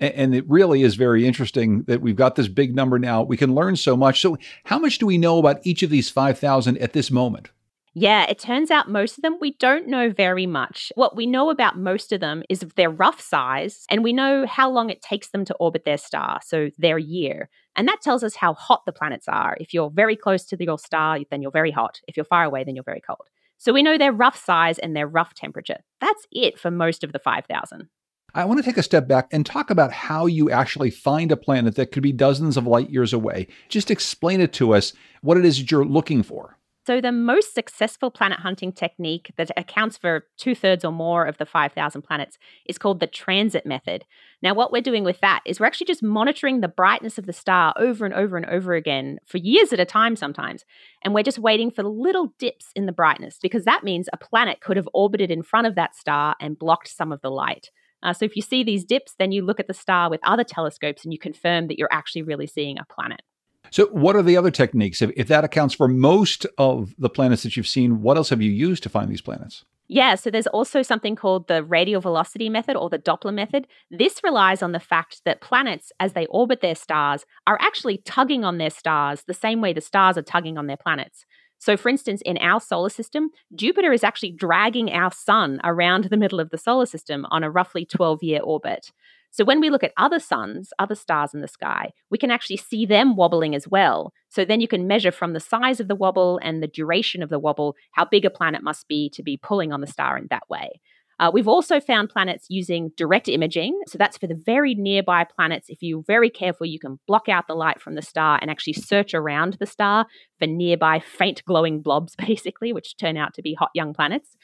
And 0.00 0.34
it 0.34 0.48
really 0.48 0.82
is 0.82 0.94
very 0.94 1.26
interesting 1.26 1.82
that 1.82 2.00
we've 2.00 2.16
got 2.16 2.34
this 2.34 2.48
big 2.48 2.74
number 2.74 2.98
now. 2.98 3.22
We 3.22 3.36
can 3.36 3.54
learn 3.54 3.76
so 3.76 3.96
much. 3.96 4.22
So, 4.22 4.38
how 4.64 4.78
much 4.78 4.98
do 4.98 5.06
we 5.06 5.18
know 5.18 5.38
about 5.38 5.60
each 5.62 5.82
of 5.82 5.90
these 5.90 6.08
5,000 6.08 6.78
at 6.78 6.94
this 6.94 7.10
moment? 7.10 7.50
Yeah, 7.92 8.24
it 8.28 8.38
turns 8.38 8.70
out 8.70 8.88
most 8.88 9.18
of 9.18 9.22
them 9.22 9.38
we 9.40 9.56
don't 9.58 9.88
know 9.88 10.10
very 10.10 10.46
much. 10.46 10.92
What 10.94 11.16
we 11.16 11.26
know 11.26 11.50
about 11.50 11.76
most 11.76 12.12
of 12.12 12.20
them 12.20 12.44
is 12.48 12.64
their 12.76 12.88
rough 12.88 13.20
size, 13.20 13.84
and 13.90 14.04
we 14.04 14.12
know 14.12 14.46
how 14.46 14.70
long 14.70 14.90
it 14.90 15.02
takes 15.02 15.30
them 15.30 15.44
to 15.46 15.54
orbit 15.56 15.84
their 15.84 15.98
star, 15.98 16.38
so 16.44 16.70
their 16.78 16.98
year. 16.98 17.50
And 17.74 17.88
that 17.88 18.00
tells 18.00 18.22
us 18.22 18.36
how 18.36 18.54
hot 18.54 18.82
the 18.86 18.92
planets 18.92 19.26
are. 19.26 19.56
If 19.60 19.74
you're 19.74 19.90
very 19.90 20.14
close 20.14 20.44
to 20.46 20.56
your 20.58 20.78
star, 20.78 21.18
then 21.30 21.42
you're 21.42 21.50
very 21.50 21.72
hot. 21.72 22.00
If 22.06 22.16
you're 22.16 22.24
far 22.24 22.44
away, 22.44 22.62
then 22.62 22.76
you're 22.76 22.84
very 22.84 23.00
cold. 23.00 23.28
So 23.58 23.72
we 23.72 23.82
know 23.82 23.98
their 23.98 24.12
rough 24.12 24.42
size 24.42 24.78
and 24.78 24.94
their 24.94 25.08
rough 25.08 25.34
temperature. 25.34 25.80
That's 26.00 26.26
it 26.30 26.58
for 26.58 26.70
most 26.70 27.02
of 27.02 27.12
the 27.12 27.18
5,000. 27.18 27.88
I 28.34 28.44
want 28.44 28.58
to 28.58 28.64
take 28.64 28.76
a 28.76 28.82
step 28.82 29.08
back 29.08 29.28
and 29.32 29.44
talk 29.44 29.70
about 29.70 29.92
how 29.92 30.26
you 30.26 30.50
actually 30.50 30.90
find 30.90 31.32
a 31.32 31.36
planet 31.36 31.74
that 31.76 31.92
could 31.92 32.02
be 32.02 32.12
dozens 32.12 32.56
of 32.56 32.66
light 32.66 32.90
years 32.90 33.12
away. 33.12 33.48
Just 33.68 33.90
explain 33.90 34.40
it 34.40 34.52
to 34.54 34.74
us 34.74 34.92
what 35.20 35.36
it 35.36 35.44
is 35.44 35.58
that 35.58 35.70
you're 35.70 35.84
looking 35.84 36.22
for. 36.22 36.56
So, 36.86 37.00
the 37.00 37.12
most 37.12 37.54
successful 37.54 38.10
planet 38.10 38.40
hunting 38.40 38.72
technique 38.72 39.32
that 39.36 39.50
accounts 39.56 39.98
for 39.98 40.26
two 40.38 40.54
thirds 40.54 40.82
or 40.84 40.90
more 40.90 41.26
of 41.26 41.36
the 41.36 41.44
5,000 41.44 42.02
planets 42.02 42.38
is 42.66 42.78
called 42.78 43.00
the 43.00 43.06
transit 43.06 43.66
method. 43.66 44.06
Now, 44.42 44.54
what 44.54 44.72
we're 44.72 44.80
doing 44.80 45.04
with 45.04 45.20
that 45.20 45.42
is 45.44 45.60
we're 45.60 45.66
actually 45.66 45.88
just 45.88 46.02
monitoring 46.02 46.60
the 46.60 46.68
brightness 46.68 47.18
of 47.18 47.26
the 47.26 47.34
star 47.34 47.74
over 47.76 48.06
and 48.06 48.14
over 48.14 48.36
and 48.38 48.46
over 48.46 48.74
again 48.74 49.18
for 49.26 49.36
years 49.36 49.74
at 49.74 49.78
a 49.78 49.84
time 49.84 50.16
sometimes. 50.16 50.64
And 51.04 51.14
we're 51.14 51.22
just 51.22 51.38
waiting 51.38 51.70
for 51.70 51.82
little 51.82 52.32
dips 52.38 52.72
in 52.74 52.86
the 52.86 52.92
brightness 52.92 53.38
because 53.42 53.64
that 53.66 53.84
means 53.84 54.08
a 54.12 54.16
planet 54.16 54.60
could 54.60 54.78
have 54.78 54.88
orbited 54.94 55.30
in 55.30 55.42
front 55.42 55.66
of 55.66 55.74
that 55.74 55.94
star 55.94 56.34
and 56.40 56.58
blocked 56.58 56.88
some 56.88 57.12
of 57.12 57.20
the 57.20 57.30
light. 57.30 57.70
Uh, 58.02 58.12
so 58.12 58.24
if 58.24 58.36
you 58.36 58.42
see 58.42 58.62
these 58.62 58.84
dips, 58.84 59.14
then 59.18 59.32
you 59.32 59.42
look 59.42 59.60
at 59.60 59.66
the 59.66 59.74
star 59.74 60.10
with 60.10 60.20
other 60.24 60.44
telescopes 60.44 61.04
and 61.04 61.12
you 61.12 61.18
confirm 61.18 61.68
that 61.68 61.78
you're 61.78 61.92
actually 61.92 62.22
really 62.22 62.46
seeing 62.46 62.78
a 62.78 62.84
planet. 62.92 63.22
So, 63.70 63.86
what 63.86 64.16
are 64.16 64.22
the 64.22 64.36
other 64.36 64.50
techniques? 64.50 65.00
If, 65.00 65.10
if 65.16 65.28
that 65.28 65.44
accounts 65.44 65.74
for 65.74 65.86
most 65.86 66.44
of 66.58 66.94
the 66.98 67.10
planets 67.10 67.44
that 67.44 67.56
you've 67.56 67.68
seen, 67.68 68.02
what 68.02 68.16
else 68.16 68.30
have 68.30 68.42
you 68.42 68.50
used 68.50 68.82
to 68.82 68.88
find 68.88 69.10
these 69.10 69.20
planets? 69.20 69.64
Yeah, 69.92 70.14
so 70.14 70.30
there's 70.30 70.46
also 70.46 70.82
something 70.82 71.16
called 71.16 71.48
the 71.48 71.64
radial 71.64 72.00
velocity 72.00 72.48
method 72.48 72.76
or 72.76 72.88
the 72.88 72.98
Doppler 72.98 73.34
method. 73.34 73.66
This 73.90 74.22
relies 74.22 74.62
on 74.62 74.70
the 74.70 74.78
fact 74.78 75.22
that 75.24 75.40
planets, 75.40 75.90
as 75.98 76.12
they 76.12 76.26
orbit 76.26 76.60
their 76.60 76.76
stars, 76.76 77.24
are 77.48 77.58
actually 77.60 77.98
tugging 78.04 78.44
on 78.44 78.58
their 78.58 78.70
stars 78.70 79.24
the 79.26 79.34
same 79.34 79.60
way 79.60 79.72
the 79.72 79.80
stars 79.80 80.16
are 80.16 80.22
tugging 80.22 80.56
on 80.56 80.68
their 80.68 80.76
planets. 80.76 81.26
So, 81.60 81.76
for 81.76 81.90
instance, 81.90 82.22
in 82.22 82.38
our 82.38 82.58
solar 82.58 82.88
system, 82.88 83.30
Jupiter 83.54 83.92
is 83.92 84.02
actually 84.02 84.32
dragging 84.32 84.90
our 84.90 85.12
sun 85.12 85.60
around 85.62 86.04
the 86.04 86.16
middle 86.16 86.40
of 86.40 86.48
the 86.48 86.58
solar 86.58 86.86
system 86.86 87.26
on 87.30 87.44
a 87.44 87.50
roughly 87.50 87.84
12 87.84 88.22
year 88.22 88.40
orbit. 88.42 88.90
So, 89.30 89.44
when 89.44 89.60
we 89.60 89.68
look 89.68 89.84
at 89.84 89.92
other 89.98 90.18
suns, 90.18 90.72
other 90.78 90.94
stars 90.94 91.34
in 91.34 91.42
the 91.42 91.48
sky, 91.48 91.92
we 92.10 92.16
can 92.16 92.30
actually 92.30 92.56
see 92.56 92.86
them 92.86 93.14
wobbling 93.14 93.54
as 93.54 93.68
well. 93.68 94.14
So, 94.30 94.42
then 94.42 94.62
you 94.62 94.68
can 94.68 94.86
measure 94.86 95.12
from 95.12 95.34
the 95.34 95.40
size 95.40 95.80
of 95.80 95.88
the 95.88 95.94
wobble 95.94 96.40
and 96.42 96.62
the 96.62 96.66
duration 96.66 97.22
of 97.22 97.28
the 97.28 97.38
wobble 97.38 97.76
how 97.92 98.06
big 98.06 98.24
a 98.24 98.30
planet 98.30 98.62
must 98.62 98.88
be 98.88 99.10
to 99.10 99.22
be 99.22 99.36
pulling 99.36 99.70
on 99.70 99.82
the 99.82 99.86
star 99.86 100.16
in 100.16 100.28
that 100.30 100.48
way. 100.48 100.80
Uh, 101.20 101.30
we've 101.30 101.46
also 101.46 101.80
found 101.80 102.08
planets 102.08 102.46
using 102.48 102.90
direct 102.96 103.28
imaging. 103.28 103.78
So 103.86 103.98
that's 103.98 104.16
for 104.16 104.26
the 104.26 104.40
very 104.46 104.74
nearby 104.74 105.24
planets. 105.24 105.68
If 105.68 105.82
you're 105.82 106.02
very 106.06 106.30
careful, 106.30 106.66
you 106.66 106.80
can 106.80 106.98
block 107.06 107.28
out 107.28 107.46
the 107.46 107.54
light 107.54 107.78
from 107.82 107.94
the 107.94 108.00
star 108.00 108.38
and 108.40 108.50
actually 108.50 108.72
search 108.72 109.12
around 109.12 109.58
the 109.60 109.66
star 109.66 110.06
for 110.38 110.46
nearby 110.46 110.98
faint 110.98 111.44
glowing 111.44 111.82
blobs, 111.82 112.16
basically, 112.26 112.72
which 112.72 112.96
turn 112.96 113.18
out 113.18 113.34
to 113.34 113.42
be 113.42 113.52
hot 113.52 113.68
young 113.74 113.92
planets. 113.92 114.34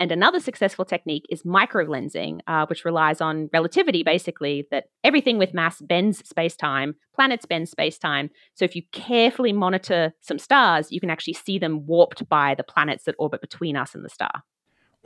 And 0.00 0.10
another 0.10 0.40
successful 0.40 0.84
technique 0.84 1.24
is 1.30 1.44
microlensing, 1.44 2.40
uh, 2.48 2.66
which 2.66 2.84
relies 2.84 3.20
on 3.20 3.48
relativity, 3.52 4.02
basically, 4.02 4.66
that 4.72 4.86
everything 5.04 5.38
with 5.38 5.54
mass 5.54 5.80
bends 5.80 6.28
space 6.28 6.56
time, 6.56 6.96
planets 7.14 7.46
bend 7.46 7.68
space 7.68 7.98
time. 7.98 8.30
So 8.54 8.64
if 8.64 8.74
you 8.74 8.82
carefully 8.92 9.52
monitor 9.52 10.12
some 10.20 10.40
stars, 10.40 10.90
you 10.90 11.00
can 11.00 11.08
actually 11.08 11.34
see 11.34 11.58
them 11.58 11.86
warped 11.86 12.28
by 12.28 12.56
the 12.56 12.64
planets 12.64 13.04
that 13.04 13.14
orbit 13.16 13.40
between 13.40 13.76
us 13.76 13.94
and 13.94 14.04
the 14.04 14.10
star. 14.10 14.42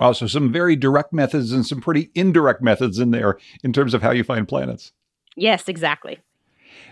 Wow, 0.01 0.13
so 0.13 0.27
some 0.27 0.51
very 0.51 0.77
direct 0.77 1.13
methods 1.13 1.53
and 1.53 1.67
some 1.67 1.81
pretty 1.81 2.11
indirect 2.15 2.63
methods 2.63 2.99
in 2.99 3.11
there 3.11 3.39
in 3.63 3.73
terms 3.73 3.93
of 3.93 4.03
how 4.03 4.13
you 4.13 4.25
find 4.25 4.49
planets. 4.49 4.93
Yes, 5.37 5.69
exactly. 5.69 6.19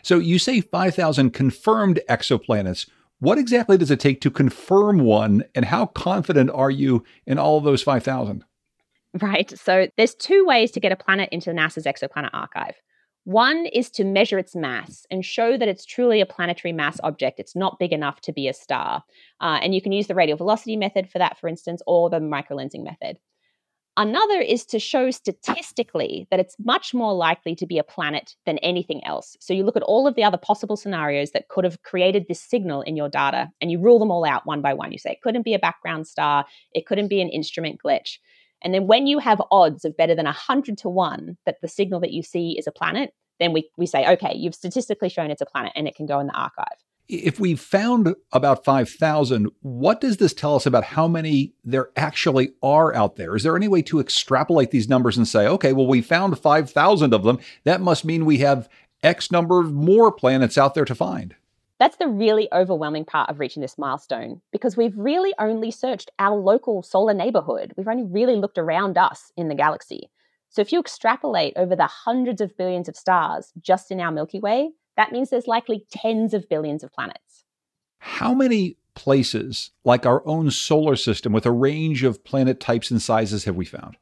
So 0.02 0.18
you 0.18 0.38
say 0.38 0.61
5,000 0.61 1.30
confirmed 1.30 2.00
exoplanets. 2.09 2.88
What 3.20 3.38
exactly 3.38 3.78
does 3.78 3.90
it 3.90 3.98
take 3.98 4.20
to 4.20 4.30
confirm 4.30 5.00
one, 5.00 5.42
and 5.54 5.64
how 5.64 5.86
confident 5.86 6.50
are 6.50 6.70
you 6.70 7.02
in 7.26 7.38
all 7.38 7.59
of 7.59 7.64
those 7.64 7.82
5,000? 7.82 8.44
Right. 9.20 9.59
So 9.59 9.88
there's 9.96 10.14
two 10.14 10.44
ways 10.44 10.70
to 10.72 10.80
get 10.80 10.92
a 10.92 10.96
planet 10.96 11.30
into 11.32 11.50
NASA's 11.50 11.84
exoplanet 11.84 12.30
archive. 12.34 12.74
One 13.29 13.66
is 13.66 13.91
to 13.91 14.05
measure 14.05 14.39
its 14.39 14.57
mass 14.57 15.05
and 15.11 15.22
show 15.22 15.59
that 15.59 15.68
it's 15.68 15.85
truly 15.85 16.22
a 16.22 16.24
planetary 16.24 16.72
mass 16.72 16.99
object. 17.03 17.39
It's 17.39 17.55
not 17.55 17.79
big 17.79 17.93
enough 17.93 18.22
to 18.22 18.33
be 18.33 18.49
a 18.49 18.55
star. 18.55 19.05
Uh, 19.39 19.59
and 19.61 19.74
you 19.74 19.83
can 19.83 19.93
use 19.93 20.07
the 20.07 20.14
radial 20.14 20.39
velocity 20.39 20.79
method 20.79 21.11
for 21.11 21.18
that, 21.18 21.37
for 21.37 21.47
instance, 21.47 21.83
or 21.87 22.09
the 22.09 22.20
microlensing 22.20 22.85
method. 22.85 23.18
Another 23.99 24.41
is 24.41 24.64
to 24.64 24.79
show 24.79 25.11
statistically 25.11 26.26
that 26.31 26.41
it's 26.41 26.57
much 26.59 26.95
more 26.95 27.12
likely 27.12 27.55
to 27.57 27.66
be 27.66 27.76
a 27.76 27.85
planet 27.85 28.35
than 28.47 28.57
anything 28.59 29.05
else. 29.05 29.37
So 29.41 29.53
you 29.53 29.62
look 29.62 29.76
at 29.76 29.83
all 29.83 30.07
of 30.07 30.14
the 30.14 30.24
other 30.24 30.39
possible 30.39 30.79
scenarios 30.79 31.33
that 31.33 31.49
could 31.49 31.64
have 31.64 31.83
created 31.83 32.24
this 32.29 32.41
signal 32.41 32.81
in 32.81 32.97
your 32.97 33.11
data 33.11 33.51
and 33.61 33.70
you 33.70 33.79
rule 33.79 33.99
them 33.99 34.11
all 34.11 34.24
out 34.24 34.47
one 34.47 34.62
by 34.62 34.72
one. 34.72 34.91
You 34.91 34.97
say 34.97 35.11
it 35.11 35.20
couldn't 35.20 35.45
be 35.45 35.53
a 35.53 35.59
background 35.59 36.07
star, 36.07 36.47
it 36.72 36.87
couldn't 36.87 37.09
be 37.09 37.20
an 37.20 37.29
instrument 37.29 37.79
glitch. 37.85 38.20
And 38.62 38.74
then 38.74 38.86
when 38.86 39.06
you 39.06 39.18
have 39.18 39.40
odds 39.50 39.84
of 39.84 39.96
better 39.96 40.14
than 40.14 40.26
100 40.26 40.78
to 40.78 40.88
1 40.88 41.36
that 41.46 41.56
the 41.62 41.68
signal 41.68 42.00
that 42.00 42.12
you 42.12 42.22
see 42.22 42.56
is 42.59 42.66
a 42.66 42.72
planet, 42.72 43.12
then 43.38 43.52
we, 43.52 43.70
we 43.76 43.86
say, 43.86 44.06
okay, 44.14 44.34
you've 44.34 44.54
statistically 44.54 45.09
shown 45.09 45.30
it's 45.30 45.40
a 45.40 45.46
planet 45.46 45.72
and 45.76 45.86
it 45.86 45.94
can 45.94 46.06
go 46.06 46.18
in 46.18 46.26
the 46.26 46.34
archive 46.34 46.66
if 47.09 47.40
we 47.40 47.54
found 47.54 48.14
about 48.32 48.64
5,000, 48.64 49.48
what 49.61 50.00
does 50.00 50.18
this 50.18 50.34
tell 50.34 50.54
us 50.54 50.66
about 50.66 50.84
how 50.84 51.09
many 51.09 51.54
there 51.64 51.88
actually 51.96 52.50
are 52.62 52.94
out 52.94 53.16
there? 53.16 53.34
Is 53.34 53.42
there 53.42 53.56
any 53.56 53.68
way 53.68 53.80
to 53.82 53.98
extrapolate 53.98 54.70
these 54.70 54.88
numbers 54.88 55.16
and 55.16 55.26
say, 55.26 55.46
okay, 55.46 55.72
well, 55.72 55.86
we 55.86 56.02
found 56.02 56.38
5,000 56.38 57.14
of 57.14 57.22
them. 57.22 57.38
That 57.64 57.80
must 57.80 58.04
mean 58.04 58.26
we 58.26 58.38
have 58.38 58.68
X 59.02 59.30
number 59.30 59.62
more 59.62 60.12
planets 60.12 60.59
out 60.59 60.74
there 60.74 60.84
to 60.84 60.94
find? 60.94 61.34
That's 61.79 61.97
the 61.97 62.09
really 62.09 62.49
overwhelming 62.53 63.05
part 63.05 63.31
of 63.31 63.39
reaching 63.39 63.61
this 63.61 63.79
milestone 63.79 64.41
because 64.51 64.76
we've 64.76 64.99
really 64.99 65.33
only 65.39 65.70
searched 65.70 66.11
our 66.18 66.37
local 66.37 66.83
solar 66.83 67.14
neighborhood. 67.14 67.72
We've 67.76 67.87
only 67.87 68.05
really 68.05 68.35
looked 68.35 68.59
around 68.59 68.99
us 68.99 69.33
in 69.37 69.49
the 69.49 69.55
galaxy. 69.55 70.11
So 70.49 70.61
if 70.61 70.72
you 70.72 70.81
extrapolate 70.81 71.53
over 71.57 71.76
the 71.76 71.87
hundreds 71.87 72.41
of 72.41 72.57
billions 72.57 72.89
of 72.89 72.97
stars 72.97 73.53
just 73.61 73.93
in 73.93 74.01
our 74.01 74.11
Milky 74.11 74.41
Way, 74.41 74.70
that 74.97 75.12
means 75.12 75.31
there's 75.31 75.47
likely 75.47 75.87
tens 75.91 76.35
of 76.35 76.49
billions 76.49 76.83
of 76.83 76.93
planets. 76.93 77.45
How 77.99 78.35
many 78.35 78.76
places, 78.95 79.70
like 79.85 80.05
our 80.05 80.26
own 80.26 80.51
solar 80.51 80.97
system, 80.97 81.33
with 81.33 81.47
a 81.47 81.53
range 81.53 82.03
of 82.03 82.24
planet 82.24 82.59
types 82.59 82.91
and 82.91 83.01
sizes, 83.01 83.45
have 83.45 83.55
we 83.55 83.64
found? 83.64 83.97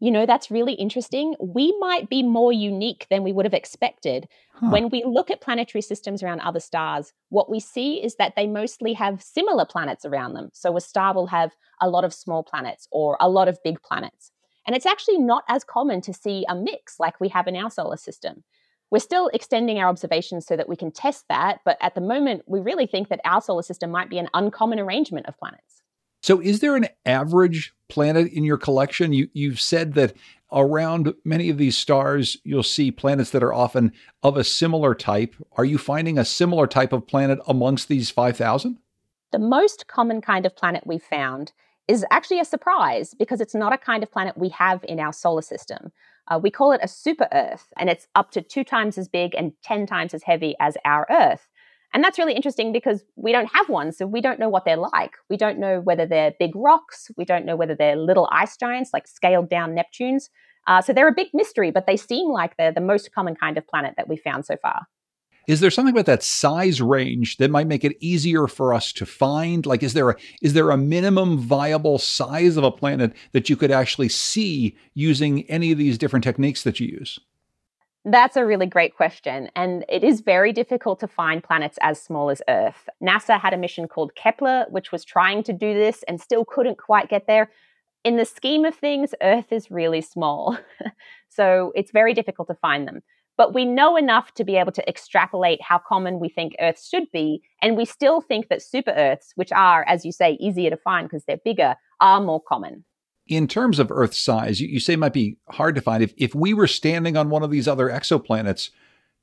You 0.00 0.12
know, 0.12 0.26
that's 0.26 0.50
really 0.50 0.74
interesting. 0.74 1.34
We 1.40 1.76
might 1.80 2.08
be 2.08 2.22
more 2.22 2.52
unique 2.52 3.06
than 3.10 3.24
we 3.24 3.32
would 3.32 3.44
have 3.44 3.54
expected. 3.54 4.28
Huh. 4.52 4.68
When 4.70 4.90
we 4.90 5.02
look 5.04 5.30
at 5.30 5.40
planetary 5.40 5.82
systems 5.82 6.22
around 6.22 6.40
other 6.40 6.60
stars, 6.60 7.12
what 7.30 7.50
we 7.50 7.58
see 7.58 8.02
is 8.02 8.14
that 8.16 8.34
they 8.36 8.46
mostly 8.46 8.92
have 8.92 9.22
similar 9.22 9.64
planets 9.64 10.04
around 10.04 10.34
them. 10.34 10.50
So 10.52 10.76
a 10.76 10.80
star 10.80 11.14
will 11.14 11.26
have 11.26 11.56
a 11.80 11.88
lot 11.88 12.04
of 12.04 12.14
small 12.14 12.44
planets 12.44 12.86
or 12.92 13.16
a 13.20 13.28
lot 13.28 13.48
of 13.48 13.62
big 13.64 13.82
planets. 13.82 14.30
And 14.66 14.76
it's 14.76 14.86
actually 14.86 15.18
not 15.18 15.44
as 15.48 15.64
common 15.64 16.00
to 16.02 16.12
see 16.12 16.44
a 16.48 16.54
mix 16.54 17.00
like 17.00 17.20
we 17.20 17.28
have 17.30 17.48
in 17.48 17.56
our 17.56 17.70
solar 17.70 17.96
system. 17.96 18.44
We're 18.90 19.00
still 19.00 19.28
extending 19.34 19.78
our 19.78 19.88
observations 19.88 20.46
so 20.46 20.56
that 20.56 20.68
we 20.68 20.76
can 20.76 20.92
test 20.92 21.24
that, 21.28 21.60
but 21.64 21.76
at 21.80 21.94
the 21.94 22.00
moment, 22.00 22.42
we 22.46 22.60
really 22.60 22.86
think 22.86 23.08
that 23.08 23.20
our 23.24 23.42
solar 23.42 23.62
system 23.62 23.90
might 23.90 24.08
be 24.08 24.18
an 24.18 24.28
uncommon 24.32 24.78
arrangement 24.78 25.26
of 25.26 25.36
planets. 25.38 25.82
So, 26.22 26.40
is 26.40 26.60
there 26.60 26.76
an 26.76 26.88
average 27.06 27.72
planet 27.88 28.32
in 28.32 28.44
your 28.44 28.58
collection? 28.58 29.12
You, 29.12 29.28
you've 29.32 29.60
said 29.60 29.94
that 29.94 30.14
around 30.52 31.14
many 31.24 31.50
of 31.50 31.58
these 31.58 31.76
stars, 31.76 32.36
you'll 32.44 32.62
see 32.62 32.90
planets 32.90 33.30
that 33.30 33.42
are 33.42 33.54
often 33.54 33.92
of 34.22 34.36
a 34.36 34.44
similar 34.44 34.94
type. 34.94 35.34
Are 35.52 35.64
you 35.64 35.78
finding 35.78 36.18
a 36.18 36.24
similar 36.24 36.66
type 36.66 36.92
of 36.92 37.06
planet 37.06 37.38
amongst 37.46 37.88
these 37.88 38.10
5,000? 38.10 38.78
The 39.30 39.38
most 39.38 39.86
common 39.88 40.20
kind 40.20 40.46
of 40.46 40.56
planet 40.56 40.86
we've 40.86 41.02
found 41.02 41.52
is 41.86 42.04
actually 42.10 42.40
a 42.40 42.44
surprise 42.44 43.14
because 43.14 43.40
it's 43.40 43.54
not 43.54 43.72
a 43.72 43.78
kind 43.78 44.02
of 44.02 44.10
planet 44.10 44.36
we 44.36 44.48
have 44.50 44.84
in 44.84 45.00
our 45.00 45.12
solar 45.12 45.42
system. 45.42 45.92
Uh, 46.28 46.38
we 46.42 46.50
call 46.50 46.72
it 46.72 46.80
a 46.82 46.88
super 46.88 47.28
Earth, 47.32 47.68
and 47.78 47.88
it's 47.88 48.06
up 48.14 48.30
to 48.32 48.42
two 48.42 48.64
times 48.64 48.98
as 48.98 49.08
big 49.08 49.34
and 49.34 49.52
10 49.62 49.86
times 49.86 50.12
as 50.12 50.22
heavy 50.22 50.54
as 50.60 50.76
our 50.84 51.06
Earth. 51.10 51.48
And 51.94 52.04
that's 52.04 52.18
really 52.18 52.34
interesting 52.34 52.72
because 52.72 53.02
we 53.16 53.32
don't 53.32 53.50
have 53.54 53.68
one, 53.68 53.92
so 53.92 54.06
we 54.06 54.20
don't 54.20 54.38
know 54.38 54.48
what 54.48 54.64
they're 54.64 54.76
like. 54.76 55.12
We 55.30 55.36
don't 55.36 55.58
know 55.58 55.80
whether 55.80 56.06
they're 56.06 56.34
big 56.38 56.54
rocks. 56.54 57.10
We 57.16 57.24
don't 57.24 57.46
know 57.46 57.56
whether 57.56 57.74
they're 57.74 57.96
little 57.96 58.28
ice 58.30 58.56
giants, 58.56 58.90
like 58.92 59.08
scaled 59.08 59.48
down 59.48 59.74
Neptunes. 59.74 60.28
Uh, 60.66 60.82
so 60.82 60.92
they're 60.92 61.08
a 61.08 61.14
big 61.14 61.28
mystery, 61.32 61.70
but 61.70 61.86
they 61.86 61.96
seem 61.96 62.30
like 62.30 62.56
they're 62.56 62.72
the 62.72 62.80
most 62.80 63.12
common 63.12 63.34
kind 63.34 63.56
of 63.56 63.66
planet 63.66 63.94
that 63.96 64.06
we've 64.06 64.20
found 64.20 64.44
so 64.44 64.56
far. 64.60 64.86
Is 65.48 65.60
there 65.60 65.70
something 65.70 65.94
about 65.94 66.04
that 66.04 66.22
size 66.22 66.82
range 66.82 67.38
that 67.38 67.50
might 67.50 67.66
make 67.66 67.82
it 67.82 67.96
easier 68.00 68.46
for 68.46 68.74
us 68.74 68.92
to 68.92 69.06
find? 69.06 69.64
Like, 69.64 69.82
is 69.82 69.94
there 69.94 70.10
a 70.10 70.16
is 70.42 70.52
there 70.52 70.70
a 70.70 70.76
minimum 70.76 71.38
viable 71.38 71.98
size 71.98 72.58
of 72.58 72.64
a 72.64 72.70
planet 72.70 73.14
that 73.32 73.48
you 73.48 73.56
could 73.56 73.70
actually 73.70 74.10
see 74.10 74.76
using 74.92 75.48
any 75.48 75.72
of 75.72 75.78
these 75.78 75.96
different 75.96 76.22
techniques 76.22 76.64
that 76.64 76.80
you 76.80 76.88
use? 76.88 77.18
That's 78.04 78.36
a 78.36 78.46
really 78.46 78.66
great 78.66 78.96
question. 78.96 79.50
And 79.56 79.84
it 79.88 80.04
is 80.04 80.20
very 80.20 80.52
difficult 80.52 81.00
to 81.00 81.08
find 81.08 81.42
planets 81.42 81.78
as 81.82 82.00
small 82.00 82.30
as 82.30 82.40
Earth. 82.48 82.88
NASA 83.02 83.38
had 83.38 83.52
a 83.52 83.58
mission 83.58 83.88
called 83.88 84.14
Kepler, 84.14 84.66
which 84.70 84.92
was 84.92 85.04
trying 85.04 85.42
to 85.44 85.52
do 85.52 85.74
this 85.74 86.04
and 86.08 86.20
still 86.20 86.44
couldn't 86.44 86.78
quite 86.78 87.08
get 87.08 87.26
there. 87.26 87.50
In 88.04 88.16
the 88.16 88.24
scheme 88.24 88.64
of 88.64 88.74
things, 88.74 89.14
Earth 89.20 89.52
is 89.52 89.70
really 89.70 90.00
small. 90.00 90.56
so 91.28 91.72
it's 91.74 91.90
very 91.90 92.14
difficult 92.14 92.48
to 92.48 92.54
find 92.54 92.86
them. 92.86 93.02
But 93.36 93.54
we 93.54 93.64
know 93.64 93.96
enough 93.96 94.32
to 94.34 94.44
be 94.44 94.56
able 94.56 94.72
to 94.72 94.88
extrapolate 94.88 95.60
how 95.62 95.78
common 95.78 96.18
we 96.18 96.28
think 96.28 96.54
Earth 96.60 96.82
should 96.82 97.10
be. 97.12 97.42
And 97.62 97.76
we 97.76 97.84
still 97.84 98.20
think 98.20 98.48
that 98.48 98.62
super 98.62 98.90
Earths, 98.90 99.32
which 99.36 99.52
are, 99.52 99.84
as 99.86 100.04
you 100.04 100.12
say, 100.12 100.32
easier 100.40 100.70
to 100.70 100.76
find 100.76 101.08
because 101.08 101.24
they're 101.24 101.38
bigger, 101.44 101.76
are 102.00 102.20
more 102.20 102.40
common. 102.40 102.84
In 103.28 103.46
terms 103.46 103.78
of 103.78 103.90
Earth 103.90 104.14
size, 104.14 104.60
you, 104.60 104.68
you 104.68 104.80
say 104.80 104.96
might 104.96 105.12
be 105.12 105.36
hard 105.50 105.74
to 105.74 105.80
find. 105.80 106.02
If, 106.02 106.14
if 106.16 106.34
we 106.34 106.54
were 106.54 106.66
standing 106.66 107.16
on 107.16 107.30
one 107.30 107.42
of 107.42 107.50
these 107.50 107.68
other 107.68 107.88
exoplanets, 107.88 108.70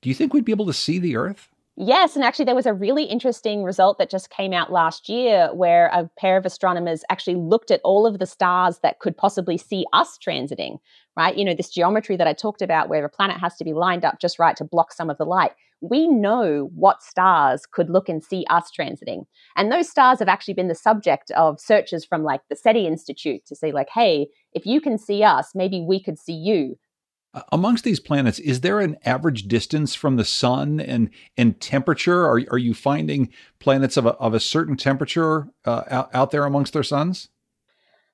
do 0.01 0.09
you 0.09 0.15
think 0.15 0.33
we'd 0.33 0.45
be 0.45 0.51
able 0.51 0.67
to 0.67 0.73
see 0.73 0.99
the 0.99 1.15
Earth? 1.15 1.49
Yes, 1.77 2.15
and 2.15 2.23
actually, 2.23 2.45
there 2.45 2.55
was 2.55 2.65
a 2.65 2.73
really 2.73 3.03
interesting 3.03 3.61
result 3.63 3.97
that 3.97 4.09
just 4.09 4.29
came 4.29 4.53
out 4.53 4.71
last 4.71 5.09
year 5.09 5.49
where 5.53 5.87
a 5.87 6.09
pair 6.17 6.37
of 6.37 6.45
astronomers 6.45 7.03
actually 7.09 7.35
looked 7.35 7.69
at 7.69 7.81
all 7.83 8.05
of 8.05 8.17
the 8.17 8.25
stars 8.25 8.79
that 8.79 8.99
could 8.99 9.17
possibly 9.17 9.57
see 9.57 9.85
us 9.91 10.17
transiting, 10.17 10.77
right? 11.17 11.35
You 11.35 11.43
know, 11.43 11.53
this 11.53 11.69
geometry 11.69 12.15
that 12.15 12.27
I 12.27 12.33
talked 12.33 12.61
about 12.61 12.87
where 12.87 13.03
a 13.03 13.09
planet 13.09 13.39
has 13.39 13.57
to 13.57 13.65
be 13.65 13.73
lined 13.73 14.05
up 14.05 14.21
just 14.21 14.39
right 14.39 14.55
to 14.55 14.63
block 14.63 14.93
some 14.93 15.09
of 15.09 15.17
the 15.17 15.25
light. 15.25 15.51
We 15.89 16.07
know 16.07 16.69
what 16.75 17.03
stars 17.03 17.65
could 17.65 17.89
look 17.89 18.09
and 18.09 18.23
see 18.23 18.45
us 18.49 18.69
transiting. 18.77 19.25
And 19.55 19.71
those 19.71 19.89
stars 19.89 20.19
have 20.19 20.27
actually 20.27 20.55
been 20.55 20.67
the 20.67 20.75
subject 20.75 21.31
of 21.31 21.59
searches 21.59 22.05
from 22.05 22.23
like 22.23 22.41
the 22.49 22.55
SETI 22.55 22.87
Institute 22.87 23.45
to 23.47 23.55
say, 23.55 23.71
like, 23.71 23.89
hey, 23.93 24.27
if 24.53 24.65
you 24.65 24.81
can 24.81 24.97
see 24.97 25.23
us, 25.23 25.53
maybe 25.55 25.81
we 25.81 26.01
could 26.01 26.19
see 26.19 26.33
you 26.33 26.77
amongst 27.51 27.83
these 27.83 27.99
planets, 27.99 28.39
is 28.39 28.61
there 28.61 28.79
an 28.79 28.97
average 29.05 29.43
distance 29.43 29.95
from 29.95 30.15
the 30.15 30.25
sun 30.25 30.79
and 30.79 31.09
and 31.37 31.59
temperature? 31.59 32.25
Are 32.25 32.41
are 32.51 32.57
you 32.57 32.73
finding 32.73 33.29
planets 33.59 33.97
of 33.97 34.05
a, 34.05 34.11
of 34.11 34.33
a 34.33 34.39
certain 34.39 34.77
temperature 34.77 35.47
uh, 35.65 35.83
out, 35.89 36.09
out 36.13 36.31
there 36.31 36.45
amongst 36.45 36.73
their 36.73 36.83
suns? 36.83 37.29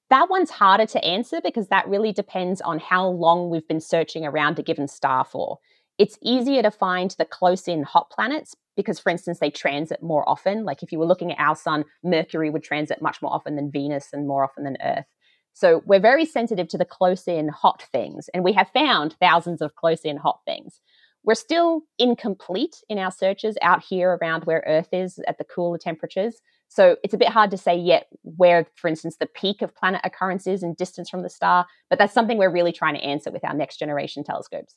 That 0.09 0.29
one's 0.29 0.49
harder 0.49 0.85
to 0.87 1.05
answer 1.05 1.39
because 1.41 1.69
that 1.69 1.87
really 1.87 2.11
depends 2.11 2.59
on 2.61 2.79
how 2.79 3.07
long 3.07 3.49
we've 3.49 3.67
been 3.67 3.79
searching 3.79 4.25
around 4.25 4.59
a 4.59 4.63
given 4.63 4.87
star 4.87 5.23
for. 5.23 5.59
It's 5.97 6.17
easier 6.23 6.63
to 6.63 6.71
find 6.71 7.13
the 7.17 7.25
close 7.25 7.67
in 7.67 7.83
hot 7.83 8.09
planets 8.09 8.55
because, 8.75 8.99
for 8.99 9.09
instance, 9.09 9.39
they 9.39 9.51
transit 9.51 10.01
more 10.01 10.27
often. 10.27 10.65
Like 10.65 10.81
if 10.81 10.91
you 10.91 10.99
were 10.99 11.05
looking 11.05 11.31
at 11.31 11.39
our 11.39 11.55
sun, 11.55 11.85
Mercury 12.03 12.49
would 12.49 12.63
transit 12.63 13.01
much 13.01 13.21
more 13.21 13.33
often 13.33 13.55
than 13.55 13.71
Venus 13.71 14.09
and 14.13 14.27
more 14.27 14.43
often 14.43 14.63
than 14.63 14.77
Earth. 14.83 15.05
So 15.53 15.83
we're 15.85 15.99
very 15.99 16.25
sensitive 16.25 16.67
to 16.69 16.77
the 16.77 16.85
close 16.85 17.27
in 17.27 17.49
hot 17.49 17.83
things, 17.91 18.29
and 18.33 18.43
we 18.43 18.53
have 18.53 18.69
found 18.69 19.15
thousands 19.19 19.61
of 19.61 19.75
close 19.75 20.01
in 20.01 20.17
hot 20.17 20.39
things. 20.45 20.79
We're 21.23 21.35
still 21.35 21.81
incomplete 21.99 22.77
in 22.89 22.97
our 22.97 23.11
searches 23.11 23.57
out 23.61 23.83
here 23.83 24.17
around 24.21 24.45
where 24.45 24.63
Earth 24.65 24.89
is 24.91 25.19
at 25.27 25.37
the 25.37 25.43
cooler 25.43 25.77
temperatures. 25.77 26.41
So 26.69 26.95
it's 27.03 27.13
a 27.13 27.17
bit 27.17 27.27
hard 27.27 27.51
to 27.51 27.57
say 27.57 27.75
yet 27.75 28.07
where, 28.23 28.65
for 28.75 28.87
instance, 28.87 29.17
the 29.17 29.27
peak 29.27 29.61
of 29.61 29.75
planet 29.75 30.01
occurrence 30.03 30.47
is 30.47 30.63
in 30.63 30.73
distance 30.73 31.09
from 31.09 31.21
the 31.21 31.29
star, 31.29 31.67
but 31.89 31.99
that's 31.99 32.13
something 32.13 32.37
we're 32.37 32.49
really 32.49 32.71
trying 32.71 32.95
to 32.95 33.03
answer 33.03 33.29
with 33.29 33.43
our 33.43 33.53
next 33.53 33.77
generation 33.77 34.23
telescopes. 34.23 34.75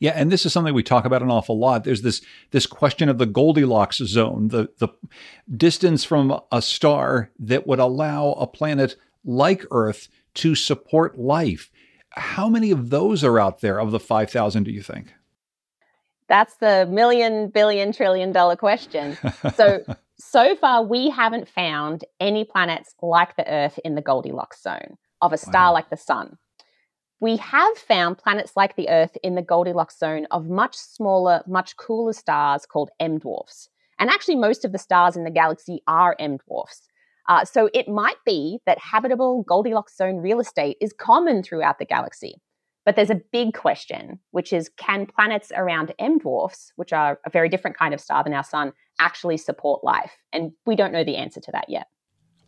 Yeah, 0.00 0.12
and 0.14 0.30
this 0.30 0.44
is 0.44 0.52
something 0.52 0.74
we 0.74 0.82
talk 0.82 1.04
about 1.04 1.22
an 1.22 1.30
awful 1.30 1.58
lot. 1.58 1.84
There's 1.84 2.02
this 2.02 2.20
this 2.50 2.66
question 2.66 3.08
of 3.08 3.18
the 3.18 3.26
Goldilocks 3.26 3.98
zone, 3.98 4.48
the 4.48 4.68
the 4.78 4.88
distance 5.56 6.04
from 6.04 6.40
a 6.50 6.62
star 6.62 7.30
that 7.38 7.66
would 7.66 7.78
allow 7.78 8.32
a 8.32 8.46
planet 8.46 8.96
like 9.24 9.64
Earth 9.70 10.08
to 10.34 10.54
support 10.54 11.18
life. 11.18 11.70
How 12.10 12.48
many 12.48 12.70
of 12.70 12.90
those 12.90 13.24
are 13.24 13.40
out 13.40 13.60
there 13.60 13.80
of 13.80 13.90
the 13.90 14.00
5,000, 14.00 14.64
do 14.64 14.70
you 14.70 14.82
think? 14.82 15.12
That's 16.28 16.56
the 16.56 16.86
million, 16.90 17.48
billion, 17.48 17.92
trillion 17.92 18.32
dollar 18.32 18.56
question. 18.56 19.16
So, 19.54 19.84
so 20.18 20.56
far, 20.56 20.82
we 20.84 21.10
haven't 21.10 21.48
found 21.48 22.04
any 22.20 22.44
planets 22.44 22.94
like 23.02 23.36
the 23.36 23.48
Earth 23.50 23.78
in 23.84 23.94
the 23.94 24.00
Goldilocks 24.00 24.62
zone 24.62 24.96
of 25.20 25.32
a 25.32 25.36
star 25.36 25.70
wow. 25.70 25.72
like 25.72 25.90
the 25.90 25.96
Sun. 25.96 26.38
We 27.24 27.38
have 27.38 27.78
found 27.78 28.18
planets 28.18 28.52
like 28.54 28.76
the 28.76 28.90
Earth 28.90 29.16
in 29.22 29.34
the 29.34 29.40
Goldilocks 29.40 29.98
zone 29.98 30.26
of 30.30 30.50
much 30.50 30.76
smaller, 30.76 31.42
much 31.46 31.74
cooler 31.78 32.12
stars 32.12 32.66
called 32.66 32.90
M 33.00 33.16
dwarfs. 33.16 33.70
And 33.98 34.10
actually, 34.10 34.36
most 34.36 34.62
of 34.62 34.72
the 34.72 34.78
stars 34.78 35.16
in 35.16 35.24
the 35.24 35.30
galaxy 35.30 35.80
are 35.86 36.16
M 36.18 36.36
dwarfs. 36.36 36.82
Uh, 37.26 37.46
so 37.46 37.70
it 37.72 37.88
might 37.88 38.18
be 38.26 38.58
that 38.66 38.78
habitable 38.78 39.42
Goldilocks 39.48 39.96
zone 39.96 40.18
real 40.18 40.38
estate 40.38 40.76
is 40.82 40.92
common 40.92 41.42
throughout 41.42 41.78
the 41.78 41.86
galaxy. 41.86 42.42
But 42.84 42.94
there's 42.94 43.08
a 43.08 43.22
big 43.32 43.54
question, 43.54 44.18
which 44.32 44.52
is 44.52 44.70
can 44.76 45.06
planets 45.06 45.50
around 45.56 45.94
M 45.98 46.18
dwarfs, 46.18 46.72
which 46.76 46.92
are 46.92 47.20
a 47.24 47.30
very 47.30 47.48
different 47.48 47.78
kind 47.78 47.94
of 47.94 48.02
star 48.02 48.22
than 48.22 48.34
our 48.34 48.44
sun, 48.44 48.74
actually 49.00 49.38
support 49.38 49.82
life? 49.82 50.12
And 50.34 50.52
we 50.66 50.76
don't 50.76 50.92
know 50.92 51.04
the 51.04 51.16
answer 51.16 51.40
to 51.40 51.52
that 51.52 51.70
yet. 51.70 51.86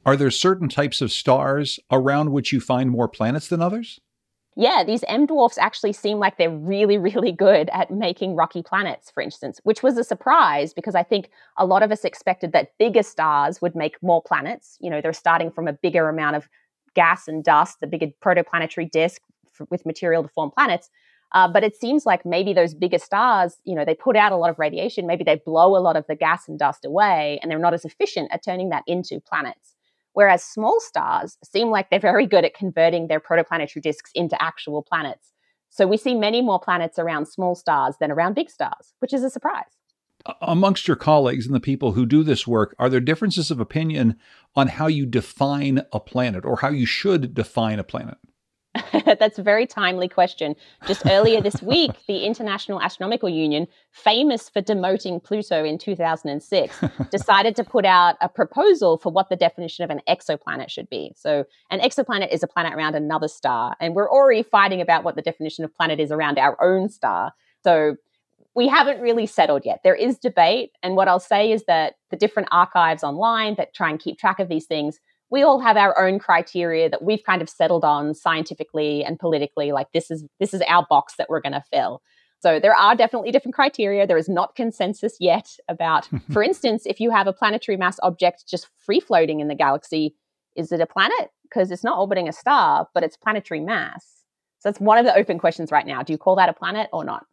Are 0.05 0.17
there 0.17 0.31
certain 0.31 0.69
types 0.69 1.01
of 1.01 1.11
stars 1.11 1.81
around 1.91 2.31
which 2.31 2.53
you 2.53 2.61
find 2.61 2.91
more 2.91 3.09
planets 3.09 3.49
than 3.49 3.63
others? 3.63 4.01
Yeah, 4.57 4.83
these 4.85 5.05
M 5.07 5.27
dwarfs 5.27 5.59
actually 5.59 5.93
seem 5.93 6.19
like 6.19 6.39
they're 6.39 6.51
really, 6.51 6.97
really 7.11 7.33
good 7.33 7.69
at 7.73 7.91
making 7.91 8.35
rocky 8.35 8.63
planets, 8.63 9.11
for 9.11 9.23
instance, 9.23 9.61
which 9.65 9.83
was 9.83 9.99
a 9.99 10.05
surprise 10.05 10.73
because 10.73 10.95
I 10.95 11.03
think 11.03 11.31
a 11.59 11.67
lot 11.67 11.83
of 11.83 11.93
us 11.93 12.05
expected 12.05 12.53
that 12.53 12.73
bigger 12.79 13.03
stars 13.03 13.61
would 13.61 13.75
make 13.75 14.03
more 14.03 14.23
planets. 14.23 14.79
You 14.81 14.91
know, 14.91 15.01
they're 15.01 15.13
starting 15.13 15.51
from 15.51 15.69
a 15.69 15.75
bigger 15.75 16.09
amount 16.09 16.37
of 16.37 16.49
gas 16.95 17.29
and 17.29 17.45
dust, 17.45 17.79
the 17.81 17.87
bigger 17.87 18.09
protoplanetary 18.25 18.91
disk 18.91 19.21
for, 19.53 19.67
with 19.71 19.85
material 19.85 20.23
to 20.23 20.29
form 20.31 20.51
planets. 20.51 20.89
Uh, 21.33 21.49
but 21.49 21.63
it 21.63 21.77
seems 21.77 22.07
like 22.07 22.25
maybe 22.25 22.55
those 22.55 22.73
bigger 22.73 22.99
stars, 22.99 23.59
you 23.65 23.75
know, 23.75 23.85
they 23.85 23.95
put 23.95 24.17
out 24.17 24.33
a 24.33 24.37
lot 24.37 24.49
of 24.49 24.59
radiation, 24.59 25.07
maybe 25.07 25.25
they 25.25 25.37
blow 25.45 25.77
a 25.77 25.83
lot 25.83 25.97
of 25.97 26.07
the 26.07 26.15
gas 26.15 26.49
and 26.49 26.59
dust 26.59 26.85
away, 26.85 27.39
and 27.43 27.51
they're 27.51 27.59
not 27.59 27.75
as 27.75 27.85
efficient 27.85 28.31
at 28.33 28.45
turning 28.45 28.71
that 28.71 28.85
into 28.87 29.21
planets. 29.21 29.76
Whereas 30.17 30.43
small 30.43 30.81
stars 30.81 31.37
seem 31.45 31.69
like 31.69 31.91
they're 31.91 32.01
very 32.01 32.27
good 32.27 32.47
at 32.47 32.55
converting 32.55 33.07
their 33.07 33.21
protoplanetary 33.21 33.83
disks 33.83 34.11
into 34.15 34.43
actual 34.43 34.83
planets. 34.83 35.35
So 35.69 35.87
we 35.87 35.99
see 35.99 36.15
many 36.15 36.41
more 36.41 36.59
planets 36.59 36.99
around 36.99 37.27
small 37.27 37.55
stars 37.55 37.97
than 38.01 38.11
around 38.11 38.33
big 38.33 38.49
stars, 38.49 38.95
which 39.01 39.13
is 39.13 39.23
a 39.23 39.29
surprise. 39.29 39.77
Amongst 40.41 40.89
your 40.89 40.97
colleagues 40.97 41.45
and 41.45 41.55
the 41.55 41.61
people 41.61 41.93
who 41.93 42.07
do 42.07 42.23
this 42.23 42.47
work, 42.47 42.75
are 42.79 42.89
there 42.89 42.99
differences 42.99 43.51
of 43.51 43.61
opinion 43.61 44.17
on 44.55 44.69
how 44.69 44.87
you 44.87 45.05
define 45.05 45.83
a 45.93 46.01
planet 46.01 46.47
or 46.47 46.61
how 46.61 46.71
you 46.71 46.87
should 46.87 47.35
define 47.35 47.79
a 47.79 47.85
planet? 47.85 48.17
That's 49.19 49.39
a 49.39 49.43
very 49.43 49.67
timely 49.67 50.09
question. 50.09 50.55
Just 50.87 51.07
earlier 51.07 51.41
this 51.41 51.63
week, 51.63 51.93
the 52.07 52.25
International 52.25 52.81
Astronomical 52.81 53.29
Union, 53.29 53.67
famous 53.91 54.49
for 54.49 54.63
demoting 54.63 55.23
Pluto 55.23 55.65
in 55.65 55.79
2006, 55.79 56.85
decided 57.11 57.57
to 57.57 57.65
put 57.65 57.85
out 57.85 58.17
a 58.21 58.29
proposal 58.29 58.99
for 58.99 59.11
what 59.13 59.29
the 59.29 59.37
definition 59.37 59.85
of 59.85 59.91
an 59.91 60.01
exoplanet 60.09 60.71
should 60.71 60.89
be. 60.89 61.13
So, 61.17 61.45
an 61.71 61.81
exoplanet 61.81 62.33
is 62.33 62.43
a 62.43 62.47
planet 62.47 62.75
around 62.75 62.95
another 62.95 63.29
star, 63.29 63.77
and 63.81 63.95
we're 63.95 64.11
already 64.11 64.43
fighting 64.43 64.81
about 64.81 65.05
what 65.05 65.17
the 65.17 65.23
definition 65.23 65.65
of 65.65 65.75
planet 65.75 66.01
is 66.01 66.11
around 66.11 66.39
our 66.39 66.57
own 66.63 66.89
star. 66.89 67.33
So, 67.63 67.97
we 68.55 68.69
haven't 68.69 69.01
really 69.01 69.27
settled 69.27 69.67
yet. 69.67 69.81
There 69.85 69.95
is 69.95 70.19
debate, 70.19 70.73
and 70.83 70.97
what 70.97 71.09
I'll 71.09 71.21
say 71.21 71.53
is 71.53 71.65
that 71.65 71.97
the 72.11 72.17
different 72.17 72.49
archives 72.51 73.05
online 73.05 73.55
that 73.57 73.75
try 73.75 73.91
and 73.91 74.01
keep 74.01 74.19
track 74.19 74.39
of 74.39 74.49
these 74.49 74.65
things 74.65 74.99
we 75.31 75.43
all 75.43 75.61
have 75.61 75.77
our 75.77 75.99
own 75.99 76.19
criteria 76.19 76.89
that 76.89 77.03
we've 77.03 77.25
kind 77.25 77.43
of 77.43 77.49
settled 77.49 77.85
on 77.85 78.15
scientifically 78.15 79.05
and 79.05 79.19
politically 79.19 79.73
like 79.73 79.91
this 79.93 80.11
is 80.11 80.25
this 80.41 80.55
is 80.55 80.63
our 80.69 80.87
box 80.89 81.15
that 81.19 81.29
we're 81.29 81.41
going 81.41 81.53
to 81.53 81.65
fill. 81.73 82.03
So 82.41 82.61
there 82.61 82.75
are 82.75 82.95
definitely 82.95 83.33
different 83.33 83.55
criteria. 83.55 84.07
There 84.07 84.19
is 84.19 84.29
not 84.29 84.55
consensus 84.55 85.17
yet 85.19 85.49
about 85.69 86.09
for 86.33 86.43
instance 86.43 86.85
if 86.87 87.01
you 87.01 87.11
have 87.11 87.27
a 87.27 87.33
planetary 87.33 87.77
mass 87.77 87.99
object 88.03 88.45
just 88.49 88.69
free 88.79 89.01
floating 89.01 89.41
in 89.41 89.49
the 89.49 89.55
galaxy 89.55 90.15
is 90.55 90.73
it 90.73 90.81
a 90.81 90.87
planet? 90.87 91.31
Because 91.43 91.71
it's 91.71 91.85
not 91.85 91.99
orbiting 91.99 92.29
a 92.29 92.33
star 92.33 92.89
but 92.95 93.03
it's 93.03 93.17
planetary 93.17 93.61
mass. 93.61 94.05
So 94.59 94.71
that's 94.71 94.81
one 94.81 94.99
of 94.99 95.05
the 95.05 95.17
open 95.17 95.39
questions 95.39 95.71
right 95.71 95.87
now. 95.87 96.03
Do 96.03 96.13
you 96.13 96.19
call 96.19 96.37
that 96.37 96.49
a 96.49 96.55
planet 96.55 96.89
or 96.93 97.05
not? 97.05 97.27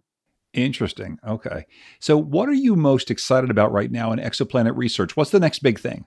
Interesting. 0.53 1.17
Okay. 1.27 1.65
So 1.99 2.15
what 2.15 2.47
are 2.47 2.53
you 2.53 2.75
most 2.75 3.09
excited 3.09 3.49
about 3.49 3.71
right 3.71 3.91
now 3.91 4.11
in 4.11 4.19
exoplanet 4.19 4.77
research? 4.77 5.17
What's 5.17 5.31
the 5.31 5.39
next 5.39 5.59
big 5.59 5.79
thing 5.79 6.05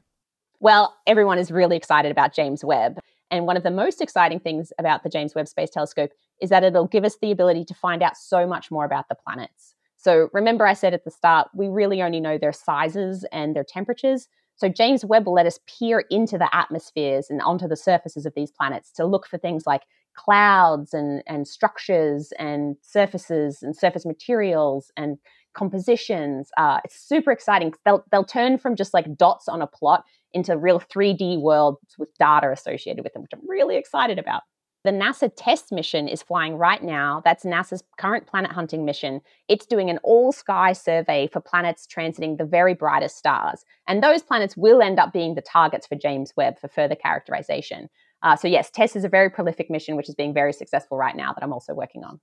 well, 0.61 0.97
everyone 1.07 1.39
is 1.39 1.51
really 1.51 1.77
excited 1.77 2.11
about 2.11 2.35
James 2.35 2.65
Webb. 2.65 2.99
And 3.31 3.47
one 3.47 3.57
of 3.57 3.63
the 3.63 3.71
most 3.71 4.01
exciting 4.01 4.41
things 4.41 4.73
about 4.79 5.03
the 5.03 5.09
James 5.09 5.35
Webb 5.35 5.49
Space 5.49 5.71
Telescope 5.71 6.11
is 6.41 6.51
that 6.51 6.63
it'll 6.63 6.87
give 6.87 7.05
us 7.05 7.17
the 7.21 7.31
ability 7.31 7.65
to 7.65 7.75
find 7.75 8.03
out 8.03 8.17
so 8.17 8.47
much 8.47 8.71
more 8.71 8.85
about 8.85 9.09
the 9.09 9.17
planets. 9.17 9.75
So 9.97 10.29
remember, 10.33 10.67
I 10.67 10.75
said 10.75 10.95
at 10.95 11.05
the 11.05 11.11
start, 11.11 11.49
we 11.55 11.69
really 11.69 12.03
only 12.03 12.21
know 12.21 12.39
their 12.39 12.53
sizes 12.53 13.25
and 13.33 13.57
their 13.57 13.65
temperatures. 13.65 14.29
So 14.55 14.69
James 14.69 15.05
Webb 15.05 15.27
will 15.27 15.35
let 15.35 15.47
us 15.47 15.59
peer 15.67 16.05
into 16.11 16.39
the 16.39 16.55
atmospheres 16.55 17.29
and 17.29 17.43
onto 17.43 17.69
the 17.69 17.77
surfaces 17.77 18.25
of 18.25 18.33
these 18.35 18.51
planets 18.51 18.93
to 18.93 19.05
look 19.05 19.27
for 19.27 19.39
things 19.39 19.67
like 19.67 19.83
clouds 20.15 20.95
and, 20.95 21.23
and 21.27 21.47
structures 21.47 22.33
and 22.39 22.77
surfaces 22.81 23.63
and 23.63 23.77
surface 23.77 24.07
materials 24.07 24.91
and 24.97 25.19
compositions. 25.55 26.51
Uh, 26.57 26.81
it's 26.85 26.99
super 26.99 27.33
exciting. 27.33 27.75
They'll, 27.85 28.05
they'll 28.11 28.25
turn 28.25 28.59
from 28.59 28.77
just 28.77 28.95
like 28.95 29.17
dots 29.17 29.49
on 29.49 29.61
a 29.61 29.67
plot 29.67 30.05
into 30.37 30.57
real 30.57 30.79
3D 30.79 31.41
worlds 31.41 31.81
with 31.99 32.15
data 32.19 32.53
associated 32.53 33.03
with 33.03 33.13
them, 33.13 33.23
which 33.23 33.33
I'm 33.33 33.49
really 33.49 33.77
excited 33.77 34.19
about. 34.19 34.43
The 34.85 34.93
NASA 34.93 35.33
TESS 35.35 35.73
mission 35.73 36.07
is 36.07 36.23
flying 36.23 36.55
right 36.55 36.81
now. 36.81 37.21
That's 37.25 37.45
NASA's 37.45 37.83
current 37.99 38.29
planet 38.29 38.53
hunting 38.53 38.85
mission. 38.85 39.21
It's 39.49 39.67
doing 39.67 39.91
an 39.91 39.99
all 40.05 40.31
sky 40.31 40.75
survey 40.75 41.29
for 41.33 41.41
planets 41.41 41.89
transiting 41.93 42.39
the 42.39 42.45
very 42.45 42.75
brightest 42.75 43.17
stars. 43.17 43.65
And 43.89 44.01
those 44.01 44.23
planets 44.23 44.57
will 44.57 44.81
end 44.81 45.01
up 45.01 45.13
being 45.13 45.35
the 45.35 45.41
targets 45.41 45.89
for 45.89 45.97
James 45.97 46.33
Webb 46.37 46.61
for 46.61 46.69
further 46.69 46.95
characterization. 46.95 47.89
Uh, 48.23 48.37
so, 48.37 48.47
yes, 48.47 48.71
TESS 48.71 48.95
is 48.95 49.05
a 49.05 49.09
very 49.09 49.29
prolific 49.29 49.71
mission, 49.71 49.97
which 49.97 50.09
is 50.09 50.15
being 50.15 50.33
very 50.33 50.53
successful 50.53 50.97
right 50.97 51.17
now 51.17 51.33
that 51.33 51.43
I'm 51.43 51.53
also 51.53 51.75
working 51.75 52.05
on. 52.05 52.21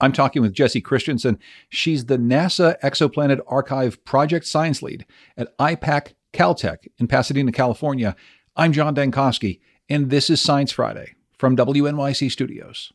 I'm 0.00 0.12
talking 0.12 0.40
with 0.40 0.54
Jessie 0.54 0.80
Christiansen. 0.80 1.38
She's 1.68 2.06
the 2.06 2.16
NASA 2.16 2.80
Exoplanet 2.80 3.40
Archive 3.46 4.02
Project 4.06 4.46
Science 4.46 4.82
Lead 4.82 5.04
at 5.36 5.56
IPAC 5.58 6.14
Caltech 6.32 6.88
in 6.98 7.06
Pasadena, 7.06 7.52
California. 7.52 8.16
I'm 8.56 8.72
John 8.72 8.94
Dankosky, 8.94 9.60
and 9.88 10.10
this 10.10 10.30
is 10.30 10.40
Science 10.40 10.72
Friday 10.72 11.14
from 11.38 11.56
WNYC 11.56 12.30
Studios. 12.30 12.92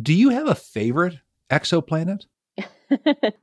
Do 0.00 0.12
you 0.12 0.30
have 0.30 0.46
a 0.46 0.54
favorite 0.54 1.18
exoplanet? 1.50 2.26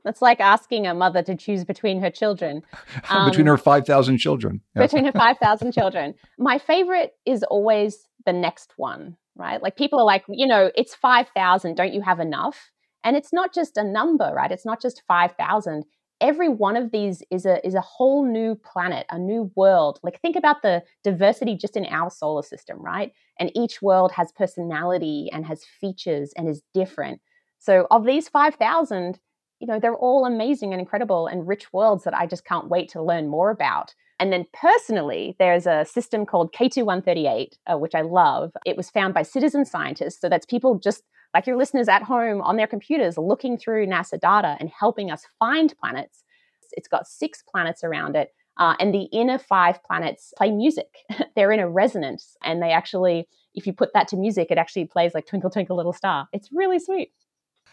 That's 0.04 0.22
like 0.22 0.38
asking 0.38 0.86
a 0.86 0.94
mother 0.94 1.22
to 1.24 1.36
choose 1.36 1.64
between 1.64 2.00
her 2.00 2.10
children. 2.10 2.62
Um, 3.08 3.28
between 3.30 3.46
her 3.46 3.58
5,000 3.58 4.18
children. 4.18 4.60
Between 4.76 5.04
her 5.06 5.12
5,000 5.16 5.72
children. 5.72 6.14
My 6.38 6.58
favorite 6.58 7.14
is 7.26 7.42
always 7.42 8.06
the 8.26 8.32
next 8.32 8.74
one, 8.76 9.16
right? 9.36 9.60
Like 9.60 9.76
people 9.76 9.98
are 9.98 10.04
like, 10.04 10.24
you 10.28 10.46
know, 10.46 10.70
it's 10.76 10.94
5,000. 10.94 11.74
Don't 11.74 11.92
you 11.92 12.02
have 12.02 12.20
enough? 12.20 12.70
And 13.02 13.16
it's 13.16 13.32
not 13.32 13.52
just 13.52 13.76
a 13.76 13.82
number, 13.84 14.32
right? 14.32 14.52
It's 14.52 14.66
not 14.66 14.80
just 14.80 15.02
5,000 15.08 15.84
every 16.20 16.48
one 16.48 16.76
of 16.76 16.90
these 16.92 17.22
is 17.30 17.46
a 17.46 17.64
is 17.66 17.74
a 17.74 17.80
whole 17.80 18.24
new 18.24 18.54
planet 18.54 19.06
a 19.10 19.18
new 19.18 19.50
world 19.56 19.98
like 20.02 20.20
think 20.20 20.36
about 20.36 20.62
the 20.62 20.82
diversity 21.02 21.56
just 21.56 21.76
in 21.76 21.86
our 21.86 22.10
solar 22.10 22.42
system 22.42 22.78
right 22.80 23.12
and 23.38 23.50
each 23.54 23.80
world 23.82 24.12
has 24.12 24.32
personality 24.32 25.28
and 25.32 25.46
has 25.46 25.64
features 25.80 26.32
and 26.36 26.48
is 26.48 26.62
different 26.74 27.20
so 27.58 27.86
of 27.90 28.04
these 28.04 28.28
5000 28.28 29.18
you 29.60 29.66
know 29.66 29.78
they're 29.78 29.94
all 29.94 30.24
amazing 30.24 30.72
and 30.72 30.80
incredible 30.80 31.26
and 31.26 31.48
rich 31.48 31.72
worlds 31.72 32.04
that 32.04 32.14
i 32.14 32.26
just 32.26 32.44
can't 32.44 32.68
wait 32.68 32.88
to 32.90 33.02
learn 33.02 33.28
more 33.28 33.50
about 33.50 33.94
and 34.20 34.30
then 34.30 34.44
personally, 34.52 35.34
there's 35.38 35.66
a 35.66 35.86
system 35.86 36.26
called 36.26 36.52
K2-138, 36.52 37.54
uh, 37.66 37.78
which 37.78 37.94
I 37.94 38.02
love. 38.02 38.52
It 38.66 38.76
was 38.76 38.90
found 38.90 39.14
by 39.14 39.22
citizen 39.22 39.64
scientists. 39.64 40.20
So 40.20 40.28
that's 40.28 40.44
people 40.44 40.78
just 40.78 41.02
like 41.34 41.46
your 41.46 41.56
listeners 41.56 41.88
at 41.88 42.02
home 42.02 42.40
on 42.40 42.56
their 42.56 42.66
computers 42.66 43.16
looking 43.16 43.56
through 43.56 43.86
NASA 43.86 44.18
data 44.20 44.56
and 44.58 44.68
helping 44.70 45.10
us 45.10 45.24
find 45.38 45.74
planets. 45.78 46.24
It's 46.72 46.88
got 46.88 47.06
six 47.06 47.42
planets 47.42 47.84
around 47.84 48.16
it. 48.16 48.32
Uh, 48.56 48.74
and 48.78 48.92
the 48.92 49.04
inner 49.04 49.38
five 49.38 49.82
planets 49.84 50.34
play 50.36 50.50
music. 50.50 50.98
They're 51.36 51.52
in 51.52 51.60
a 51.60 51.68
resonance. 51.68 52.36
And 52.42 52.62
they 52.62 52.72
actually, 52.72 53.28
if 53.54 53.66
you 53.66 53.72
put 53.72 53.92
that 53.94 54.08
to 54.08 54.16
music, 54.16 54.48
it 54.50 54.58
actually 54.58 54.84
plays 54.84 55.14
like 55.14 55.26
Twinkle, 55.26 55.50
Twinkle, 55.50 55.76
Little 55.76 55.92
Star. 55.92 56.28
It's 56.32 56.50
really 56.52 56.78
sweet. 56.78 57.12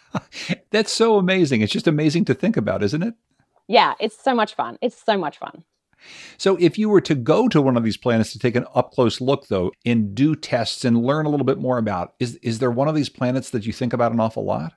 That's 0.71 0.91
so 0.91 1.17
amazing. 1.17 1.61
It's 1.61 1.73
just 1.73 1.87
amazing 1.87 2.25
to 2.25 2.33
think 2.33 2.57
about, 2.57 2.83
isn't 2.83 3.03
it? 3.03 3.15
Yeah, 3.67 3.95
it's 3.99 4.21
so 4.21 4.33
much 4.33 4.55
fun. 4.55 4.77
It's 4.81 5.01
so 5.03 5.17
much 5.17 5.39
fun. 5.39 5.63
So, 6.37 6.55
if 6.57 6.77
you 6.77 6.89
were 6.89 7.01
to 7.01 7.15
go 7.15 7.47
to 7.47 7.61
one 7.61 7.77
of 7.77 7.83
these 7.83 7.97
planets 7.97 8.31
to 8.33 8.39
take 8.39 8.55
an 8.55 8.65
up 8.75 8.91
close 8.91 9.19
look, 9.19 9.47
though, 9.47 9.71
and 9.85 10.13
do 10.13 10.35
tests 10.35 10.85
and 10.85 11.01
learn 11.01 11.25
a 11.25 11.29
little 11.29 11.45
bit 11.45 11.59
more 11.59 11.77
about, 11.77 12.13
is 12.19 12.35
is 12.37 12.59
there 12.59 12.71
one 12.71 12.87
of 12.87 12.95
these 12.95 13.09
planets 13.09 13.49
that 13.51 13.65
you 13.65 13.73
think 13.73 13.93
about 13.93 14.11
an 14.11 14.19
awful 14.19 14.45
lot? 14.45 14.73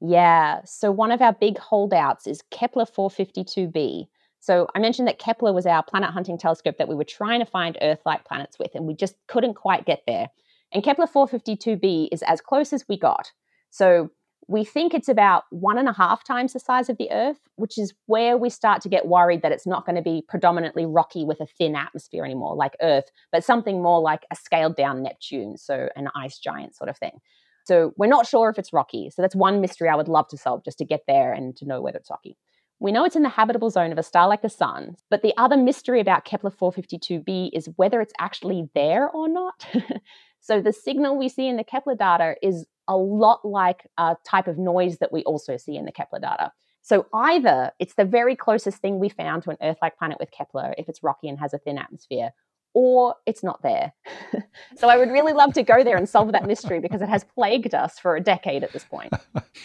Yeah. 0.00 0.60
So 0.64 0.92
one 0.92 1.10
of 1.10 1.22
our 1.22 1.32
big 1.32 1.58
holdouts 1.58 2.26
is 2.26 2.42
Kepler 2.50 2.84
452b. 2.84 4.06
So 4.40 4.68
I 4.74 4.78
mentioned 4.78 5.08
that 5.08 5.18
Kepler 5.18 5.52
was 5.52 5.66
our 5.66 5.82
planet 5.82 6.10
hunting 6.10 6.38
telescope 6.38 6.76
that 6.78 6.88
we 6.88 6.94
were 6.94 7.04
trying 7.04 7.40
to 7.40 7.46
find 7.46 7.78
Earth 7.80 8.00
like 8.04 8.24
planets 8.24 8.58
with, 8.58 8.74
and 8.74 8.86
we 8.86 8.94
just 8.94 9.16
couldn't 9.26 9.54
quite 9.54 9.86
get 9.86 10.02
there. 10.06 10.28
And 10.72 10.84
Kepler 10.84 11.06
452b 11.06 12.08
is 12.12 12.22
as 12.22 12.40
close 12.40 12.72
as 12.72 12.84
we 12.88 12.98
got. 12.98 13.32
So 13.70 14.10
we 14.48 14.64
think 14.64 14.94
it's 14.94 15.08
about 15.08 15.44
one 15.50 15.76
and 15.76 15.88
a 15.88 15.92
half 15.92 16.22
times 16.22 16.52
the 16.52 16.60
size 16.60 16.88
of 16.88 16.98
the 16.98 17.10
Earth, 17.10 17.40
which 17.56 17.78
is 17.78 17.94
where 18.06 18.36
we 18.36 18.48
start 18.48 18.80
to 18.82 18.88
get 18.88 19.06
worried 19.06 19.42
that 19.42 19.50
it's 19.50 19.66
not 19.66 19.84
going 19.84 19.96
to 19.96 20.02
be 20.02 20.22
predominantly 20.28 20.86
rocky 20.86 21.24
with 21.24 21.40
a 21.40 21.46
thin 21.46 21.74
atmosphere 21.74 22.24
anymore, 22.24 22.54
like 22.54 22.76
Earth, 22.80 23.10
but 23.32 23.42
something 23.42 23.82
more 23.82 24.00
like 24.00 24.24
a 24.30 24.36
scaled 24.36 24.76
down 24.76 25.02
Neptune, 25.02 25.56
so 25.56 25.88
an 25.96 26.08
ice 26.14 26.38
giant 26.38 26.76
sort 26.76 26.88
of 26.88 26.96
thing. 26.96 27.18
So 27.64 27.92
we're 27.96 28.06
not 28.06 28.28
sure 28.28 28.48
if 28.48 28.58
it's 28.58 28.72
rocky. 28.72 29.10
So 29.10 29.20
that's 29.20 29.34
one 29.34 29.60
mystery 29.60 29.88
I 29.88 29.96
would 29.96 30.06
love 30.06 30.28
to 30.28 30.38
solve 30.38 30.64
just 30.64 30.78
to 30.78 30.84
get 30.84 31.02
there 31.08 31.32
and 31.32 31.56
to 31.56 31.66
know 31.66 31.82
whether 31.82 31.98
it's 31.98 32.10
rocky. 32.10 32.36
We 32.78 32.92
know 32.92 33.04
it's 33.04 33.16
in 33.16 33.22
the 33.22 33.28
habitable 33.28 33.70
zone 33.70 33.90
of 33.90 33.98
a 33.98 34.02
star 34.02 34.28
like 34.28 34.42
the 34.42 34.48
Sun, 34.48 34.96
but 35.10 35.22
the 35.22 35.34
other 35.36 35.56
mystery 35.56 35.98
about 35.98 36.24
Kepler 36.24 36.50
452b 36.50 37.50
is 37.52 37.70
whether 37.76 38.00
it's 38.00 38.12
actually 38.20 38.68
there 38.74 39.08
or 39.08 39.28
not. 39.28 39.66
so 40.40 40.60
the 40.60 40.72
signal 40.72 41.16
we 41.16 41.28
see 41.28 41.48
in 41.48 41.56
the 41.56 41.64
Kepler 41.64 41.96
data 41.96 42.36
is 42.42 42.66
a 42.88 42.96
lot 42.96 43.44
like 43.44 43.86
a 43.98 44.16
type 44.24 44.46
of 44.46 44.58
noise 44.58 44.98
that 44.98 45.12
we 45.12 45.22
also 45.24 45.56
see 45.56 45.76
in 45.76 45.84
the 45.84 45.92
Kepler 45.92 46.20
data. 46.20 46.52
So 46.82 47.06
either 47.12 47.72
it's 47.80 47.94
the 47.94 48.04
very 48.04 48.36
closest 48.36 48.78
thing 48.78 49.00
we 49.00 49.08
found 49.08 49.42
to 49.42 49.50
an 49.50 49.56
Earth 49.60 49.78
like 49.82 49.98
planet 49.98 50.18
with 50.20 50.30
Kepler 50.30 50.72
if 50.78 50.88
it's 50.88 51.02
rocky 51.02 51.28
and 51.28 51.38
has 51.40 51.52
a 51.52 51.58
thin 51.58 51.78
atmosphere, 51.78 52.30
or 52.74 53.16
it's 53.26 53.42
not 53.42 53.60
there. 53.62 53.92
so 54.76 54.88
I 54.88 54.96
would 54.96 55.10
really 55.10 55.32
love 55.32 55.52
to 55.54 55.64
go 55.64 55.82
there 55.82 55.96
and 55.96 56.08
solve 56.08 56.30
that 56.32 56.46
mystery 56.46 56.78
because 56.78 57.02
it 57.02 57.08
has 57.08 57.24
plagued 57.24 57.74
us 57.74 57.98
for 57.98 58.14
a 58.14 58.20
decade 58.20 58.62
at 58.62 58.72
this 58.72 58.84
point. 58.84 59.12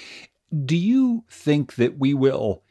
Do 0.66 0.76
you 0.76 1.24
think 1.30 1.76
that 1.76 2.00
we 2.00 2.14
will 2.14 2.64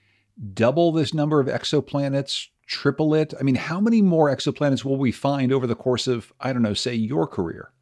double 0.52 0.90
this 0.90 1.14
number 1.14 1.38
of 1.38 1.46
exoplanets, 1.46 2.48
triple 2.66 3.14
it? 3.14 3.34
I 3.38 3.44
mean, 3.44 3.54
how 3.54 3.80
many 3.80 4.02
more 4.02 4.34
exoplanets 4.34 4.84
will 4.84 4.96
we 4.96 5.12
find 5.12 5.52
over 5.52 5.66
the 5.66 5.76
course 5.76 6.08
of, 6.08 6.32
I 6.40 6.52
don't 6.52 6.62
know, 6.62 6.74
say 6.74 6.94
your 6.94 7.28
career? 7.28 7.72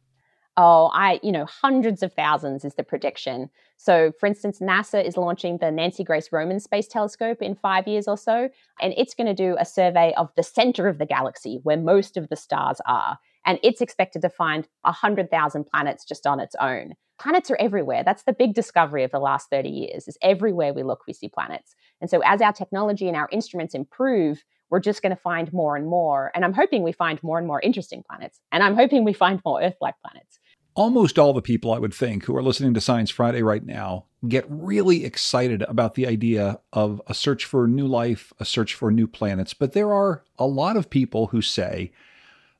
Oh, 0.61 0.91
I, 0.93 1.21
you 1.23 1.31
know, 1.31 1.45
hundreds 1.45 2.03
of 2.03 2.11
thousands 2.11 2.65
is 2.65 2.75
the 2.75 2.83
prediction. 2.83 3.49
So, 3.77 4.11
for 4.19 4.25
instance, 4.25 4.59
NASA 4.59 5.01
is 5.01 5.15
launching 5.15 5.57
the 5.57 5.71
Nancy 5.71 6.03
Grace 6.03 6.33
Roman 6.33 6.59
Space 6.59 6.85
Telescope 6.85 7.41
in 7.41 7.55
five 7.55 7.87
years 7.87 8.09
or 8.09 8.17
so, 8.17 8.49
and 8.81 8.93
it's 8.97 9.13
going 9.13 9.27
to 9.27 9.33
do 9.33 9.55
a 9.57 9.63
survey 9.63 10.13
of 10.17 10.29
the 10.35 10.43
center 10.43 10.89
of 10.89 10.97
the 10.97 11.05
galaxy 11.05 11.61
where 11.63 11.77
most 11.77 12.17
of 12.17 12.27
the 12.27 12.35
stars 12.35 12.81
are. 12.85 13.17
And 13.45 13.57
it's 13.63 13.79
expected 13.79 14.21
to 14.21 14.29
find 14.29 14.67
100,000 14.81 15.63
planets 15.63 16.03
just 16.03 16.27
on 16.27 16.41
its 16.41 16.55
own. 16.59 16.95
Planets 17.21 17.49
are 17.49 17.57
everywhere. 17.57 18.03
That's 18.03 18.23
the 18.23 18.33
big 18.33 18.53
discovery 18.53 19.05
of 19.05 19.11
the 19.11 19.19
last 19.19 19.49
30 19.49 19.69
years 19.69 20.09
is 20.09 20.17
everywhere 20.21 20.73
we 20.73 20.83
look, 20.83 21.03
we 21.07 21.13
see 21.13 21.29
planets. 21.29 21.73
And 22.01 22.09
so 22.09 22.19
as 22.25 22.41
our 22.41 22.51
technology 22.51 23.07
and 23.07 23.15
our 23.15 23.29
instruments 23.31 23.75
improve, 23.75 24.43
we're 24.69 24.81
just 24.81 25.01
going 25.01 25.15
to 25.15 25.21
find 25.21 25.51
more 25.53 25.77
and 25.77 25.87
more. 25.87 26.31
And 26.35 26.43
I'm 26.43 26.53
hoping 26.53 26.83
we 26.83 26.91
find 26.91 27.23
more 27.23 27.37
and 27.37 27.47
more 27.47 27.61
interesting 27.61 28.03
planets. 28.07 28.41
And 28.51 28.61
I'm 28.61 28.75
hoping 28.75 29.05
we 29.05 29.13
find 29.13 29.41
more 29.45 29.61
Earth 29.61 29.77
like 29.79 29.95
planets 30.05 30.38
almost 30.79 31.19
all 31.19 31.33
the 31.33 31.41
people 31.41 31.73
I 31.73 31.77
would 31.77 31.93
think 31.93 32.23
who 32.23 32.35
are 32.37 32.41
listening 32.41 32.73
to 32.73 32.79
Science 32.79 33.09
Friday 33.09 33.43
right 33.43 33.65
now 33.65 34.05
get 34.25 34.45
really 34.47 35.03
excited 35.03 35.61
about 35.63 35.95
the 35.95 36.07
idea 36.07 36.61
of 36.71 37.01
a 37.05 37.13
search 37.13 37.43
for 37.43 37.67
new 37.67 37.85
life, 37.85 38.31
a 38.39 38.45
search 38.45 38.75
for 38.75 38.89
new 38.89 39.05
planets. 39.05 39.53
But 39.53 39.73
there 39.73 39.91
are 39.93 40.23
a 40.37 40.47
lot 40.47 40.77
of 40.77 40.89
people 40.89 41.27
who 41.27 41.41
say, 41.41 41.91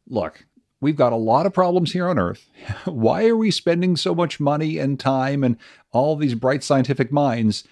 look, 0.05 0.45
we've 0.81 0.97
got 0.97 1.13
a 1.13 1.15
lot 1.15 1.45
of 1.45 1.53
problems 1.53 1.93
here 1.93 2.09
on 2.09 2.19
Earth. 2.19 2.49
Why 2.83 3.25
are 3.25 3.37
we 3.37 3.51
spending 3.51 3.95
so 3.95 4.13
much 4.13 4.37
money 4.37 4.79
and 4.79 4.99
time 4.99 5.41
and 5.41 5.55
all 5.93 6.17
these 6.17 6.35
bright 6.35 6.61
scientific 6.61 7.13
minds 7.13 7.63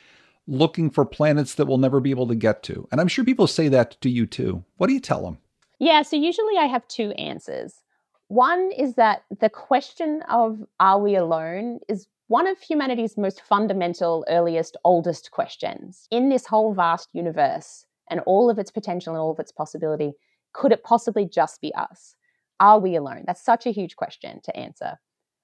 looking 0.47 0.89
for 0.89 1.03
planets 1.03 1.55
that 1.55 1.65
we'll 1.65 1.77
never 1.77 1.99
be 1.99 2.11
able 2.11 2.27
to 2.27 2.35
get 2.35 2.63
to? 2.63 2.87
And 2.89 3.01
I'm 3.01 3.09
sure 3.09 3.25
people 3.25 3.47
say 3.47 3.67
that 3.67 3.99
to 3.99 4.09
you 4.09 4.25
too. 4.25 4.63
What 4.77 4.87
do 4.87 4.93
you 4.93 5.01
tell 5.01 5.23
them? 5.23 5.39
Yeah, 5.77 6.03
so 6.03 6.15
usually 6.15 6.57
I 6.57 6.67
have 6.67 6.87
two 6.87 7.11
answers. 7.11 7.81
One 8.27 8.71
is 8.71 8.95
that 8.95 9.23
the 9.39 9.49
question 9.49 10.21
of 10.29 10.59
are 10.79 10.99
we 10.99 11.15
alone 11.15 11.79
is 11.87 12.07
one 12.27 12.45
of 12.45 12.59
humanity's 12.59 13.17
most 13.17 13.41
fundamental, 13.41 14.25
earliest, 14.27 14.75
oldest 14.83 15.31
questions. 15.31 16.07
In 16.11 16.27
this 16.27 16.45
whole 16.45 16.73
vast 16.73 17.09
universe 17.13 17.85
and 18.09 18.19
all 18.25 18.49
of 18.49 18.59
its 18.59 18.69
potential 18.71 19.13
and 19.13 19.21
all 19.21 19.31
of 19.31 19.39
its 19.39 19.51
possibility, 19.51 20.11
could 20.51 20.73
it 20.73 20.83
possibly 20.83 21.25
just 21.25 21.61
be 21.61 21.73
us? 21.75 22.15
Are 22.59 22.79
we 22.79 22.95
alone? 22.95 23.23
That's 23.25 23.43
such 23.43 23.65
a 23.65 23.71
huge 23.71 23.95
question 23.95 24.41
to 24.43 24.57
answer. 24.57 24.99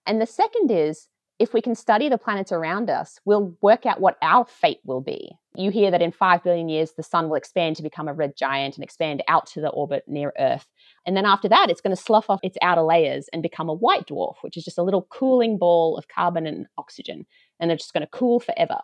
And 0.06 0.20
the 0.20 0.26
second 0.26 0.70
is 0.70 1.08
if 1.44 1.54
we 1.54 1.62
can 1.62 1.76
study 1.76 2.08
the 2.08 2.18
planets 2.18 2.54
around 2.54 2.90
us, 2.90 3.20
we'll 3.26 3.54
work 3.62 3.86
out 3.86 4.00
what 4.00 4.18
our 4.22 4.46
fate 4.46 4.80
will 4.86 5.02
be. 5.02 5.30
You 5.56 5.72
hear 5.72 5.92
that 5.92 6.02
in 6.02 6.14
5 6.14 6.42
billion 6.42 6.70
years, 6.70 6.94
the 6.94 7.04
sun 7.04 7.28
will 7.28 7.36
expand 7.36 7.76
to 7.76 7.84
become 7.84 8.08
a 8.08 8.14
red 8.14 8.38
giant 8.38 8.76
and 8.76 8.84
expand 8.84 9.22
out 9.28 9.46
to 9.48 9.60
the 9.60 9.68
orbit 9.68 10.06
near 10.08 10.32
Earth. 10.40 10.66
And 11.06 11.18
then 11.18 11.26
after 11.26 11.50
that, 11.50 11.70
it's 11.70 11.82
going 11.82 11.94
to 11.94 12.02
slough 12.02 12.30
off 12.30 12.40
its 12.44 12.58
outer 12.62 12.82
layers 12.82 13.28
and 13.34 13.44
become 13.44 13.68
a 13.68 13.74
white 13.74 14.08
dwarf, 14.08 14.36
which 14.40 14.56
is 14.56 14.64
just 14.64 14.78
a 14.78 14.84
little 14.84 15.06
cooling 15.10 15.58
ball 15.58 15.98
of 15.98 16.08
carbon 16.08 16.48
and 16.48 16.66
oxygen. 16.78 17.26
And 17.60 17.70
they're 17.70 17.76
just 17.76 17.94
going 17.94 18.06
to 18.06 18.18
cool 18.18 18.40
forever. 18.40 18.80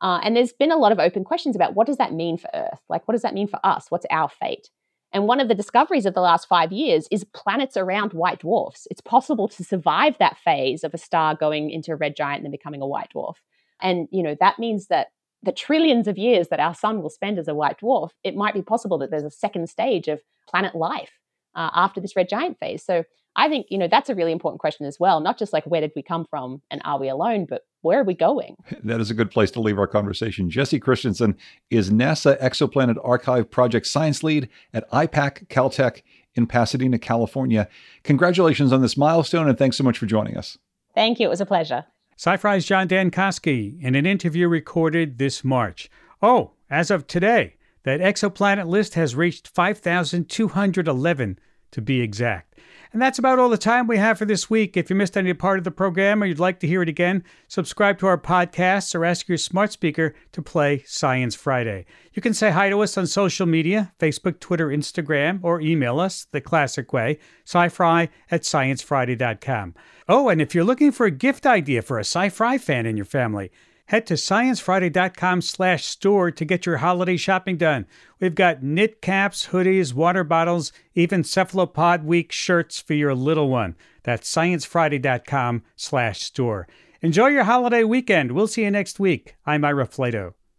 Uh, 0.00 0.20
and 0.24 0.34
there's 0.34 0.54
been 0.54 0.72
a 0.72 0.78
lot 0.78 0.92
of 0.92 0.98
open 0.98 1.22
questions 1.22 1.54
about 1.54 1.74
what 1.74 1.86
does 1.86 1.98
that 1.98 2.14
mean 2.14 2.38
for 2.38 2.48
Earth? 2.54 2.80
Like, 2.88 3.06
what 3.06 3.12
does 3.12 3.22
that 3.22 3.34
mean 3.34 3.46
for 3.46 3.60
us? 3.62 3.90
What's 3.90 4.06
our 4.10 4.30
fate? 4.30 4.70
And 5.12 5.26
one 5.26 5.40
of 5.40 5.48
the 5.48 5.54
discoveries 5.54 6.06
of 6.06 6.14
the 6.14 6.20
last 6.20 6.46
five 6.46 6.70
years 6.72 7.08
is 7.10 7.24
planets 7.24 7.76
around 7.76 8.12
white 8.12 8.40
dwarfs. 8.40 8.86
It's 8.90 9.00
possible 9.00 9.48
to 9.48 9.64
survive 9.64 10.16
that 10.18 10.38
phase 10.38 10.84
of 10.84 10.94
a 10.94 10.98
star 10.98 11.34
going 11.34 11.70
into 11.70 11.92
a 11.92 11.96
red 11.96 12.14
giant 12.16 12.38
and 12.38 12.44
then 12.46 12.52
becoming 12.52 12.80
a 12.80 12.86
white 12.86 13.10
dwarf. 13.14 13.34
And, 13.80 14.08
you 14.12 14.22
know, 14.22 14.36
that 14.38 14.58
means 14.58 14.86
that 14.86 15.08
the 15.42 15.52
trillions 15.52 16.06
of 16.06 16.18
years 16.18 16.48
that 16.48 16.60
our 16.60 16.74
sun 16.74 17.02
will 17.02 17.10
spend 17.10 17.38
as 17.38 17.48
a 17.48 17.54
white 17.54 17.80
dwarf, 17.80 18.10
it 18.22 18.36
might 18.36 18.54
be 18.54 18.62
possible 18.62 18.98
that 18.98 19.10
there's 19.10 19.24
a 19.24 19.30
second 19.30 19.68
stage 19.68 20.06
of 20.06 20.20
planet 20.48 20.74
life 20.74 21.12
uh, 21.54 21.70
after 21.74 22.00
this 22.00 22.14
red 22.14 22.28
giant 22.28 22.58
phase. 22.58 22.84
So 22.84 23.04
I 23.36 23.48
think, 23.48 23.66
you 23.70 23.78
know, 23.78 23.88
that's 23.88 24.08
a 24.08 24.14
really 24.14 24.32
important 24.32 24.60
question 24.60 24.86
as 24.86 24.98
well. 24.98 25.20
Not 25.20 25.38
just 25.38 25.52
like 25.52 25.64
where 25.64 25.80
did 25.80 25.92
we 25.94 26.02
come 26.02 26.26
from 26.28 26.62
and 26.70 26.80
are 26.84 26.98
we 26.98 27.08
alone, 27.08 27.46
but 27.48 27.62
where 27.82 28.00
are 28.00 28.04
we 28.04 28.14
going? 28.14 28.56
That 28.82 29.00
is 29.00 29.10
a 29.10 29.14
good 29.14 29.30
place 29.30 29.50
to 29.52 29.60
leave 29.60 29.78
our 29.78 29.86
conversation. 29.86 30.50
Jesse 30.50 30.80
Christiansen 30.80 31.36
is 31.70 31.90
NASA 31.90 32.40
Exoplanet 32.40 32.96
Archive 33.04 33.50
Project 33.50 33.86
Science 33.86 34.22
Lead 34.22 34.48
at 34.72 34.90
IPAC 34.90 35.46
Caltech 35.48 36.02
in 36.34 36.46
Pasadena, 36.46 36.98
California. 36.98 37.68
Congratulations 38.02 38.72
on 38.72 38.82
this 38.82 38.96
milestone 38.96 39.48
and 39.48 39.58
thanks 39.58 39.76
so 39.76 39.84
much 39.84 39.98
for 39.98 40.06
joining 40.06 40.36
us. 40.36 40.58
Thank 40.94 41.20
you. 41.20 41.26
It 41.26 41.30
was 41.30 41.40
a 41.40 41.46
pleasure. 41.46 41.84
Sci-Fi's 42.16 42.66
John 42.66 42.88
Dankosky 42.88 43.80
in 43.82 43.94
an 43.94 44.06
interview 44.06 44.48
recorded 44.48 45.18
this 45.18 45.44
March. 45.44 45.88
Oh, 46.20 46.52
as 46.68 46.90
of 46.90 47.06
today, 47.06 47.54
that 47.84 48.00
exoplanet 48.00 48.66
list 48.66 48.94
has 48.94 49.14
reached 49.14 49.48
5,211 49.48 51.38
to 51.72 51.80
be 51.80 52.00
exact. 52.00 52.50
And 52.92 53.00
that's 53.00 53.20
about 53.20 53.38
all 53.38 53.48
the 53.48 53.56
time 53.56 53.86
we 53.86 53.98
have 53.98 54.18
for 54.18 54.24
this 54.24 54.50
week. 54.50 54.76
If 54.76 54.90
you 54.90 54.96
missed 54.96 55.16
any 55.16 55.32
part 55.32 55.58
of 55.58 55.64
the 55.64 55.70
program 55.70 56.22
or 56.22 56.26
you'd 56.26 56.40
like 56.40 56.58
to 56.60 56.66
hear 56.66 56.82
it 56.82 56.88
again, 56.88 57.22
subscribe 57.46 57.98
to 58.00 58.06
our 58.06 58.18
podcasts 58.18 58.94
or 58.96 59.04
ask 59.04 59.28
your 59.28 59.38
smart 59.38 59.70
speaker 59.70 60.14
to 60.32 60.42
play 60.42 60.82
Science 60.86 61.36
Friday. 61.36 61.86
You 62.12 62.20
can 62.20 62.34
say 62.34 62.50
hi 62.50 62.68
to 62.68 62.80
us 62.80 62.98
on 62.98 63.06
social 63.06 63.46
media 63.46 63.92
Facebook, 64.00 64.40
Twitter, 64.40 64.68
Instagram, 64.68 65.38
or 65.44 65.60
email 65.60 66.00
us 66.00 66.26
the 66.32 66.40
classic 66.40 66.92
way, 66.92 67.20
sci-fi 67.46 68.08
at 68.28 68.42
sciencefriday.com. 68.42 69.74
Oh, 70.08 70.28
and 70.28 70.42
if 70.42 70.52
you're 70.52 70.64
looking 70.64 70.90
for 70.90 71.06
a 71.06 71.12
gift 71.12 71.46
idea 71.46 71.82
for 71.82 71.98
a 71.98 72.04
sci-fi 72.04 72.58
fan 72.58 72.86
in 72.86 72.96
your 72.96 73.06
family, 73.06 73.52
Head 73.90 74.06
to 74.06 74.14
sciencefriday.com 74.14 75.40
slash 75.40 75.84
store 75.84 76.30
to 76.30 76.44
get 76.44 76.64
your 76.64 76.76
holiday 76.76 77.16
shopping 77.16 77.56
done. 77.56 77.86
We've 78.20 78.36
got 78.36 78.62
knit 78.62 79.02
caps, 79.02 79.48
hoodies, 79.48 79.92
water 79.92 80.22
bottles, 80.22 80.72
even 80.94 81.24
Cephalopod 81.24 82.04
Week 82.04 82.30
shirts 82.30 82.80
for 82.80 82.94
your 82.94 83.16
little 83.16 83.48
one. 83.48 83.74
That's 84.04 84.32
sciencefriday.com 84.32 85.64
slash 85.74 86.20
store. 86.20 86.68
Enjoy 87.02 87.26
your 87.26 87.42
holiday 87.42 87.82
weekend. 87.82 88.30
We'll 88.30 88.46
see 88.46 88.62
you 88.62 88.70
next 88.70 89.00
week. 89.00 89.34
I'm 89.44 89.64
Ira 89.64 89.88
Flatow. 89.88 90.34